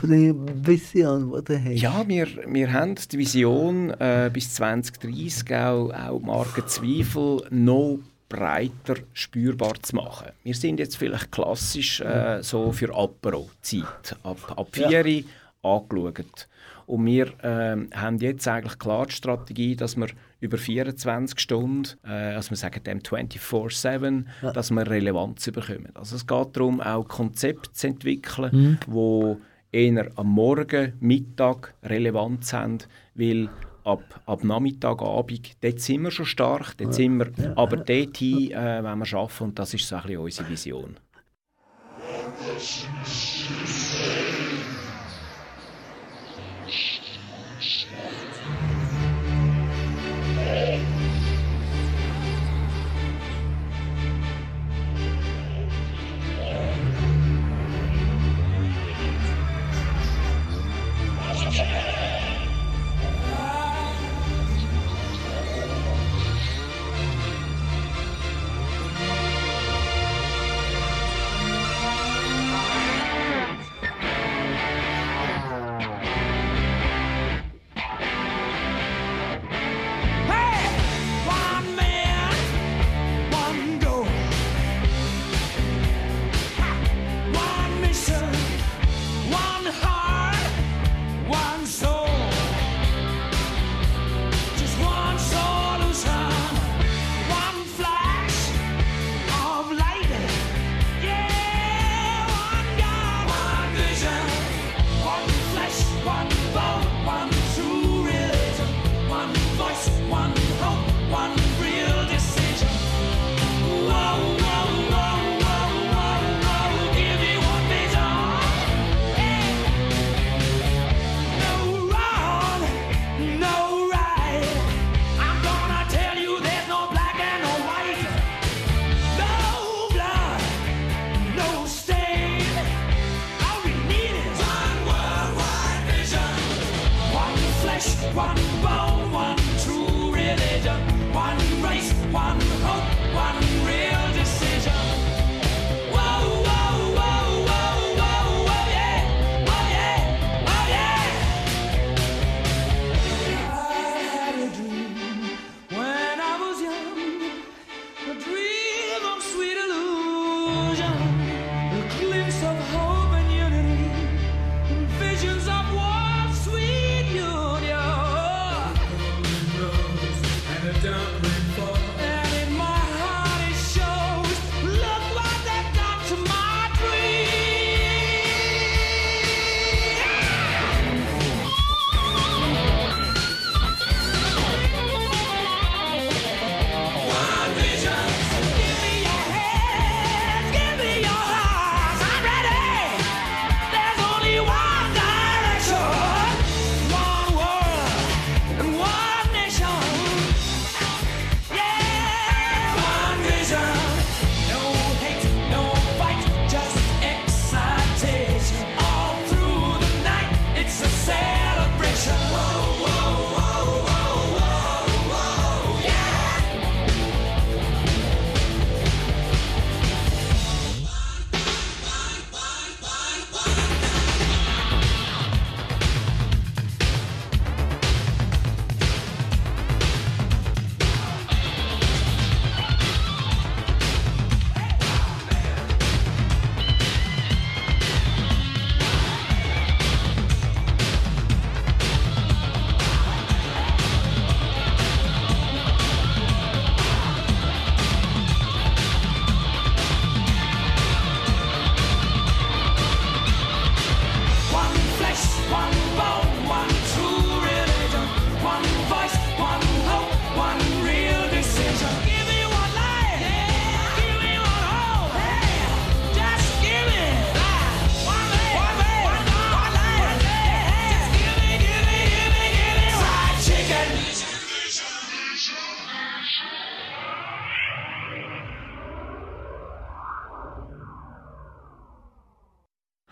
Von 0.02 0.10
der 0.10 0.36
Vision, 0.68 1.32
die 1.32 1.44
du 1.44 1.64
hast. 1.64 1.82
Ja, 1.82 2.04
wir, 2.08 2.28
wir 2.48 2.74
haben 2.74 2.96
die 2.96 3.18
Vision 3.18 3.92
äh, 3.92 4.30
bis 4.34 4.54
2030 4.56 5.56
auch, 5.56 5.92
auch 5.92 6.20
Marke 6.20 6.66
Zweifel 6.66 7.44
noch 7.52 8.00
breiter 8.28 8.96
spürbar 9.14 9.76
zu 9.82 9.96
machen. 9.96 10.32
Wir 10.44 10.56
sind 10.56 10.80
jetzt 10.80 10.98
vielleicht 10.98 11.32
klassisch 11.32 12.02
äh, 12.02 12.42
so 12.42 12.72
für 12.74 12.94
Apero-Zeit, 12.94 14.18
ab, 14.24 14.54
ab 14.58 14.68
4 14.72 15.08
ja. 15.08 15.24
angeschaut. 15.62 16.48
Und 16.86 17.06
wir 17.06 17.28
äh, 17.44 17.78
haben 17.96 18.18
jetzt 18.20 18.48
eigentlich 18.48 18.78
klar 18.78 19.06
die 19.08 19.14
Strategie, 19.14 19.76
dass 19.76 19.96
wir 19.96 20.08
über 20.40 20.58
24 20.58 21.40
Stunden, 21.40 21.88
äh, 22.06 22.34
also 22.36 22.52
wir 22.52 22.58
sagen 22.58 22.84
dem 22.84 23.00
24-7, 23.00 24.26
ja. 24.42 24.52
dass 24.52 24.72
wir 24.72 24.90
Relevanz 24.90 25.50
bekommen. 25.52 25.90
Also 25.94 26.16
es 26.16 26.28
geht 26.28 26.56
darum, 26.56 26.82
auch 26.82 27.08
Konzepte 27.08 27.72
zu 27.72 27.88
entwickeln, 27.88 28.50
mhm. 28.52 28.78
wo 28.88 29.40
eher 29.72 30.10
am 30.16 30.28
Morgen, 30.28 30.94
Mittag 31.00 31.74
Relevanz 31.84 32.54
haben, 32.54 32.80
weil 33.14 33.50
ab, 33.84 34.22
ab 34.26 34.44
Nachmittag, 34.44 35.02
Abend, 35.02 35.52
dort 35.62 35.80
sind 35.80 36.04
wir 36.04 36.12
schon 36.12 36.26
stark, 36.26 36.78
dort 36.78 36.92
ja. 36.92 36.94
sind 36.94 37.18
wir, 37.18 37.32
ja. 37.38 37.54
aber 37.56 37.78
dort 37.78 38.18
hin, 38.18 38.52
äh, 38.52 38.84
wenn 38.84 39.00
wir 39.00 39.18
arbeiten, 39.18 39.44
und 39.44 39.60
das 39.60 39.74
ist 39.74 39.88
so 39.88 39.96
ein 39.96 40.04
bisschen 40.04 40.20
unsere 40.20 40.50
Vision. 40.50 40.98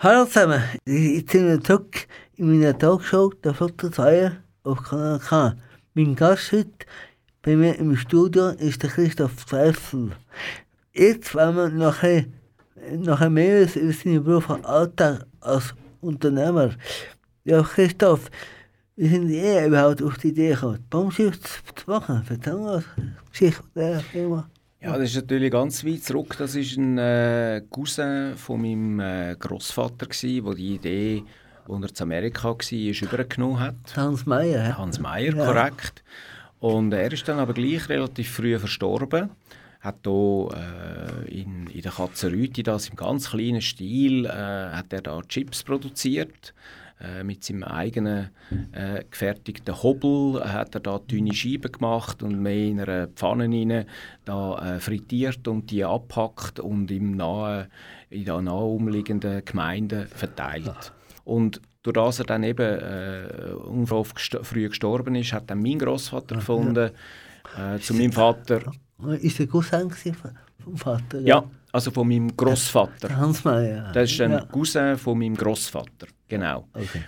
Hallo 0.04 0.26
zusammen, 0.26 0.62
ich 0.84 1.26
bin 1.28 1.64
zurück 1.64 2.08
in 2.36 2.47
meiner 2.49 2.78
Talkshow 2.78 3.30
der 3.41 3.54
Fokusreihe 3.54 4.36
auf 4.66 4.84
Kanal 4.84 5.18
K. 5.18 5.56
Mein 5.93 6.14
Gast 6.14 6.51
heute 6.51 6.86
bei 7.41 7.56
mir 7.56 7.80
im 7.80 7.95
Studio 7.95 8.49
ist 8.49 8.84
der 8.84 8.89
Christoph 8.89 9.45
Zweifel. 9.45 10.12
Jetzt 10.91 11.34
wollen 11.34 11.56
wir 11.56 11.70
nachher, 11.70 12.26
ein, 12.86 13.34
mehr 13.34 13.62
über 13.62 13.93
seinen 13.93 14.24
Beruf 14.26 14.49
und 14.49 14.66
Alltag 14.66 15.26
als 15.39 15.74
Unternehmer. 16.01 16.72
Ja, 17.45 17.64
Christoph, 17.64 18.30
wie 18.97 19.08
sind 19.08 19.30
ihr 19.30 19.68
überhaupt 19.68 20.04
auf 20.04 20.18
die 20.18 20.32
Idee 20.32 20.49
gekommen, 20.49 20.86
Baumschiff 20.89 21.64
zu 21.76 21.89
machen? 21.89 22.26
Erzähl 22.30 22.58
mal 22.58 22.84
Geschichte 23.32 23.64
der 23.74 24.01
Firma. 24.01 24.49
Ja, 24.84 24.98
das 24.98 25.12
ist 25.12 25.16
natürlich 25.16 25.52
ganz 25.52 25.86
weit 25.86 26.04
zurück. 26.04 26.36
Das 26.38 26.56
ist 26.56 26.76
ein 26.78 26.98
äh, 26.98 27.62
Cousin 27.70 28.36
von 28.36 28.62
meinem 28.62 29.00
äh, 29.00 29.36
Großvater 29.40 30.08
der 30.08 30.44
wo 30.44 30.54
die 30.54 30.76
Idee, 30.76 31.24
als 31.70 31.84
er 31.84 31.94
zu 31.94 32.04
Amerika 32.04 32.50
war, 32.50 32.58
ist 32.72 33.02
übergenommen 33.02 33.60
hat. 33.62 33.96
Hans 33.96 34.26
Meyer. 34.26 34.78
Hans 34.78 35.00
Meyer, 35.00 35.36
ja. 35.36 35.46
korrekt. 35.46 36.04
Und 36.60 36.92
er 36.92 37.12
ist 37.12 37.26
dann 37.28 37.40
aber 37.40 37.54
gleich 37.54 37.88
relativ 37.88 38.30
früh 38.30 38.60
verstorben 38.60 39.30
hat 39.84 40.06
hier 40.06 40.50
äh, 40.56 41.42
in, 41.42 41.68
in 41.68 41.82
der 41.82 41.92
Katzerüti, 41.92 42.64
das 42.64 42.88
im 42.88 42.96
ganz 42.96 43.32
kleinen 43.32 43.62
Stil, 43.62 44.26
äh, 44.26 44.30
hat 44.30 44.94
er 44.94 45.02
da 45.02 45.22
Chips 45.24 45.62
produziert. 45.62 46.54
Äh, 47.04 47.24
mit 47.26 47.43
seinem 47.43 47.64
eigenen 47.64 48.30
äh, 48.72 49.04
gefertigten 49.12 49.84
Hobel 49.84 50.41
äh, 50.41 50.45
hat 50.47 50.74
er 50.76 50.80
da 50.80 50.99
dünne 50.99 51.34
Scheiben 51.34 51.70
gemacht 51.70 52.24
und 52.24 52.41
mehr 52.41 52.56
in 52.68 52.80
einer 52.80 53.08
Pfanne 53.08 53.43
rein, 53.43 53.86
da 54.24 54.76
äh, 54.76 54.80
frittiert 54.80 55.45
und 55.49 55.70
die 55.70 55.84
abpackt 55.84 56.62
und 56.62 56.89
im 56.91 57.18
nahe, 57.18 57.68
in 58.10 58.24
den 58.24 58.45
nahe 58.45 58.64
umliegenden 58.64 59.43
Gemeinden 59.43 60.08
verteilt. 60.08 60.93
Und 61.26 61.60
durch 61.82 61.95
das 61.95 62.20
er 62.20 62.26
dann 62.26 62.43
eben 62.43 62.80
äh, 62.80 63.86
früh 64.43 64.70
gestorben 64.70 65.16
ist, 65.16 65.34
hat 65.34 65.49
dann 65.49 65.62
mein 65.62 65.80
Großvater 65.80 66.36
gefunden, 66.36 66.91
äh, 67.58 67.80
zu 67.80 67.93
meinem 67.95 68.14
Vater, 68.14 68.62
Ist 69.20 69.39
der 69.39 69.47
Cousin 69.47 69.89
vom- 69.91 70.32
vom 70.64 70.78
Vater? 70.78 71.20
ja, 71.20 71.43
also 71.74 71.92
von 71.92 72.08
meinem 72.08 72.36
Großvater. 72.38 73.08
Der 73.08 73.18
Hans 73.18 73.44
Meyer. 73.44 73.92
Das 73.94 74.12
ist 74.12 74.22
ein 74.22 74.32
ja. 74.32 74.46
Cousin 74.46 74.96
von 74.96 75.18
meinem 75.18 75.36
Großvater, 75.36 76.08
genau. 76.28 76.68
Okay. 76.74 77.02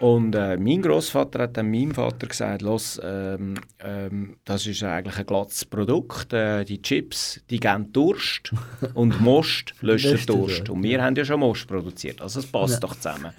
Und 0.00 0.34
äh, 0.34 0.56
mein 0.56 0.80
Großvater 0.80 1.42
hat 1.42 1.58
dann 1.58 1.70
meinem 1.70 1.92
Vater 1.92 2.26
gesagt, 2.26 2.62
los, 2.62 2.98
ähm, 3.04 3.54
ähm, 3.78 4.38
das 4.46 4.66
ist 4.66 4.82
eigentlich 4.82 5.18
ein 5.18 5.26
glattes 5.26 5.66
Produkt, 5.66 6.32
äh, 6.32 6.64
die 6.64 6.80
Chips, 6.80 7.40
die 7.50 7.60
geben 7.60 7.92
Durst 7.92 8.50
und 8.94 9.20
Most 9.20 9.74
löscht 9.82 10.28
Durst. 10.28 10.70
Und 10.70 10.82
wir 10.82 11.04
haben 11.04 11.14
ja 11.14 11.24
schon 11.24 11.40
Most 11.40 11.68
produziert, 11.68 12.22
also 12.22 12.40
es 12.40 12.46
passt 12.46 12.82
doch 12.82 12.96
zusammen. 12.96 13.30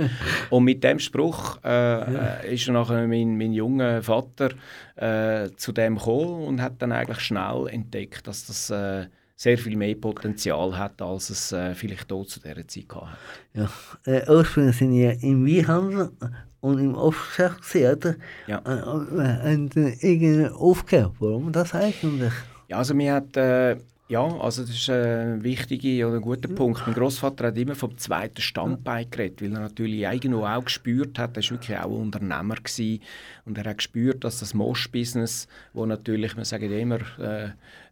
Und 0.51 0.63
mit 0.63 0.83
dem 0.83 0.99
Spruch 0.99 1.57
äh, 1.63 2.45
äh, 2.47 2.53
ist 2.53 2.69
nachher 2.69 3.07
mein, 3.07 3.37
mein 3.37 3.53
junger 3.53 4.03
Vater 4.03 4.51
äh, 4.95 5.49
zu 5.57 5.71
dem 5.71 5.97
gekommen 5.97 6.45
und 6.45 6.61
hat 6.61 6.79
dann 6.79 6.91
eigentlich 6.91 7.21
schnell 7.21 7.67
entdeckt, 7.69 8.27
dass 8.27 8.45
das 8.45 8.69
äh, 8.69 9.07
sehr 9.41 9.57
viel 9.57 9.75
mehr 9.75 9.95
Potenzial 9.95 10.77
hat, 10.77 11.01
als 11.01 11.31
es 11.31 11.51
äh, 11.51 11.73
vielleicht 11.73 12.11
dort 12.11 12.29
zu 12.29 12.39
dieser 12.39 12.67
Zeit 12.67 12.87
gehabt 12.87 13.07
hat. 13.07 13.17
Ja. 13.55 13.69
Äh, 14.05 14.29
ursprünglich 14.29 14.77
sind 14.77 14.93
ja 14.93 15.13
im 15.13 15.47
Weinhandel 15.47 16.11
und 16.59 16.77
im 16.77 16.93
Obstgeschäft 16.93 17.61
gewesen, 17.63 17.97
oder? 17.97 18.15
Ja. 18.45 18.61
Äh, 18.63 18.83
und, 18.87 19.19
äh, 19.19 19.67
dann 19.67 19.93
irgendwie 19.99 20.45
aufgehört. 20.45 21.13
Warum 21.17 21.51
das 21.51 21.73
eigentlich? 21.73 22.33
Ja, 22.67 22.77
also 22.77 22.93
mir 22.93 23.15
hat, 23.15 23.35
äh, 23.35 23.77
ja, 24.09 24.21
also 24.21 24.61
das 24.61 24.71
ist 24.75 24.89
ein 24.91 25.41
wichtiger 25.41 26.09
oder 26.09 26.17
ein 26.17 26.21
guter 26.21 26.47
Punkt. 26.47 26.83
Mein 26.85 26.93
Großvater 26.93 27.47
hat 27.47 27.57
immer 27.57 27.73
vom 27.73 27.97
zweiten 27.97 28.41
Standbein 28.41 29.09
geredet, 29.09 29.41
weil 29.41 29.53
er 29.53 29.61
natürlich 29.61 30.01
irgendwo 30.01 30.45
auch 30.45 30.65
gespürt 30.65 31.17
hat, 31.17 31.35
er 31.35 31.43
war 31.43 31.49
wirklich 31.49 31.77
auch 31.79 31.89
Unternehmer 31.89 32.55
gewesen, 32.55 33.01
und 33.45 33.57
er 33.57 33.65
hat 33.65 33.77
gespürt, 33.77 34.23
dass 34.23 34.39
das 34.39 34.53
Most-Business, 34.53 35.47
wo 35.73 35.85
natürlich, 35.85 36.35
wir 36.37 36.45
sagen 36.45 36.71
immer, 36.71 36.99
äh, 37.19 37.49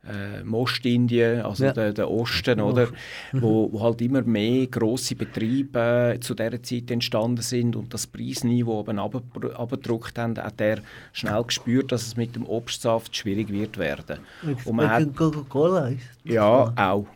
äh, 0.08 0.44
Most-Indien, 0.44 1.42
also 1.42 1.66
Ja. 1.66 1.74
der, 1.74 1.94
der 1.94 2.10
Osten, 2.10 2.62
oder, 2.62 2.88
wo, 3.34 3.72
wo 3.72 3.82
halt 3.82 4.02
immer 4.02 4.22
mehr 4.22 4.68
grosse 4.68 5.16
Betriebe 5.16 6.14
äh, 6.16 6.20
zu 6.20 6.34
dieser 6.34 6.62
Zeit 6.64 6.90
entstanden 6.92 7.42
sind 7.42 7.76
und 7.76 7.94
das 7.94 8.08
Preisniveau 8.08 8.80
oben 8.80 9.00
runtergedrückt 9.00 10.18
haben, 10.18 10.38
hat 10.38 10.62
er 10.62 10.80
schnell 11.12 11.44
gespürt, 11.44 11.92
dass 11.92 12.08
es 12.08 12.16
mit 12.16 12.36
dem 12.36 12.46
Obstsaft 12.46 13.16
schwierig 13.16 13.50
wird 13.50 13.78
werden. 13.78 14.20
Und 14.66 14.76
man 14.76 14.90
hat 14.90 15.16
Coca-Cola 15.16 15.90
ist 15.90 16.02
ja, 16.24 16.72
auch. 16.76 17.08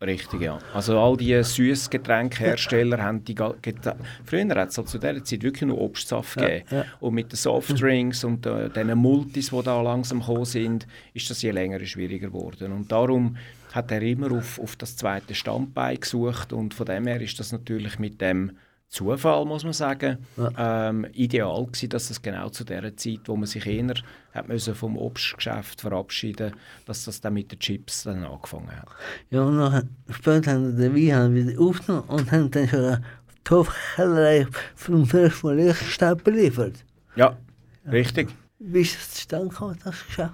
Richtig, 0.00 0.42
ja. 0.42 0.58
Also 0.72 0.98
all 1.00 1.16
die 1.16 1.42
Süßgetränkhersteller 1.42 3.02
haben 3.02 3.24
die... 3.24 3.34
geta- 3.34 3.96
Früher 4.24 4.48
hat 4.54 4.68
es 4.70 4.78
halt 4.78 4.88
zu 4.88 4.98
dieser 4.98 5.24
Zeit 5.24 5.42
wirklich 5.42 5.66
nur 5.66 5.80
Obstsaft 5.80 6.36
gegeben. 6.38 6.64
ja. 6.70 6.84
Und 7.00 7.14
mit 7.14 7.32
den 7.32 7.36
Softdrinks 7.36 8.22
und 8.22 8.46
äh, 8.46 8.70
den 8.70 8.96
Multis, 8.96 9.50
die 9.50 9.62
da 9.62 9.82
langsam 9.82 10.20
gekommen 10.20 10.44
sind, 10.44 10.86
ist 11.14 11.28
das 11.30 11.42
je 11.42 11.50
länger 11.50 11.84
schwieriger 11.84 12.28
geworden. 12.28 12.72
Und 12.72 12.92
darum 12.92 13.36
hat 13.72 13.90
er 13.90 14.00
immer 14.02 14.30
auf, 14.32 14.60
auf 14.60 14.76
das 14.76 14.96
zweite 14.96 15.34
Standbein 15.34 15.98
gesucht 15.98 16.52
und 16.52 16.74
von 16.74 16.86
dem 16.86 17.06
her 17.06 17.20
ist 17.20 17.38
das 17.40 17.50
natürlich 17.52 17.98
mit 17.98 18.20
dem 18.20 18.52
Zufall, 18.88 19.44
muss 19.44 19.64
man 19.64 19.74
sagen, 19.74 20.26
ähm, 20.56 21.06
ideal 21.12 21.66
gewesen, 21.66 21.90
dass 21.90 22.08
es 22.08 22.22
genau 22.22 22.48
zu 22.48 22.64
der 22.64 22.96
Zeit, 22.96 23.20
wo 23.26 23.36
man 23.36 23.46
sich 23.46 23.66
eher 23.66 23.94
hat 24.32 24.48
müssen 24.48 24.74
vom 24.74 24.96
Obstgeschäft 24.96 25.82
verabschieden, 25.82 26.54
dass 26.86 27.04
das 27.04 27.20
dann 27.20 27.34
mit 27.34 27.52
den 27.52 27.58
Chips 27.58 28.04
dann 28.04 28.24
angefangen 28.24 28.70
hat. 28.74 28.88
Ja, 29.30 29.42
und 29.42 29.58
nachher, 29.58 29.84
später 30.10 30.52
haben 30.52 30.76
sie 30.76 30.82
den 30.82 30.94
Weinhandel 30.94 31.48
wieder 31.48 31.60
aufgenommen 31.60 32.08
und 32.08 32.32
haben 32.32 32.50
dann 32.50 32.68
schon 32.68 32.84
eine 32.84 33.02
Topfkellerei 33.44 34.46
vom 34.74 35.04
Fürst 35.04 35.36
von 35.36 35.56
Liechtenstein 35.56 36.16
beliefert. 36.16 36.84
Ja, 37.14 37.36
richtig. 37.90 38.28
Wie 38.58 38.80
ist 38.80 38.96
das 38.96 39.10
zustande 39.10 39.48
gekommen, 39.48 39.78
das 39.84 40.06
Geschäft? 40.06 40.32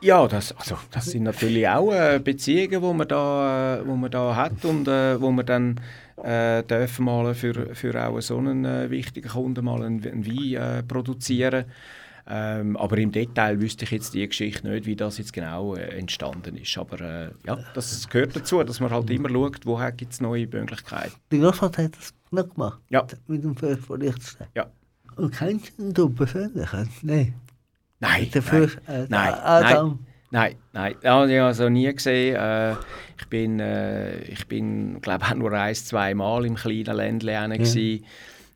Ja, 0.00 0.28
das, 0.28 0.52
also, 0.52 0.78
das 0.90 1.06
sind 1.06 1.24
natürlich 1.24 1.66
auch 1.68 1.92
äh, 1.92 2.20
Beziehungen, 2.22 2.82
die 2.82 2.94
man 2.94 3.08
da, 3.08 3.78
äh, 3.78 3.86
wo 3.86 3.96
man 3.96 4.10
da 4.10 4.36
hat 4.36 4.64
und 4.64 4.86
äh, 4.86 5.20
wo 5.20 5.30
man 5.32 5.44
dann 5.44 5.80
äh, 6.24 6.62
dürfen 6.62 7.04
mal 7.04 7.34
für, 7.34 7.74
für 7.74 8.06
auch 8.06 8.20
so 8.20 8.38
einen 8.38 8.64
äh, 8.64 8.90
wichtigen 8.90 9.28
Kunden 9.28 9.64
mal 9.64 9.82
einen, 9.82 10.04
einen 10.04 10.26
Wein 10.26 10.54
äh, 10.54 10.82
produzieren. 10.82 11.66
Ähm, 12.30 12.76
aber 12.76 12.98
im 12.98 13.10
Detail 13.10 13.58
wüsste 13.60 13.84
ich 13.86 13.90
jetzt 13.90 14.12
die 14.12 14.28
Geschichte 14.28 14.68
nicht, 14.68 14.84
wie 14.84 14.96
das 14.96 15.16
jetzt 15.16 15.32
genau 15.32 15.74
äh, 15.74 15.98
entstanden 15.98 16.56
ist. 16.56 16.76
Aber 16.76 17.00
äh, 17.00 17.30
ja, 17.46 17.58
das 17.72 18.06
gehört 18.08 18.36
dazu, 18.36 18.62
dass 18.62 18.80
man 18.80 18.90
halt 18.90 19.08
immer 19.08 19.30
schaut, 19.30 19.64
woher 19.64 19.92
gibt 19.92 20.12
es 20.12 20.20
neue 20.20 20.46
Möglichkeiten. 20.46 21.14
Der 21.30 21.38
Großvater 21.38 21.84
hat 21.84 21.96
das 21.96 22.12
nicht 22.30 22.54
gemacht. 22.54 22.80
Ja. 22.90 23.06
Mit 23.28 23.44
dem 23.44 23.56
Fürst 23.56 23.86
von 23.86 24.00
Liechtenstein. 24.00 24.48
Ja. 24.54 24.66
Und 25.16 25.34
kennst 25.34 25.72
du 25.78 26.06
ihn 26.06 26.14
persönlich? 26.14 26.68
Nein. 27.02 27.34
Nein, 28.00 28.30
Der 28.30 28.42
nein, 28.42 28.50
Fürst, 28.50 28.78
äh, 28.86 29.06
nein, 29.08 29.34
Adam. 29.34 29.98
Nein, 30.30 30.56
nein, 30.72 30.94
ja, 31.02 31.24
ich 31.24 31.32
habe 31.38 31.44
also 31.46 31.68
nie 31.70 31.92
gesehen. 31.92 32.36
Äh, 32.36 32.72
ich 33.18 33.26
bin, 33.30 33.60
äh, 33.60 34.18
ich 34.24 34.46
bin, 34.46 35.00
glaube 35.00 35.24
auch 35.24 35.34
nur 35.34 35.52
ein, 35.52 35.74
zwei 35.74 36.14
Mal 36.14 36.44
im 36.44 36.54
kleinen 36.54 37.20
Ländchen 37.20 38.00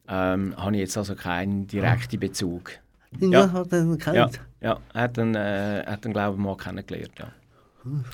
ja. 0.09 0.35
Ähm, 0.35 0.55
habe 0.57 0.73
ich 0.75 0.81
jetzt 0.81 0.99
also 0.99 1.15
keinen 1.15 1.67
direkten 1.67 2.21
Bezug. 2.21 2.73
Ja. 3.21 3.47
Großvater 3.47 3.87
hat 3.89 4.07
Ja, 4.07 4.25
kennt. 4.27 4.41
ja, 4.61 4.79
er 4.93 5.01
hat 5.03 5.17
ihn, 5.19 5.35
äh, 5.35 5.85
hat 5.87 6.05
ihn 6.05 6.13
glaube 6.13 6.37
ich 6.37 6.43
mal 6.45 6.57
kennengelernt. 6.57 7.13
Ja. 7.19 7.33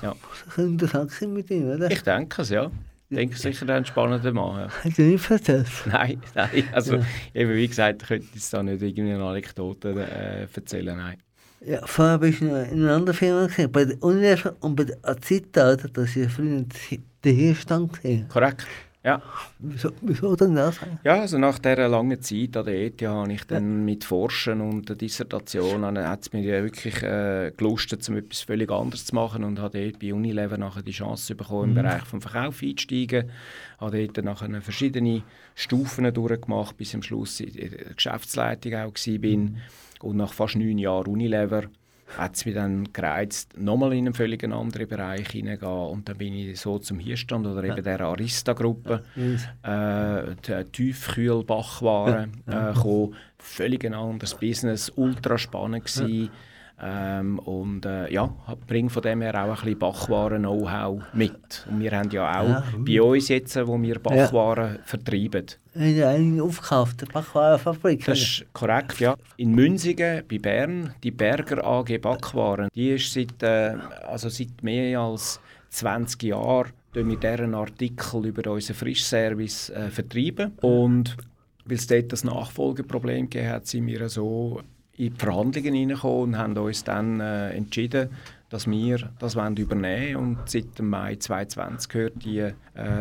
Ja. 0.01 0.15
Könnte 0.55 0.87
sein 0.87 1.33
mit 1.33 1.49
ihm, 1.51 1.69
oder? 1.69 1.91
Ich 1.91 2.01
denke 2.03 2.41
es, 2.41 2.49
ja. 2.49 2.71
Ich 3.09 3.17
denke 3.17 3.35
sicher 3.37 3.67
ein 3.69 3.85
spannender 3.85 4.31
Mann. 4.31 4.59
Ja. 4.61 4.69
Hat 4.69 4.99
er 4.99 5.05
nicht 5.05 5.29
erzählt? 5.31 5.67
Nein, 5.87 6.21
nein, 6.35 6.63
also 6.71 6.95
Ja. 6.97 7.05
eben 7.33 7.53
wie 7.55 7.67
gesagt, 7.67 8.03
ich 8.03 8.07
könnte 8.07 8.27
jetzt 8.33 8.53
da 8.53 8.61
nicht 8.63 8.81
irgendeine 8.81 9.23
Anekdote 9.23 9.89
äh, 9.89 10.47
erzählen, 10.55 10.95
nein. 10.97 11.17
Ja, 11.65 11.85
vorher 11.85 12.17
du 12.17 12.45
noch 12.45 12.71
in 12.71 12.83
einer 12.83 12.95
anderen 12.95 13.17
Firma 13.17 13.47
gesehen, 13.47 13.71
bei 13.71 13.85
der 13.85 14.01
Unilever 14.01 14.55
und 14.61 14.75
bei 14.75 14.85
der 14.85 14.97
Azita, 15.03 15.75
das 15.75 16.09
ist 16.09 16.15
ja 16.15 16.29
früher 16.29 16.63
der 17.23 17.33
gesehen. 17.33 18.27
Korrekt, 18.29 18.65
ja. 19.03 19.21
Wieso, 19.59 19.91
wieso 20.01 20.35
denn 20.35 20.55
das? 20.55 20.77
Ja, 21.03 21.21
also 21.21 21.37
nach 21.37 21.59
dieser 21.59 21.87
langen 21.87 22.21
Zeit 22.21 22.55
an 22.57 22.65
der 22.65 22.75
ETH 22.75 23.01
habe 23.01 23.31
ich 23.31 23.43
dann 23.45 23.85
mit 23.85 24.03
Forschen 24.03 24.59
und 24.59 24.89
der 24.89 24.97
Dissertation 24.97 25.85
hat 25.85 26.21
es 26.21 26.33
mir 26.33 26.41
ja 26.41 26.63
wirklich 26.63 27.01
äh, 27.03 27.51
gelustet, 27.55 28.07
um 28.09 28.17
etwas 28.17 28.41
völlig 28.41 28.69
anderes 28.71 29.05
zu 29.05 29.15
machen 29.15 29.43
und 29.43 29.59
habe 29.59 29.79
dort 29.81 29.99
bei 29.99 30.13
Unilever 30.13 30.57
nachher 30.57 30.81
die 30.81 30.91
Chance 30.91 31.35
bekommen, 31.35 31.69
im 31.69 31.75
Bereich 31.75 32.03
vom 32.03 32.21
Verkauf 32.21 32.61
einzusteigen. 32.61 33.31
Habe 33.79 34.05
dort 34.07 34.25
nachher 34.25 34.61
verschiedene 34.61 35.23
Stufen 35.55 36.13
durchgemacht, 36.13 36.75
bis 36.75 36.93
am 36.93 37.01
Schluss 37.01 37.39
in 37.39 37.53
der 37.53 37.93
Geschäftsleitung 37.95 38.75
auch 38.75 38.93
gewesen 38.93 39.21
bin. 39.21 39.57
Und 40.01 40.17
nach 40.17 40.33
fast 40.33 40.55
neun 40.55 40.77
Jahren 40.77 41.07
Unilever 41.07 41.63
hat 42.17 42.35
es 42.35 42.45
mich 42.45 42.55
dann 42.55 42.91
gereizt, 42.91 43.57
nochmal 43.57 43.93
in 43.93 44.07
einen 44.07 44.13
völlig 44.13 44.43
anderen 44.43 44.87
Bereich 44.87 45.27
hineingehen. 45.29 45.71
Und 45.71 46.09
dann 46.09 46.17
bin 46.17 46.33
ich 46.33 46.59
so 46.59 46.79
zum 46.79 46.99
Hierstand 46.99 47.45
oder 47.45 47.63
eben 47.63 47.83
der 47.83 48.01
Arista-Gruppe, 48.01 49.03
äh, 49.63 50.35
die 50.47 50.71
Tiefkühlbachwaren 50.71 52.43
äh, 52.47 52.73
gekommen. 52.73 53.15
Völlig 53.37 53.85
ein 53.85 53.93
anderes 53.93 54.35
Business, 54.35 54.91
ultra 54.95 55.37
spannend 55.37 55.85
gewesen. 55.85 56.29
Ähm, 56.81 57.39
und 57.39 57.85
äh, 57.85 58.11
ja, 58.11 58.33
bringe 58.67 58.89
von 58.89 59.01
dem 59.01 59.21
her 59.21 59.35
auch 59.35 59.49
ein 59.49 59.53
bisschen 59.55 59.79
Bachwaren-Know-how 59.79 61.01
mit. 61.13 61.67
Und 61.69 61.81
wir 61.81 61.91
haben 61.91 62.09
ja 62.11 62.41
auch 62.41 62.47
Ja. 62.47 62.63
bei 62.77 63.01
uns 63.01 63.27
jetzt, 63.27 63.55
wo 63.67 63.81
wir 63.81 63.99
Bachwaren 63.99 64.79
vertreiben. 64.85 65.45
Ja 65.75 66.09
einen 66.09 66.41
aufgekauft, 66.41 67.03
eine 67.03 67.11
Backwarenfabrik. 67.11 68.05
Das 68.05 68.19
ist 68.19 68.45
korrekt, 68.53 68.99
ja. 68.99 69.15
In 69.37 69.51
Münzigen, 69.55 70.23
bei 70.29 70.37
Bern, 70.37 70.93
die 71.03 71.11
Berger 71.11 71.63
AG 71.65 71.97
Backwaren, 71.99 72.69
die 72.75 72.91
ist 72.91 73.13
seit, 73.13 73.41
äh, 73.43 73.75
also 74.07 74.29
seit 74.29 74.61
mehr 74.63 74.99
als 74.99 75.39
20 75.69 76.23
Jahren 76.23 76.71
wir 76.93 77.17
deren 77.17 77.53
Artikel 77.53 78.25
über 78.25 78.51
unseren 78.51 78.75
Frischservice 78.75 79.69
äh, 79.69 79.89
vertreiben. 79.89 80.53
Und 80.61 81.15
weil 81.65 81.77
es 81.77 81.87
dort 81.87 82.11
das 82.11 82.23
Nachfolgeproblem 82.23 83.29
gegeben 83.29 83.49
hat, 83.53 83.67
sind 83.67 83.85
wir 83.87 84.09
so 84.09 84.61
in 84.99 85.13
die 85.13 85.17
Verhandlungen 85.17 85.73
hineingekommen 85.73 86.21
und 86.21 86.37
haben 86.37 86.57
uns 86.57 86.83
dann 86.83 87.21
äh, 87.21 87.51
entschieden, 87.51 88.09
dass 88.49 88.69
wir 88.69 89.11
das 89.19 89.35
wollen 89.35 89.55
übernehmen 89.55 90.15
und 90.17 90.49
seit 90.49 90.77
dem 90.77 90.89
Mai 90.89 91.15
2020 91.15 91.89
gehört 91.89 92.13
die 92.25 92.39
äh, 92.39 92.53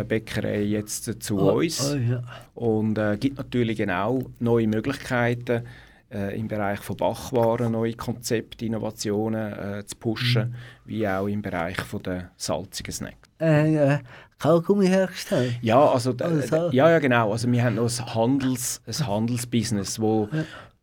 Bäckerei 0.07 0.63
jetzt 0.63 1.23
zu 1.23 1.39
Oh, 1.39 1.59
uns 1.59 1.93
oh, 1.93 1.97
ja. 1.97 2.23
und 2.55 2.99
äh, 2.99 3.17
gibt 3.19 3.39
natürlich 3.39 3.79
genau 3.79 4.23
neue 4.39 4.69
Möglichkeiten 4.69 5.63
äh, 6.13 6.39
im 6.39 6.47
Bereich 6.49 6.79
von 6.81 6.97
Backwaren, 6.97 7.73
neue 7.73 7.95
Konzepte, 7.95 8.65
Innovationen 8.65 9.53
äh, 9.53 9.87
zu 9.87 9.97
pushen, 9.97 10.55
wie 10.85 11.09
auch 11.09 11.27
im 11.27 11.43
Bereich 11.43 11.81
von 11.81 12.03
der 12.03 12.31
salzigen 12.37 12.93
Snacks. 12.93 13.29
Äh, 13.41 13.75
ja. 13.75 14.01
Kaugummi 14.39 14.87
hergestellt. 14.87 15.59
Ja, 15.63 15.85
also, 15.85 16.15
Also 16.21 16.71
ja, 16.71 16.91
ja, 16.91 16.99
genau. 17.01 17.33
Also 17.33 17.51
wir 17.51 17.65
haben 17.65 17.75
noch 17.75 17.91
ein, 17.91 18.15
Handels, 18.15 18.81
ein 18.87 19.07
Handelsbusiness, 19.07 20.01
wo, 20.01 20.29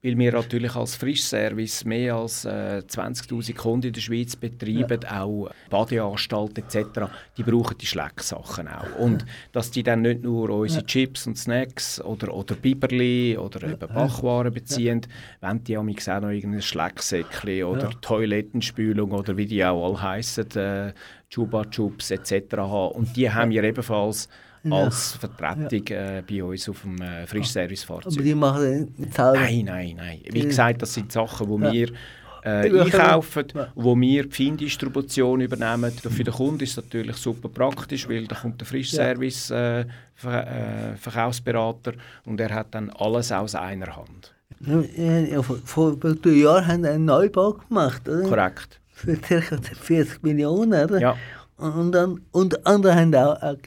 weil 0.05 0.17
wir 0.19 0.33
natürlich 0.33 0.75
als 0.75 0.95
Frischservice 0.95 1.83
mehr 1.83 2.15
als 2.15 2.45
äh, 2.45 2.83
20'000 2.87 3.55
Kunden 3.55 3.87
in 3.87 3.93
der 3.93 4.01
Schweiz 4.01 4.35
betreiben, 4.35 5.03
auch 5.05 5.49
Badeanstalten 5.71 6.63
etc., 6.63 7.11
die 7.35 7.43
brauchen 7.43 7.75
die 7.79 7.87
Schlecksachen 7.87 8.67
auch. 8.67 8.99
Und 8.99 9.25
dass 9.51 9.71
die 9.71 9.81
dann 9.81 10.03
nicht 10.03 10.21
nur 10.21 10.51
unsere 10.51 10.85
Chips 10.85 11.25
und 11.25 11.37
Snacks 11.37 11.99
oder, 12.01 12.31
oder 12.33 12.53
Biberli 12.53 13.35
oder 13.35 13.63
eben 13.63 13.79
Backwaren 13.79 14.53
beziehen, 14.53 15.01
wenn 15.41 15.63
die 15.63 15.75
auch 15.75 15.83
noch 15.83 16.29
irgendein 16.29 16.61
Schlecksäckchen 16.61 17.63
oder 17.63 17.89
Toilettenspülung 18.01 19.11
oder 19.11 19.35
wie 19.37 19.47
die 19.47 19.65
auch 19.65 19.87
alle 19.87 20.01
heissen, 20.01 20.51
äh, 20.55 20.93
Chupa 21.31 21.65
Chups 21.65 22.11
etc. 22.11 22.57
haben. 22.57 22.95
Und 22.95 23.17
die 23.17 23.31
haben 23.31 23.49
wir 23.49 23.63
ebenfalls 23.63 24.29
als 24.72 25.13
Vertretung 25.13 25.88
äh, 25.88 26.24
bei 26.30 26.43
uns 26.43 26.68
auf 26.70 26.82
dem 26.82 27.01
äh, 27.01 27.05
Aber 27.05 27.28
Frischservicefahrzeug. 27.28 28.24
die 28.24 28.36
machen 28.36 28.93
nicht 28.97 29.13
selber. 29.13 29.34
Nein, 29.39 29.66
nein, 29.66 29.93
nein. 29.97 30.20
Wie 30.32 30.41
gesagt, 30.41 30.82
das 30.82 30.93
sind 30.93 31.11
Sachen, 31.11 31.47
die 31.47 31.72
wir 31.72 31.89
äh, 32.43 32.82
einkaufen, 32.82 33.45
Ja. 33.55 33.68
wo 33.76 33.95
wir 33.99 34.24
die 34.28 34.32
Feindistribution 34.32 35.41
übernehmen. 35.41 35.91
Für 35.91 36.24
den 36.24 36.34
Kunden 36.34 36.63
ist 36.63 36.72
es 36.72 36.78
natürlich 36.78 37.16
super 37.18 37.49
praktisch, 37.49 38.07
weil 38.07 38.28
da 38.28 38.36
kommt 38.36 38.61
der 38.61 38.68
Frischservice 38.68 39.49
äh, 39.51 39.86
Ver 40.13 40.47
äh, 40.93 40.95
Verkaufsberater 40.95 41.93
und 42.26 42.39
er 42.39 42.53
hat 42.53 42.68
dann 42.76 42.89
alles 42.91 43.32
aus 43.32 43.55
einer 43.55 43.95
Hand. 43.95 44.34
Ja, 44.59 45.41
vor, 45.41 45.57
vor 45.66 45.99
paar 45.99 46.16
Jahren 46.32 46.68
haben 46.68 46.84
sie 46.84 46.89
einen 46.89 47.05
Neubau 47.05 47.53
gemacht, 47.53 48.07
oder? 48.07 48.22
Korrekt. 48.30 48.80
Für 48.89 49.18
ca. 49.18 49.41
40 49.41 50.24
Millionen, 50.24 50.86
oder? 50.86 50.99
Ja, 50.99 51.18
Und 51.57 51.91
dann 51.91 52.22
und 52.32 52.66
andere 52.66 52.95
haben 52.95 53.13
auch 53.16 53.36
eine 53.41 53.57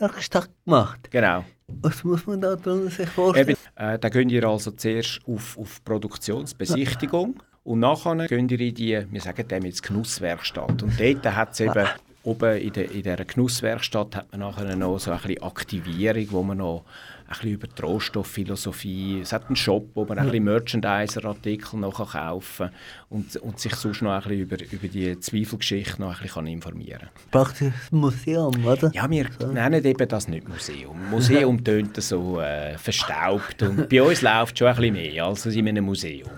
Genusswerkstatt 0.00 0.48
gemacht. 0.64 1.10
genau. 1.10 1.44
Was 1.82 2.02
muss 2.02 2.26
man 2.26 2.40
da 2.40 2.56
sich 2.56 3.08
vorstellen? 3.08 3.50
Eben, 3.50 3.58
äh, 3.76 3.98
da 3.98 4.08
gehen 4.08 4.28
ihr 4.28 4.44
also 4.44 4.72
zuerst 4.72 5.20
auf, 5.26 5.56
auf 5.56 5.84
Produktionsbesichtigung 5.84 7.40
und 7.62 7.78
nachher 7.78 8.26
gehen 8.26 8.48
ihr 8.48 8.60
in 8.60 8.74
die, 8.74 9.06
wir 9.08 9.20
sagen 9.20 9.46
dem 9.46 9.64
jetzt 9.64 9.82
Genusswerkstatt. 9.82 10.82
Und 10.82 10.98
dort 10.98 11.36
hat 11.36 11.52
es 11.52 11.60
eben, 11.60 11.86
oben 12.24 12.56
in, 12.56 12.72
der, 12.72 12.90
in 12.90 13.02
dieser 13.02 13.24
Genusswerkstatt 13.24 14.16
hat 14.16 14.32
man 14.32 14.40
nachher 14.40 14.74
noch 14.74 14.98
so 14.98 15.12
ein 15.12 15.20
bisschen 15.20 15.42
Aktivierung, 15.42 16.26
wo 16.30 16.42
man 16.42 16.58
noch 16.58 16.84
bisschen 17.30 17.50
über 17.52 17.66
die 17.68 17.82
Rohstoffphilosophie, 17.82 19.20
es 19.22 19.32
hat 19.32 19.46
einen 19.46 19.56
Shop, 19.56 19.88
wo 19.94 20.04
man 20.04 20.18
ein 20.18 20.26
bisschen 20.26 20.44
Merchandiser-Artikel 20.44 21.78
noch 21.78 22.12
kaufen 22.12 22.66
kann 22.66 22.74
und, 23.08 23.36
und 23.36 23.58
sich 23.60 23.74
sonst 23.76 24.02
noch 24.02 24.10
ein 24.12 24.20
bisschen 24.22 24.40
über, 24.40 24.56
über 24.72 24.88
die 24.88 25.18
Zweifelgeschichte 25.18 26.00
noch 26.00 26.16
ein 26.16 26.22
bisschen 26.22 26.46
informieren 26.46 27.00
kann. 27.00 27.30
Praktisch 27.30 27.72
das 27.80 27.92
Museum, 27.92 28.64
oder? 28.66 28.90
Ja, 28.94 29.08
wir 29.08 29.26
nennen 29.52 29.84
eben 29.84 30.08
das 30.08 30.28
nicht 30.28 30.48
Museum. 30.48 30.96
Museum 31.10 31.62
tönt 31.64 31.96
so 32.02 32.40
äh, 32.40 32.76
verstaubt 32.78 33.62
und 33.62 33.88
bei 33.88 34.02
uns 34.02 34.22
läuft 34.22 34.58
schon 34.58 34.68
ein 34.68 34.76
bisschen 34.76 34.92
mehr 34.94 35.24
als 35.24 35.46
in 35.46 35.68
einem 35.68 35.84
Museum. 35.84 36.30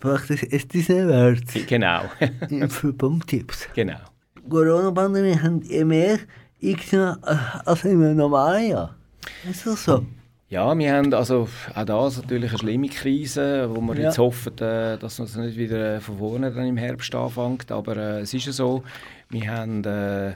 Praktisch 0.00 0.42
ist 0.42 0.72
Disney 0.74 1.06
World 1.06 1.44
Genau, 1.66 2.02
für 2.68 2.92
Bummtipps. 2.92 3.68
genau. 3.74 3.98
Corona-Pandemie 4.48 5.38
haben 5.38 5.62
ihr 5.62 5.86
mehr 5.86 6.18
äh, 6.60 6.76
als 7.64 7.84
im 7.84 8.16
normalen 8.16 8.70
Jahr. 8.70 8.94
Ist 9.48 9.66
das 9.66 9.84
so? 9.84 10.04
Ja, 10.54 10.78
wir 10.78 10.94
haben 10.94 11.12
also 11.12 11.48
auch 11.74 11.84
das 11.84 12.16
natürlich 12.22 12.50
eine 12.50 12.58
schlimme 12.60 12.88
Krise, 12.88 13.68
wo 13.74 13.80
wir 13.80 13.96
Ja. 13.96 14.02
jetzt 14.02 14.18
hoffen, 14.18 14.56
äh, 14.58 14.96
dass 14.96 15.18
es 15.18 15.34
nicht 15.34 15.58
wieder 15.58 15.96
äh, 15.96 16.00
von 16.00 16.18
vorne 16.18 16.52
dann 16.52 16.66
im 16.68 16.76
Herbst 16.76 17.12
anfängt. 17.12 17.72
Aber 17.72 17.96
äh, 17.96 18.20
es 18.20 18.32
ist 18.34 18.46
ja 18.46 18.52
so, 18.52 18.84
wir 19.30 19.50
haben, 19.50 19.82
äh, 19.82 20.34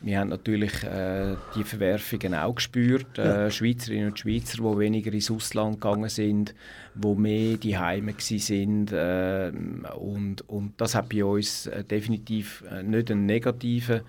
wir 0.00 0.18
haben 0.18 0.30
natürlich 0.30 0.82
äh, 0.82 1.36
die 1.54 1.62
Verwerfungen 1.62 2.34
auch 2.34 2.56
gespürt. 2.56 3.16
Äh, 3.20 3.52
Schweizerinnen 3.52 4.08
und 4.08 4.18
Schweizer, 4.18 4.56
die 4.56 4.78
weniger 4.80 5.12
ins 5.12 5.30
Ausland 5.30 5.80
gegangen 5.80 6.08
sind, 6.08 6.56
die 6.96 7.14
mehr 7.14 7.56
die 7.56 7.78
Heime 7.78 8.14
sind. 8.18 8.90
Äh, 8.90 9.52
und, 9.96 10.42
und 10.48 10.72
das 10.78 10.96
hat 10.96 11.08
bei 11.08 11.24
uns 11.24 11.70
definitiv 11.88 12.64
nicht 12.82 13.12
einen 13.12 13.26
negativen 13.26 14.00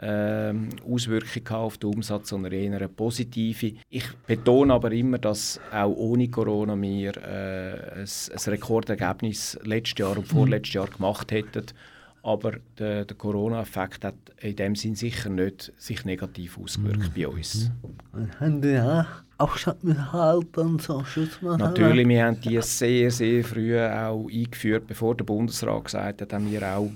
ähm, 0.00 0.70
Auswirkung 0.88 1.56
auf 1.56 1.78
den 1.78 1.94
Umsatz, 1.94 2.30
sondern 2.30 2.52
eher 2.52 2.74
eine 2.74 2.88
positive. 2.88 3.74
Ich 3.90 4.12
betone 4.26 4.72
aber 4.72 4.90
immer, 4.92 5.18
dass 5.18 5.60
auch 5.72 5.94
ohne 5.94 6.28
Corona 6.28 6.80
wir 6.80 7.16
äh, 7.16 8.00
ein, 8.00 8.02
ein 8.02 8.52
Rekordergebnis 8.52 9.58
letztes 9.62 9.98
Jahr 9.98 10.18
und 10.18 10.26
vorletztes 10.26 10.74
Jahr 10.74 10.88
gemacht 10.88 11.30
hätten. 11.30 11.66
Aber 12.22 12.54
der, 12.78 13.04
der 13.04 13.16
Corona-Effekt 13.16 14.04
hat 14.04 14.14
in 14.40 14.56
dem 14.56 14.74
Sinn 14.74 14.94
sicher 14.94 15.28
nicht 15.28 15.72
sich 15.76 16.06
negativ 16.06 16.58
ausgewirkt 16.58 17.14
bei 17.14 17.28
uns. 17.28 17.70
Und 18.12 18.40
haben 18.40 18.62
die 18.62 18.78
auch 18.78 19.04
Abstand 19.36 19.84
mit 19.84 20.12
halten 20.12 20.60
und 20.60 20.82
so 20.82 21.04
Schutzmaßnahmen? 21.04 21.58
Natürlich, 21.58 22.08
wir 22.08 22.24
haben 22.24 22.40
die 22.40 22.60
sehr, 22.62 23.10
sehr 23.10 23.44
früh 23.44 23.78
auch 23.78 24.26
eingeführt, 24.26 24.86
bevor 24.86 25.14
der 25.14 25.24
Bundesrat 25.24 25.84
gesagt 25.84 26.22
hat, 26.22 26.32
haben 26.32 26.50
wir 26.50 26.62
auch 26.66 26.90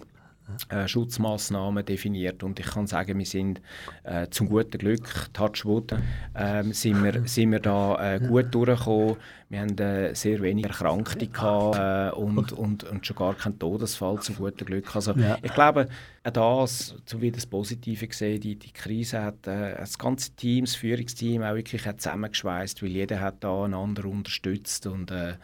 äh, 0.69 0.89
Schutzmaßnahmen 0.89 1.85
definiert 1.85 2.43
und 2.43 2.59
ich 2.59 2.67
kann 2.67 2.87
sagen, 2.87 3.19
wir 3.19 3.27
sind 3.27 3.61
äh, 4.05 4.29
zum 4.31 4.49
guten 4.49 4.79
Glück, 4.79 5.33
Touchwood, 5.33 5.95
ähm, 6.35 6.73
sind, 6.73 7.03
wir, 7.03 7.23
sind 7.27 7.53
wir 7.53 7.61
da 7.61 8.15
äh, 8.17 8.21
gut 8.21 8.55
durchgekommen. 8.55 9.17
Wir 9.51 9.61
haben 9.61 9.79
äh, 9.79 10.15
sehr 10.15 10.41
wenig 10.43 10.67
Erkrankte 10.67 11.27
gehabt, 11.27 11.79
äh, 11.79 12.19
und, 12.19 12.53
und, 12.53 12.85
und 12.85 13.07
schon 13.07 13.17
gar 13.17 13.35
keinen 13.35 13.59
Todesfall 13.59 14.21
zum 14.21 14.37
guten 14.37 14.65
Glück. 14.67 14.95
Also 14.95 15.13
Ja. 15.13 15.39
ich 15.43 15.55
glaube, 15.55 15.89
auch 16.25 16.61
das, 16.63 16.95
so 17.07 17.21
wie 17.23 17.31
das 17.31 17.47
Positive 17.47 18.07
gesehen, 18.07 18.41
die, 18.41 18.57
die 18.57 18.73
Krise 18.73 19.23
hat 19.23 19.47
äh, 19.47 19.75
das 19.77 19.97
ganze 19.99 20.33
Team, 20.33 20.67
das 20.67 20.75
Führungsteam 20.75 21.43
auch 21.43 21.55
wirklich 21.55 21.87
hat 21.87 22.01
zusammengeschweißt, 22.01 22.83
weil 22.83 22.91
jeder 22.91 23.21
hat 23.21 23.43
da 23.43 23.65
einander 23.65 24.05
unterstützt 24.05 24.87
und 24.87 25.11
äh, 25.11 25.35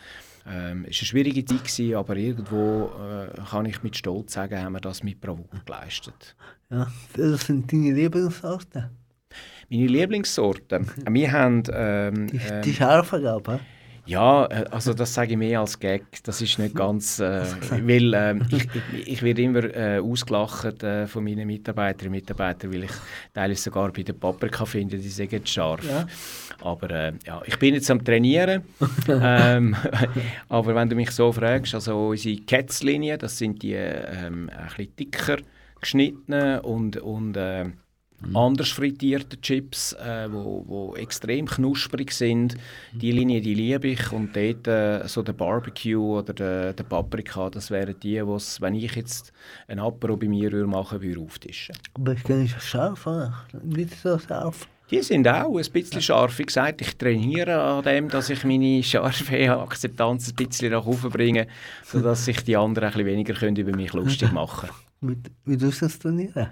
ähm, 0.46 0.80
es 0.80 0.84
war 0.84 0.84
eine 0.84 0.92
schwierige 0.92 1.44
Zeit, 1.44 1.64
gewesen, 1.64 1.94
aber 1.94 2.16
irgendwo 2.16 2.90
äh, 3.00 3.40
kann 3.50 3.66
ich 3.66 3.82
mit 3.82 3.96
Stolz 3.96 4.34
sagen, 4.34 4.58
haben 4.58 4.72
wir 4.74 4.80
das 4.80 5.02
mit 5.02 5.20
Bravour 5.20 5.48
geleistet. 5.64 6.36
Ja, 6.70 6.86
das 7.16 7.46
sind 7.46 7.72
deine 7.72 7.92
Lieblingssorten. 7.92 8.90
Meine 9.70 9.86
Lieblingssorten, 9.86 10.90
wir 11.10 11.32
haben... 11.32 11.62
Ähm, 11.72 12.26
Die, 12.28 12.36
ähm, 12.36 12.62
die 12.62 12.74
scharfe, 12.74 13.20
glaube 13.20 13.54
ich. 13.56 13.73
Ja, 14.06 14.46
äh, 14.46 14.64
also 14.70 14.92
das 14.92 15.14
sage 15.14 15.32
ich 15.32 15.36
mehr 15.36 15.60
als 15.60 15.78
Gag. 15.78 16.04
Das 16.24 16.40
ist 16.40 16.58
nicht 16.58 16.74
ganz, 16.74 17.20
äh, 17.20 17.44
weil 17.70 18.12
ähm, 18.14 18.46
ich, 18.50 18.68
ich, 19.06 19.22
werde 19.22 19.42
immer 19.42 19.64
äh, 19.64 19.98
ausgelacht 19.98 20.82
äh, 20.82 21.06
von 21.06 21.24
meinen 21.24 21.46
Mitarbeiterinnen 21.46 22.14
und 22.14 22.20
Mitarbeitern, 22.20 22.72
weil 22.72 22.84
ich 22.84 22.90
teilweise 23.32 23.62
sogar 23.62 23.90
bei 23.92 24.02
der 24.02 24.12
Paprika 24.12 24.64
finde, 24.64 24.98
die 24.98 25.08
sind 25.08 25.32
jetzt 25.32 25.48
scharf. 25.48 25.84
Ja. 25.88 26.06
Aber 26.62 26.90
äh, 26.90 27.12
ja, 27.26 27.42
ich 27.46 27.58
bin 27.58 27.74
jetzt 27.74 27.90
am 27.90 28.04
Trainieren. 28.04 28.62
ähm, 29.08 29.76
aber 30.48 30.74
wenn 30.74 30.88
du 30.88 30.96
mich 30.96 31.10
so 31.10 31.32
fragst, 31.32 31.74
also 31.74 32.08
unsere 32.08 32.36
Cats-Linie, 32.36 33.18
das 33.18 33.38
sind 33.38 33.62
die 33.62 33.74
ähm, 33.74 34.50
ein 34.54 34.66
bisschen 34.68 34.96
dicker 34.96 35.38
geschnittenen 35.80 36.60
und, 36.60 36.96
und 36.96 37.36
äh, 38.22 38.36
anders 38.36 38.70
frittierte 38.70 39.40
Chips, 39.40 39.92
äh, 39.94 40.28
wo, 40.30 40.64
wo 40.66 40.96
extrem 40.96 41.46
knusprig 41.46 42.12
sind. 42.12 42.56
Die 42.92 43.12
Linie, 43.12 43.40
die 43.40 43.54
liebe 43.54 43.88
ich. 43.88 44.12
Und 44.12 44.34
dort 44.34 44.66
äh, 44.66 45.06
so 45.06 45.22
der 45.22 45.32
Barbecue 45.32 46.18
oder 46.18 46.32
der, 46.32 46.72
der 46.72 46.84
Paprika, 46.84 47.50
das 47.50 47.70
wären 47.70 47.94
die, 48.00 48.24
wo's, 48.26 48.60
wenn 48.60 48.74
ich 48.74 48.94
jetzt 48.94 49.32
ein 49.68 49.78
Apero 49.78 50.16
bei 50.16 50.28
mir 50.28 50.52
würde 50.52 50.66
machen 50.66 51.00
würde, 51.00 51.20
auftischen. 51.20 51.76
Aber 51.94 52.12
ich 52.12 52.22
kenne 52.24 52.48
scharf, 52.48 53.06
oder? 53.06 53.44
Nicht 53.62 54.00
so 54.00 54.18
scharf. 54.18 54.68
Die 54.90 55.02
sind 55.02 55.26
auch 55.26 55.56
ein 55.56 55.72
bisschen 55.72 56.02
scharf. 56.02 56.38
Wie 56.38 56.44
gesagt, 56.44 56.82
ich 56.82 56.96
trainiere 56.96 57.60
an 57.60 57.82
dem, 57.82 58.08
dass 58.10 58.28
ich 58.28 58.44
meine 58.44 58.82
scharfe 58.82 59.50
Akzeptanz 59.58 60.28
ein 60.28 60.34
bisschen 60.34 60.72
nach 60.72 60.84
oben 60.84 61.10
bringe, 61.10 61.46
sodass 61.84 62.26
sich 62.26 62.44
die 62.44 62.56
anderen 62.56 62.88
ein 62.88 62.92
bisschen 62.92 63.06
weniger 63.06 63.34
können 63.34 63.56
über 63.56 63.74
mich 63.74 63.92
lustig 63.94 64.30
machen 64.32 64.68
können. 64.68 64.83
Mit, 65.04 65.30
wie 65.44 65.56
tust 65.58 65.82
du 65.82 65.86
das 65.86 65.98
trainieren? 65.98 66.48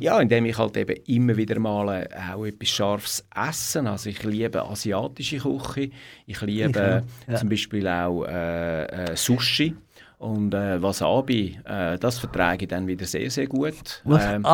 Ja, 0.00 0.20
indem 0.20 0.44
ich 0.46 0.58
halt 0.58 0.76
eben 0.76 0.96
immer 1.06 1.36
wieder 1.36 1.58
mal 1.60 2.02
äh, 2.10 2.32
auch 2.34 2.44
etwas 2.44 2.68
Scharfes 2.68 3.24
essen. 3.34 3.86
Also 3.86 4.10
ich 4.10 4.22
liebe 4.24 4.60
asiatische 4.62 5.38
Küche. 5.38 5.90
Ich 6.26 6.40
liebe 6.42 7.04
Ich 7.26 7.32
ja. 7.32 7.36
zum 7.38 7.48
Beispiel 7.48 7.86
auch 7.86 8.24
äh, 8.24 8.84
äh, 9.12 9.16
Sushi. 9.16 9.76
Und 10.18 10.54
äh, 10.54 10.80
Wasabi, 10.80 11.58
äh, 11.64 11.98
das 11.98 12.18
vertrage 12.20 12.64
ich 12.64 12.68
dann 12.68 12.86
wieder 12.86 13.04
sehr, 13.06 13.28
sehr 13.30 13.46
gut. 13.48 14.02
Was? 14.04 14.24
Ähm? 14.24 14.44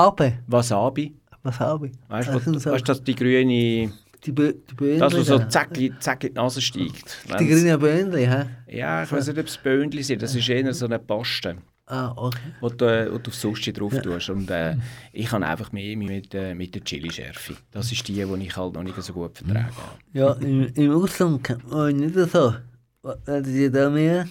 Wasabi, 0.47 1.15
Was 1.43 1.61
habe 1.61 1.89
ich? 1.89 1.93
weißt 2.09 2.29
du, 2.47 2.55
was- 2.55 2.67
weißt 2.67 2.89
das 2.89 3.03
die 3.05 3.15
grüne, 3.15 3.93
die, 4.25 4.33
Bö 4.33 4.53
die 4.71 4.75
Böhnchen. 4.75 4.99
das, 5.01 5.15
was 5.15 5.27
so 5.27 5.39
da. 5.39 5.49
zack, 5.49 5.79
zack 6.01 6.25
in 6.25 6.31
die 6.31 6.35
Nase 6.37 6.61
steigt. 6.63 7.19
Die 7.39 7.47
grünen 7.47 7.79
Böhnchen, 7.79 8.15
hä? 8.31 8.45
ja, 8.67 9.03
ich 9.03 9.13
weiß 9.13 9.27
nicht, 9.29 9.39
ob 9.39 9.47
es 9.47 9.59
Böhnchen 9.59 10.03
sind, 10.03 10.23
das 10.23 10.35
ist 10.35 10.49
eher 10.49 10.73
so 10.73 10.87
eine 10.87 10.99
Paste. 10.99 11.57
Ah, 11.91 12.13
okay. 12.17 12.53
wo 12.61 12.69
du, 12.69 12.85
äh, 12.85 13.11
wo 13.11 13.17
du 13.17 13.31
auf 13.31 13.35
Sushi 13.35 13.73
drauf 13.73 13.95
tust. 14.03 14.29
Und 14.29 14.51
äh, 14.51 14.77
ich 15.11 15.27
kann 15.27 15.43
einfach 15.43 15.73
mehr 15.73 15.97
mit, 15.97 16.35
äh, 16.35 16.55
mit 16.55 16.75
der 16.75 16.85
Chili-Schärfe. 16.85 17.57
Das 17.71 17.91
ist 17.91 18.07
die, 18.07 18.13
die 18.13 18.45
ich 18.45 18.57
halt 18.57 18.75
noch 18.75 18.83
nicht 18.83 19.01
so 19.01 19.15
gut 19.15 19.39
vertrage. 19.39 19.73
Ja, 20.13 20.33
im, 20.35 20.67
im 20.75 20.91
Ausland 20.93 21.43
kennt 21.43 21.67
man 21.71 21.79
euch 21.79 21.95
nicht 21.95 22.15
so. 22.31 22.55
Werden 23.03 23.55
die 23.55 23.71
da 23.71 23.89
mehr 23.89 24.29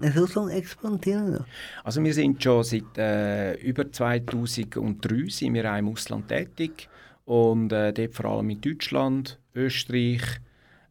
ins 0.00 0.16
Ausland 0.16 0.52
exportieren? 0.52 1.32
noch? 1.32 1.44
Also 1.84 2.02
wir 2.02 2.14
sind 2.14 2.42
schon 2.42 2.64
seit 2.64 2.96
äh, 2.96 3.54
über 3.56 3.92
2003 3.92 5.28
sind 5.28 5.54
wir 5.54 5.70
auch 5.70 5.76
im 5.76 5.88
Ausland 5.88 6.28
tätig 6.28 6.88
und 7.26 7.70
äh, 7.70 7.92
dort 7.92 8.14
vor 8.14 8.24
allem 8.26 8.48
in 8.48 8.62
Deutschland, 8.62 9.38
Österreich, 9.54 10.22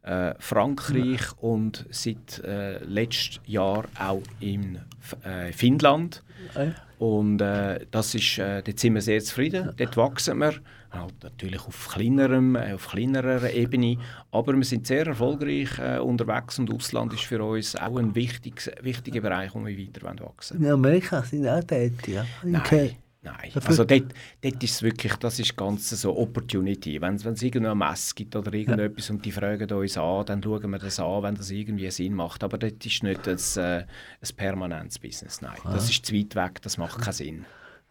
äh, 0.02 0.34
Frankreich 0.38 1.36
und 1.38 1.86
seit 1.90 2.38
äh, 2.44 2.78
letztem 2.84 3.42
Jahr 3.46 3.86
auch 3.98 4.22
in 4.38 4.78
äh, 5.24 5.52
Finnland. 5.52 6.22
Ah, 6.54 6.64
ja. 6.64 6.74
Und 6.98 7.40
äh, 7.40 7.86
das 7.90 8.14
ist, 8.14 8.38
äh, 8.38 8.62
dort 8.62 8.78
sind 8.78 8.94
wir 8.94 9.02
sehr 9.02 9.20
zufrieden. 9.20 9.70
Dort 9.76 9.96
wachsen 9.96 10.38
wir. 10.38 10.54
Halt 10.90 11.14
natürlich 11.24 11.60
auf, 11.66 11.88
kleinerem, 11.88 12.54
äh, 12.54 12.72
auf 12.72 12.88
kleinerer 12.88 13.50
Ebene. 13.50 13.98
Aber 14.30 14.54
wir 14.54 14.64
sind 14.64 14.86
sehr 14.86 15.06
erfolgreich 15.06 15.78
äh, 15.78 15.98
unterwegs 15.98 16.58
und 16.58 16.72
Ausland 16.72 17.12
ist 17.12 17.24
für 17.24 17.42
uns 17.42 17.74
auch 17.74 17.96
ein 17.96 18.14
wichtiges, 18.14 18.70
wichtiger 18.80 19.20
Bereich, 19.20 19.54
wo 19.54 19.66
wir 19.66 19.76
weiter 19.76 20.02
wollen 20.02 20.20
wachsen 20.20 20.62
In 20.62 20.70
Amerika 20.70 21.22
sind 21.22 21.48
auch 21.48 21.64
tätig, 21.64 22.14
ja. 22.14 22.24
Nein, 22.44 22.62
Okay. 22.64 22.96
Nein. 23.24 23.50
Also 23.66 23.84
dort, 23.84 24.14
dort 24.40 24.62
ist 24.62 24.74
es 24.74 24.82
wirklich, 24.82 25.14
das 25.16 25.38
ist 25.38 25.56
ganz 25.56 25.90
so 25.90 26.16
Opportunity. 26.16 27.00
Wenn 27.00 27.14
es 27.14 27.42
irgendeine 27.42 27.74
Messe 27.74 28.14
gibt 28.14 28.36
oder 28.36 28.52
irgendetwas 28.52 29.10
und 29.10 29.24
die 29.24 29.32
fragen 29.32 29.70
uns 29.72 29.96
an, 29.96 30.26
dann 30.26 30.42
schauen 30.42 30.70
wir 30.70 30.78
das 30.78 31.00
an, 31.00 31.22
wenn 31.22 31.34
das 31.34 31.50
irgendwie 31.50 31.90
Sinn 31.90 32.14
macht. 32.14 32.44
Aber 32.44 32.58
dort 32.58 32.84
ist 32.84 33.02
nicht 33.02 33.26
ein, 33.26 33.38
äh, 33.56 33.80
ein 33.80 34.36
permanentes 34.36 34.98
Business, 34.98 35.40
nein. 35.40 35.58
Ah. 35.64 35.72
Das 35.72 35.90
ist 35.90 36.06
zu 36.06 36.14
weit 36.14 36.34
weg, 36.34 36.62
das 36.62 36.78
macht 36.78 37.00
keinen 37.00 37.12
Sinn. 37.12 37.46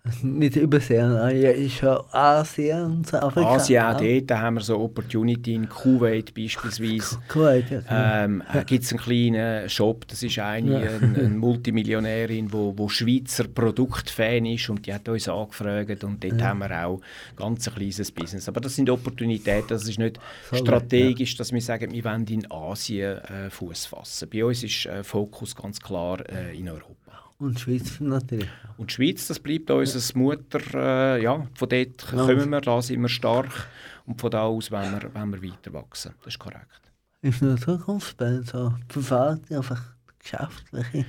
Nicht 0.22 0.58
übersehen, 0.58 1.14
ja, 1.14 1.30
ist 1.30 1.80
ja 1.80 2.04
Asien 2.12 2.84
und 2.84 3.08
so 3.08 3.16
Afrika. 3.16 3.56
Asien, 3.56 3.82
auch 3.84 3.98
dort 4.02 4.32
haben 4.32 4.56
wir 4.56 4.62
so 4.62 4.78
Opportunity 4.78 5.54
in 5.56 5.70
Kuwait 5.70 6.34
beispielsweise. 6.34 7.20
Kuwait, 7.30 7.70
ja. 7.72 7.80
genau. 7.80 7.90
Ähm, 7.90 8.44
äh, 8.54 8.66
gibt 8.66 8.84
es 8.84 8.92
einen 8.92 9.00
kleinen 9.00 9.70
Shop, 9.70 10.06
das 10.10 10.22
ist 10.22 10.38
eine, 10.40 10.72
Ja. 10.72 10.90
eine, 10.98 11.18
eine 11.20 11.30
Multimillionärin, 11.30 12.52
wo, 12.52 12.74
wo 12.78 12.90
Schweizer 12.90 13.46
Produktfan 13.46 14.46
ist 14.46 14.70
und 14.70 14.86
die 14.86 14.94
hat 14.94 15.08
uns 15.08 15.30
angefragt 15.30 16.04
und 16.04 16.22
dort 16.22 16.42
haben 16.42 16.60
wir 16.60 16.86
auch 16.86 17.00
ganz 17.38 17.70
ein 17.70 17.74
kleines 17.76 18.12
Business. 18.12 18.50
Aber 18.50 18.60
das 18.60 18.76
sind 18.76 18.90
Opportunitäten, 18.90 19.70
das 19.70 19.88
ist 19.88 20.00
nicht 20.00 20.20
So, 20.52 20.58
strategisch, 20.58 21.38
dass 21.38 21.54
wir 21.54 21.62
sagen, 21.62 21.94
wir 21.94 22.04
wollen 22.04 22.28
in 22.28 22.52
Asien 22.52 23.20
äh, 23.20 23.50
Fuß 23.50 23.86
fassen. 23.86 24.28
Bei 24.30 24.44
uns 24.44 24.64
ist 24.66 24.86
äh, 24.86 25.02
Fokus 25.02 25.56
ganz 25.56 25.80
klar 25.80 26.20
äh, 26.30 26.58
in 26.58 26.68
Europa. 26.68 27.23
Und 27.44 27.60
Schweiz 27.60 28.00
natürlich. 28.00 28.48
Und 28.78 28.90
die 28.90 28.94
Schweiz, 28.94 29.28
das 29.28 29.38
bleibt 29.38 29.70
unser 29.70 30.18
Mutter, 30.18 30.60
äh, 30.74 31.22
ja, 31.22 31.46
von 31.56 31.68
dort 31.68 32.08
kommen 32.08 32.50
wir, 32.50 32.62
da 32.62 32.82
sind 32.82 33.02
wir 33.02 33.10
stark 33.10 33.68
und 34.06 34.22
von 34.22 34.32
da 34.32 34.44
aus 34.44 34.72
wollen 34.72 34.94
wir, 34.94 35.14
wollen 35.14 35.34
wir 35.34 35.52
weiter 35.52 35.74
wachsen. 35.74 36.14
Das 36.20 36.36
ist 36.36 36.40
korrekt. 36.40 36.82
Ist 37.22 37.42
noch 37.42 37.60
Zukunftsbild 37.60 38.48
so? 38.48 38.74
Privat, 38.88 39.52
einfach 39.52 39.82
geschäftliche. 40.20 41.06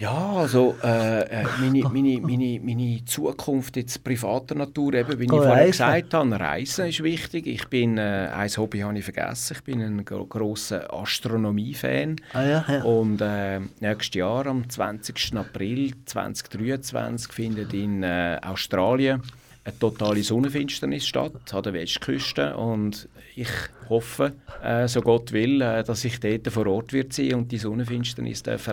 Ja, 0.00 0.32
also 0.32 0.76
äh, 0.82 1.42
äh, 1.42 1.44
meine, 1.60 1.82
meine, 1.90 2.20
meine, 2.22 2.58
meine 2.62 3.04
Zukunft 3.04 3.76
jetzt 3.76 4.02
privater 4.02 4.54
Natur, 4.54 4.94
eben, 4.94 5.18
wie 5.18 5.24
ich 5.24 5.28
Go 5.28 5.36
vorher 5.36 5.56
reisen. 5.56 5.72
gesagt 5.72 6.14
habe, 6.14 6.40
Reisen 6.40 6.86
ist 6.86 7.02
wichtig. 7.02 7.46
Ich 7.46 7.68
bin, 7.68 7.98
äh, 7.98 8.30
ein 8.32 8.48
Hobby 8.48 8.78
habe 8.78 8.98
ich 8.98 9.04
vergessen, 9.04 9.56
ich 9.58 9.62
bin 9.62 9.82
ein 9.82 10.02
gro 10.06 10.24
grosser 10.24 10.90
Astronomie-Fan. 10.90 12.16
Ah 12.32 12.42
ja, 12.42 12.64
ja. 12.66 12.82
Und 12.82 13.20
äh, 13.20 13.60
nächstes 13.80 14.14
Jahr, 14.14 14.46
am 14.46 14.70
20. 14.70 15.36
April 15.36 15.92
2023, 16.06 17.30
findet 17.30 17.74
in 17.74 18.02
äh, 18.02 18.38
Australien 18.42 19.20
eine 19.64 19.78
totale 19.78 20.22
Sonnenfinsternis 20.22 21.06
statt 21.06 21.52
an 21.52 21.62
der 21.62 21.74
Westküste. 21.74 22.56
Und 22.56 23.06
ich 23.36 23.50
hoffe, 23.90 24.32
äh, 24.64 24.88
so 24.88 25.02
Gott 25.02 25.32
will, 25.32 25.58
dass 25.58 26.06
ich 26.06 26.18
dort 26.20 26.48
vor 26.48 26.66
Ort 26.68 26.94
wird 26.94 27.12
sein 27.12 27.34
und 27.34 27.52
die 27.52 27.58
Sonnenfinsternis 27.58 28.42
darf 28.42 28.66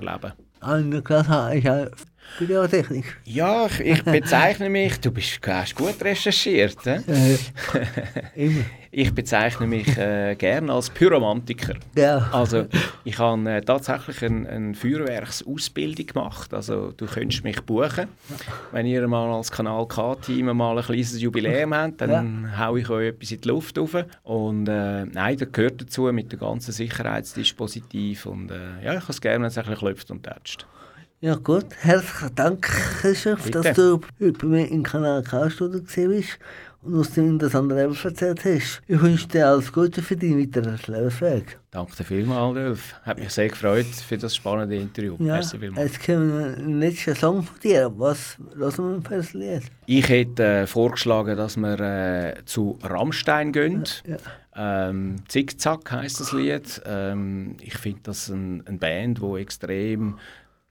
Eine 0.59 1.01
Klasse 1.01 1.29
habe 1.29 1.57
ich 1.57 1.69
auch 1.69 1.87
Biotechnik. 2.39 3.17
Ja, 3.23 3.67
ich, 3.67 3.79
ich 3.79 4.03
bezeichne 4.03 4.69
mich, 4.69 4.99
du 4.99 5.11
bist, 5.11 5.39
hast 5.47 5.75
gut 5.75 6.01
recherchiert, 6.03 6.77
hä? 6.83 6.99
Äh, 7.07 7.37
immer. 8.35 8.65
Ich 8.97 9.13
bezeichne 9.13 9.67
mich 9.67 9.95
äh, 9.95 10.33
gerne 10.33 10.73
als 10.73 10.89
Pyromantiker. 10.89 11.75
Ja. 11.95 12.29
Also 12.31 12.65
ich 13.03 13.19
habe 13.19 13.47
äh, 13.47 13.61
tatsächlich 13.61 14.23
eine 14.23 14.49
ein 14.49 14.73
Feuerwerksausbildung 14.73 16.07
gemacht. 16.07 16.51
Also 16.51 16.93
du 16.97 17.05
könntest 17.05 17.43
mich 17.43 17.61
buchen. 17.61 18.07
Wenn 18.71 18.87
ihr 18.87 19.07
mal 19.07 19.31
als 19.31 19.51
Kanal 19.51 19.87
K-Team 19.87 20.47
mal 20.47 20.79
ein 20.79 20.83
kleines 20.83 21.21
Jubiläum 21.21 21.75
habt, 21.75 22.01
dann 22.01 22.57
haue 22.57 22.79
ich 22.79 22.89
euch 22.89 23.09
etwas 23.09 23.31
in 23.31 23.41
die 23.41 23.47
Luft 23.47 23.77
auf. 23.77 23.95
Und 24.23 24.67
äh, 24.67 25.05
nein, 25.05 25.37
das 25.37 25.51
gehört 25.51 25.79
dazu 25.79 26.11
mit 26.11 26.31
dem 26.31 26.39
ganzen 26.39 26.71
Sicherheitsdispositiv. 26.71 28.25
Und 28.25 28.49
äh, 28.49 28.83
ja, 28.83 28.93
ich 28.93 29.01
habe 29.01 29.11
es 29.11 29.21
gerne, 29.21 29.43
wenn 29.43 29.49
es 29.49 29.59
ein 29.59 29.65
bisschen 29.65 29.77
klopft 29.77 30.09
und 30.09 30.23
tätscht. 30.23 30.65
Ja 31.19 31.35
gut, 31.35 31.65
herzlichen 31.81 32.35
Dank, 32.35 32.61
Christoph, 32.61 33.43
Bitte. 33.43 33.61
dass 33.61 33.75
du 33.75 34.01
heute 34.19 34.31
bei 34.33 34.47
mir 34.47 34.71
im 34.71 34.83
Kanal 34.83 35.21
K-Studio 35.23 35.81
bist 35.81 36.39
und 36.87 36.99
aus 36.99 37.11
dem 37.11 37.27
interessanten 37.29 37.75
Leben 37.75 37.95
erzählt 38.01 38.43
hast. 38.45 38.81
Ich 38.87 39.01
wünsche 39.01 39.27
dir 39.27 39.47
alles 39.47 39.71
Gute 39.71 40.01
für 40.01 40.15
deinen 40.15 40.39
weiteren 40.39 40.79
Lebensweg. 40.87 41.59
Danke 41.71 41.95
dir 41.97 42.03
vielmals, 42.05 42.57
Adolf. 42.57 42.93
Hat 43.03 43.19
mich 43.19 43.29
sehr 43.29 43.49
gefreut 43.49 43.85
für 43.85 44.17
das 44.17 44.35
spannende 44.35 44.77
Interview. 44.77 45.15
Ja, 45.19 45.35
Merci 45.35 45.59
vielmals. 45.59 45.91
jetzt 45.91 46.05
kommen 46.05 46.29
wir 46.39 46.57
einen 46.57 46.79
letzten 46.79 47.15
Song 47.15 47.43
von 47.43 47.59
dir. 47.59 47.91
Was 47.97 48.37
hören 48.55 49.03
wir 49.03 49.21
für 49.21 49.37
ein 49.37 49.39
Lied? 49.41 49.63
Ich 49.85 50.09
hätte 50.09 50.43
äh, 50.43 50.67
vorgeschlagen, 50.67 51.35
dass 51.35 51.57
wir 51.57 51.79
äh, 51.79 52.45
zu 52.45 52.79
Rammstein 52.81 53.51
gehen. 53.51 53.83
Ja. 54.05 54.17
Ähm, 54.89 55.17
Zickzack 55.27 55.91
heisst 55.91 56.19
das 56.19 56.31
Lied. 56.31 56.81
Ähm, 56.85 57.57
ich 57.61 57.77
finde 57.77 57.99
das 58.03 58.29
ein, 58.29 58.65
eine 58.65 58.77
Band, 58.77 59.21
die 59.21 59.39
extrem 59.41 60.17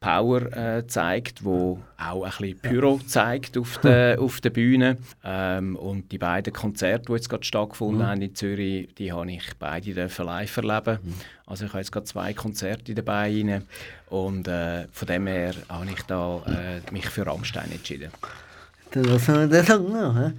Power 0.07 0.57
äh, 0.57 0.87
zeigt, 0.87 1.45
wo 1.45 1.81
auch 1.99 2.25
ein 2.25 2.31
bisschen 2.31 2.61
Pyro 2.61 3.01
zeigt 3.09 3.59
auf 3.59 3.79
der, 3.79 4.17
auf 4.21 4.41
der 4.41 4.51
Bühne. 4.51 4.99
Ähm, 5.25 5.75
und 5.75 6.13
die 6.13 6.19
beiden 6.19 6.53
Konzerte, 6.53 7.07
die 7.07 7.13
jetzt 7.15 7.29
gerade 7.29 7.43
stattgefunden 7.43 8.07
haben 8.07 8.23
in 8.23 8.33
Zürich, 8.33 8.95
die 8.95 9.13
habe 9.13 9.33
ich 9.33 9.43
beide 9.59 9.95
dürfen 9.95 10.27
live 10.27 10.57
erleben. 10.59 11.01
Also 11.45 11.65
ich 11.65 11.73
habe 11.73 11.81
jetzt 11.81 11.91
gerade 11.91 12.07
zwei 12.07 12.33
Konzerte 12.35 12.95
dabei 12.95 13.33
rein. 13.33 13.67
und 14.09 14.47
äh, 14.47 14.87
von 14.93 15.09
dem 15.09 15.27
her 15.27 15.55
habe 15.69 15.87
ich 15.91 16.03
da 16.03 16.41
äh, 16.47 16.93
mich 16.93 17.09
für 17.09 17.27
Rammstein 17.27 17.73
entschieden. 17.73 18.13
Dann 18.93 19.07
hören 19.09 19.51
wir 19.51 19.61
den 19.61 19.67
Song 19.67 19.93
noch. 19.93 20.31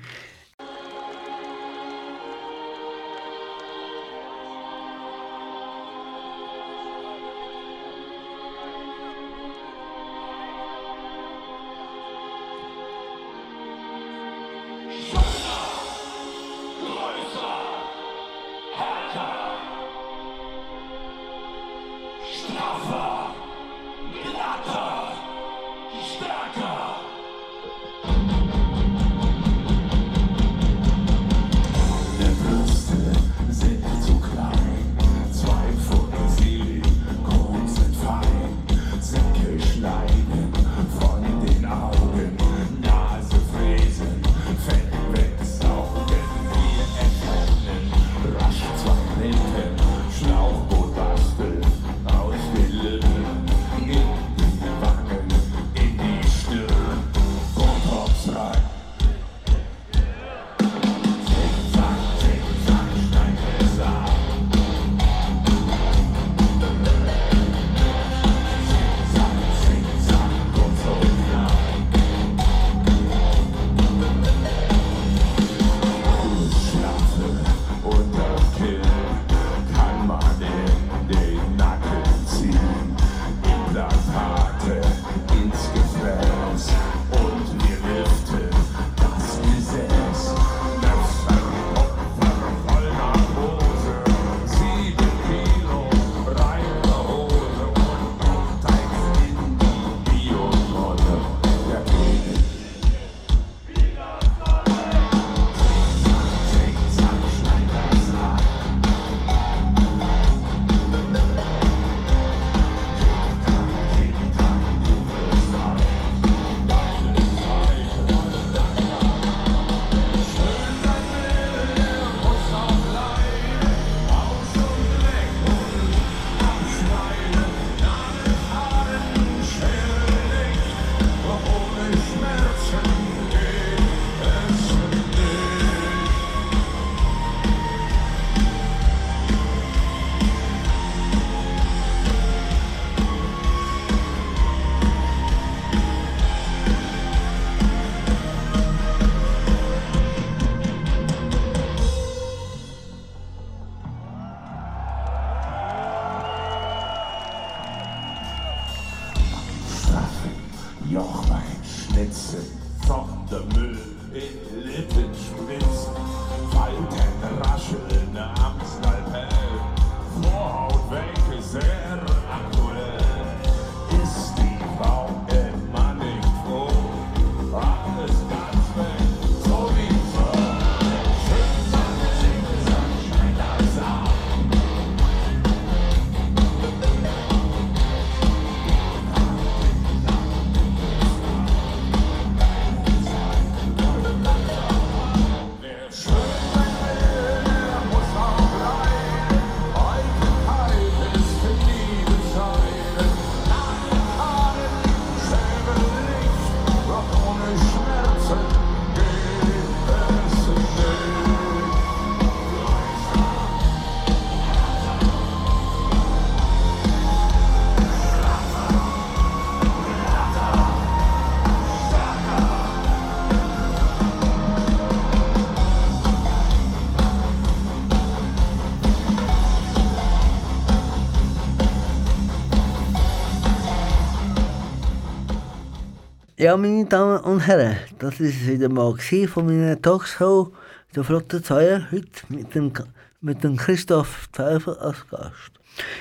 Ja, 236.47 236.55
meine 236.55 236.85
Damen 236.85 237.19
und 237.25 237.41
Herren, 237.41 237.75
das 237.99 238.21
ist 238.21 238.47
wieder 238.47 238.69
mal 238.69 238.95
von 238.95 239.45
meiner 239.47 239.81
Talkshow 239.81 240.53
«Der 240.95 241.03
flotte 241.03 241.43
Zweier», 241.43 241.91
heute 241.91 242.09
mit 242.29 242.55
dem, 242.55 242.71
mit 243.19 243.43
dem 243.43 243.57
Christoph 243.57 244.29
Pfeiffer 244.31 244.81
als 244.81 245.05
Gast. 245.09 245.51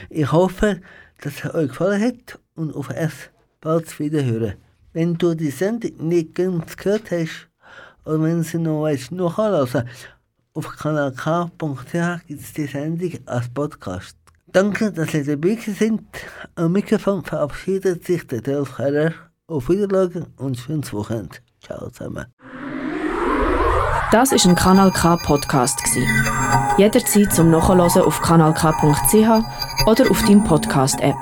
Ich 0.09 0.31
hoffe, 0.31 0.81
dass 1.21 1.45
es 1.45 1.53
euch 1.53 1.71
gefallen 1.71 2.01
hat 2.01 2.39
und 2.55 2.77
auf 2.77 2.91
es 2.91 3.13
bald 3.61 3.99
wieder 3.99 4.25
hören. 4.25 4.55
Wenn 4.93 5.19
du 5.19 5.35
die 5.35 5.51
Sendung 5.51 6.07
nicht 6.07 6.37
ganz 6.37 6.77
gehört 6.77 7.11
hast 7.11 7.49
oder 8.05 8.23
wenn 8.23 8.45
sie 8.45 8.59
noch 8.59 8.83
weißt, 8.83 9.11
nachhören 9.11 9.89
auf 10.55 10.69
kanalk.ch 10.77 12.25
gibt 12.29 12.41
es 12.41 12.53
die 12.53 12.67
Sendung 12.67 13.19
als 13.27 13.49
Podcast. 13.49 14.17
Danke, 14.47 14.93
dass 14.93 15.13
ihr 15.13 15.25
dabei 15.25 15.57
sind. 15.57 16.05
Am 16.55 16.71
Mikrofon 16.71 17.25
verabschiedet 17.25 18.07
sich 18.07 18.25
der 18.29 18.43
Dolf 18.43 18.79
Heller. 18.79 19.26
Auf 19.49 19.69
Wiedersehen 19.69 20.27
und 20.39 20.59
schönes 20.59 20.93
Wochenende. 20.93 21.37
Ciao 21.63 21.89
zusammen. 21.91 22.27
Das 24.11 24.33
ist 24.33 24.45
ein 24.45 24.57
Kanal 24.57 24.91
K 24.91 25.17
Podcast. 25.17 25.79
Jederzeit 26.79 27.33
zum 27.33 27.51
Nachhören 27.53 27.81
auf 27.81 28.21
kanalk.ch 28.23 29.87
oder 29.87 30.11
auf 30.11 30.23
deinem 30.23 30.43
Podcast 30.43 31.01
App. 31.01 31.15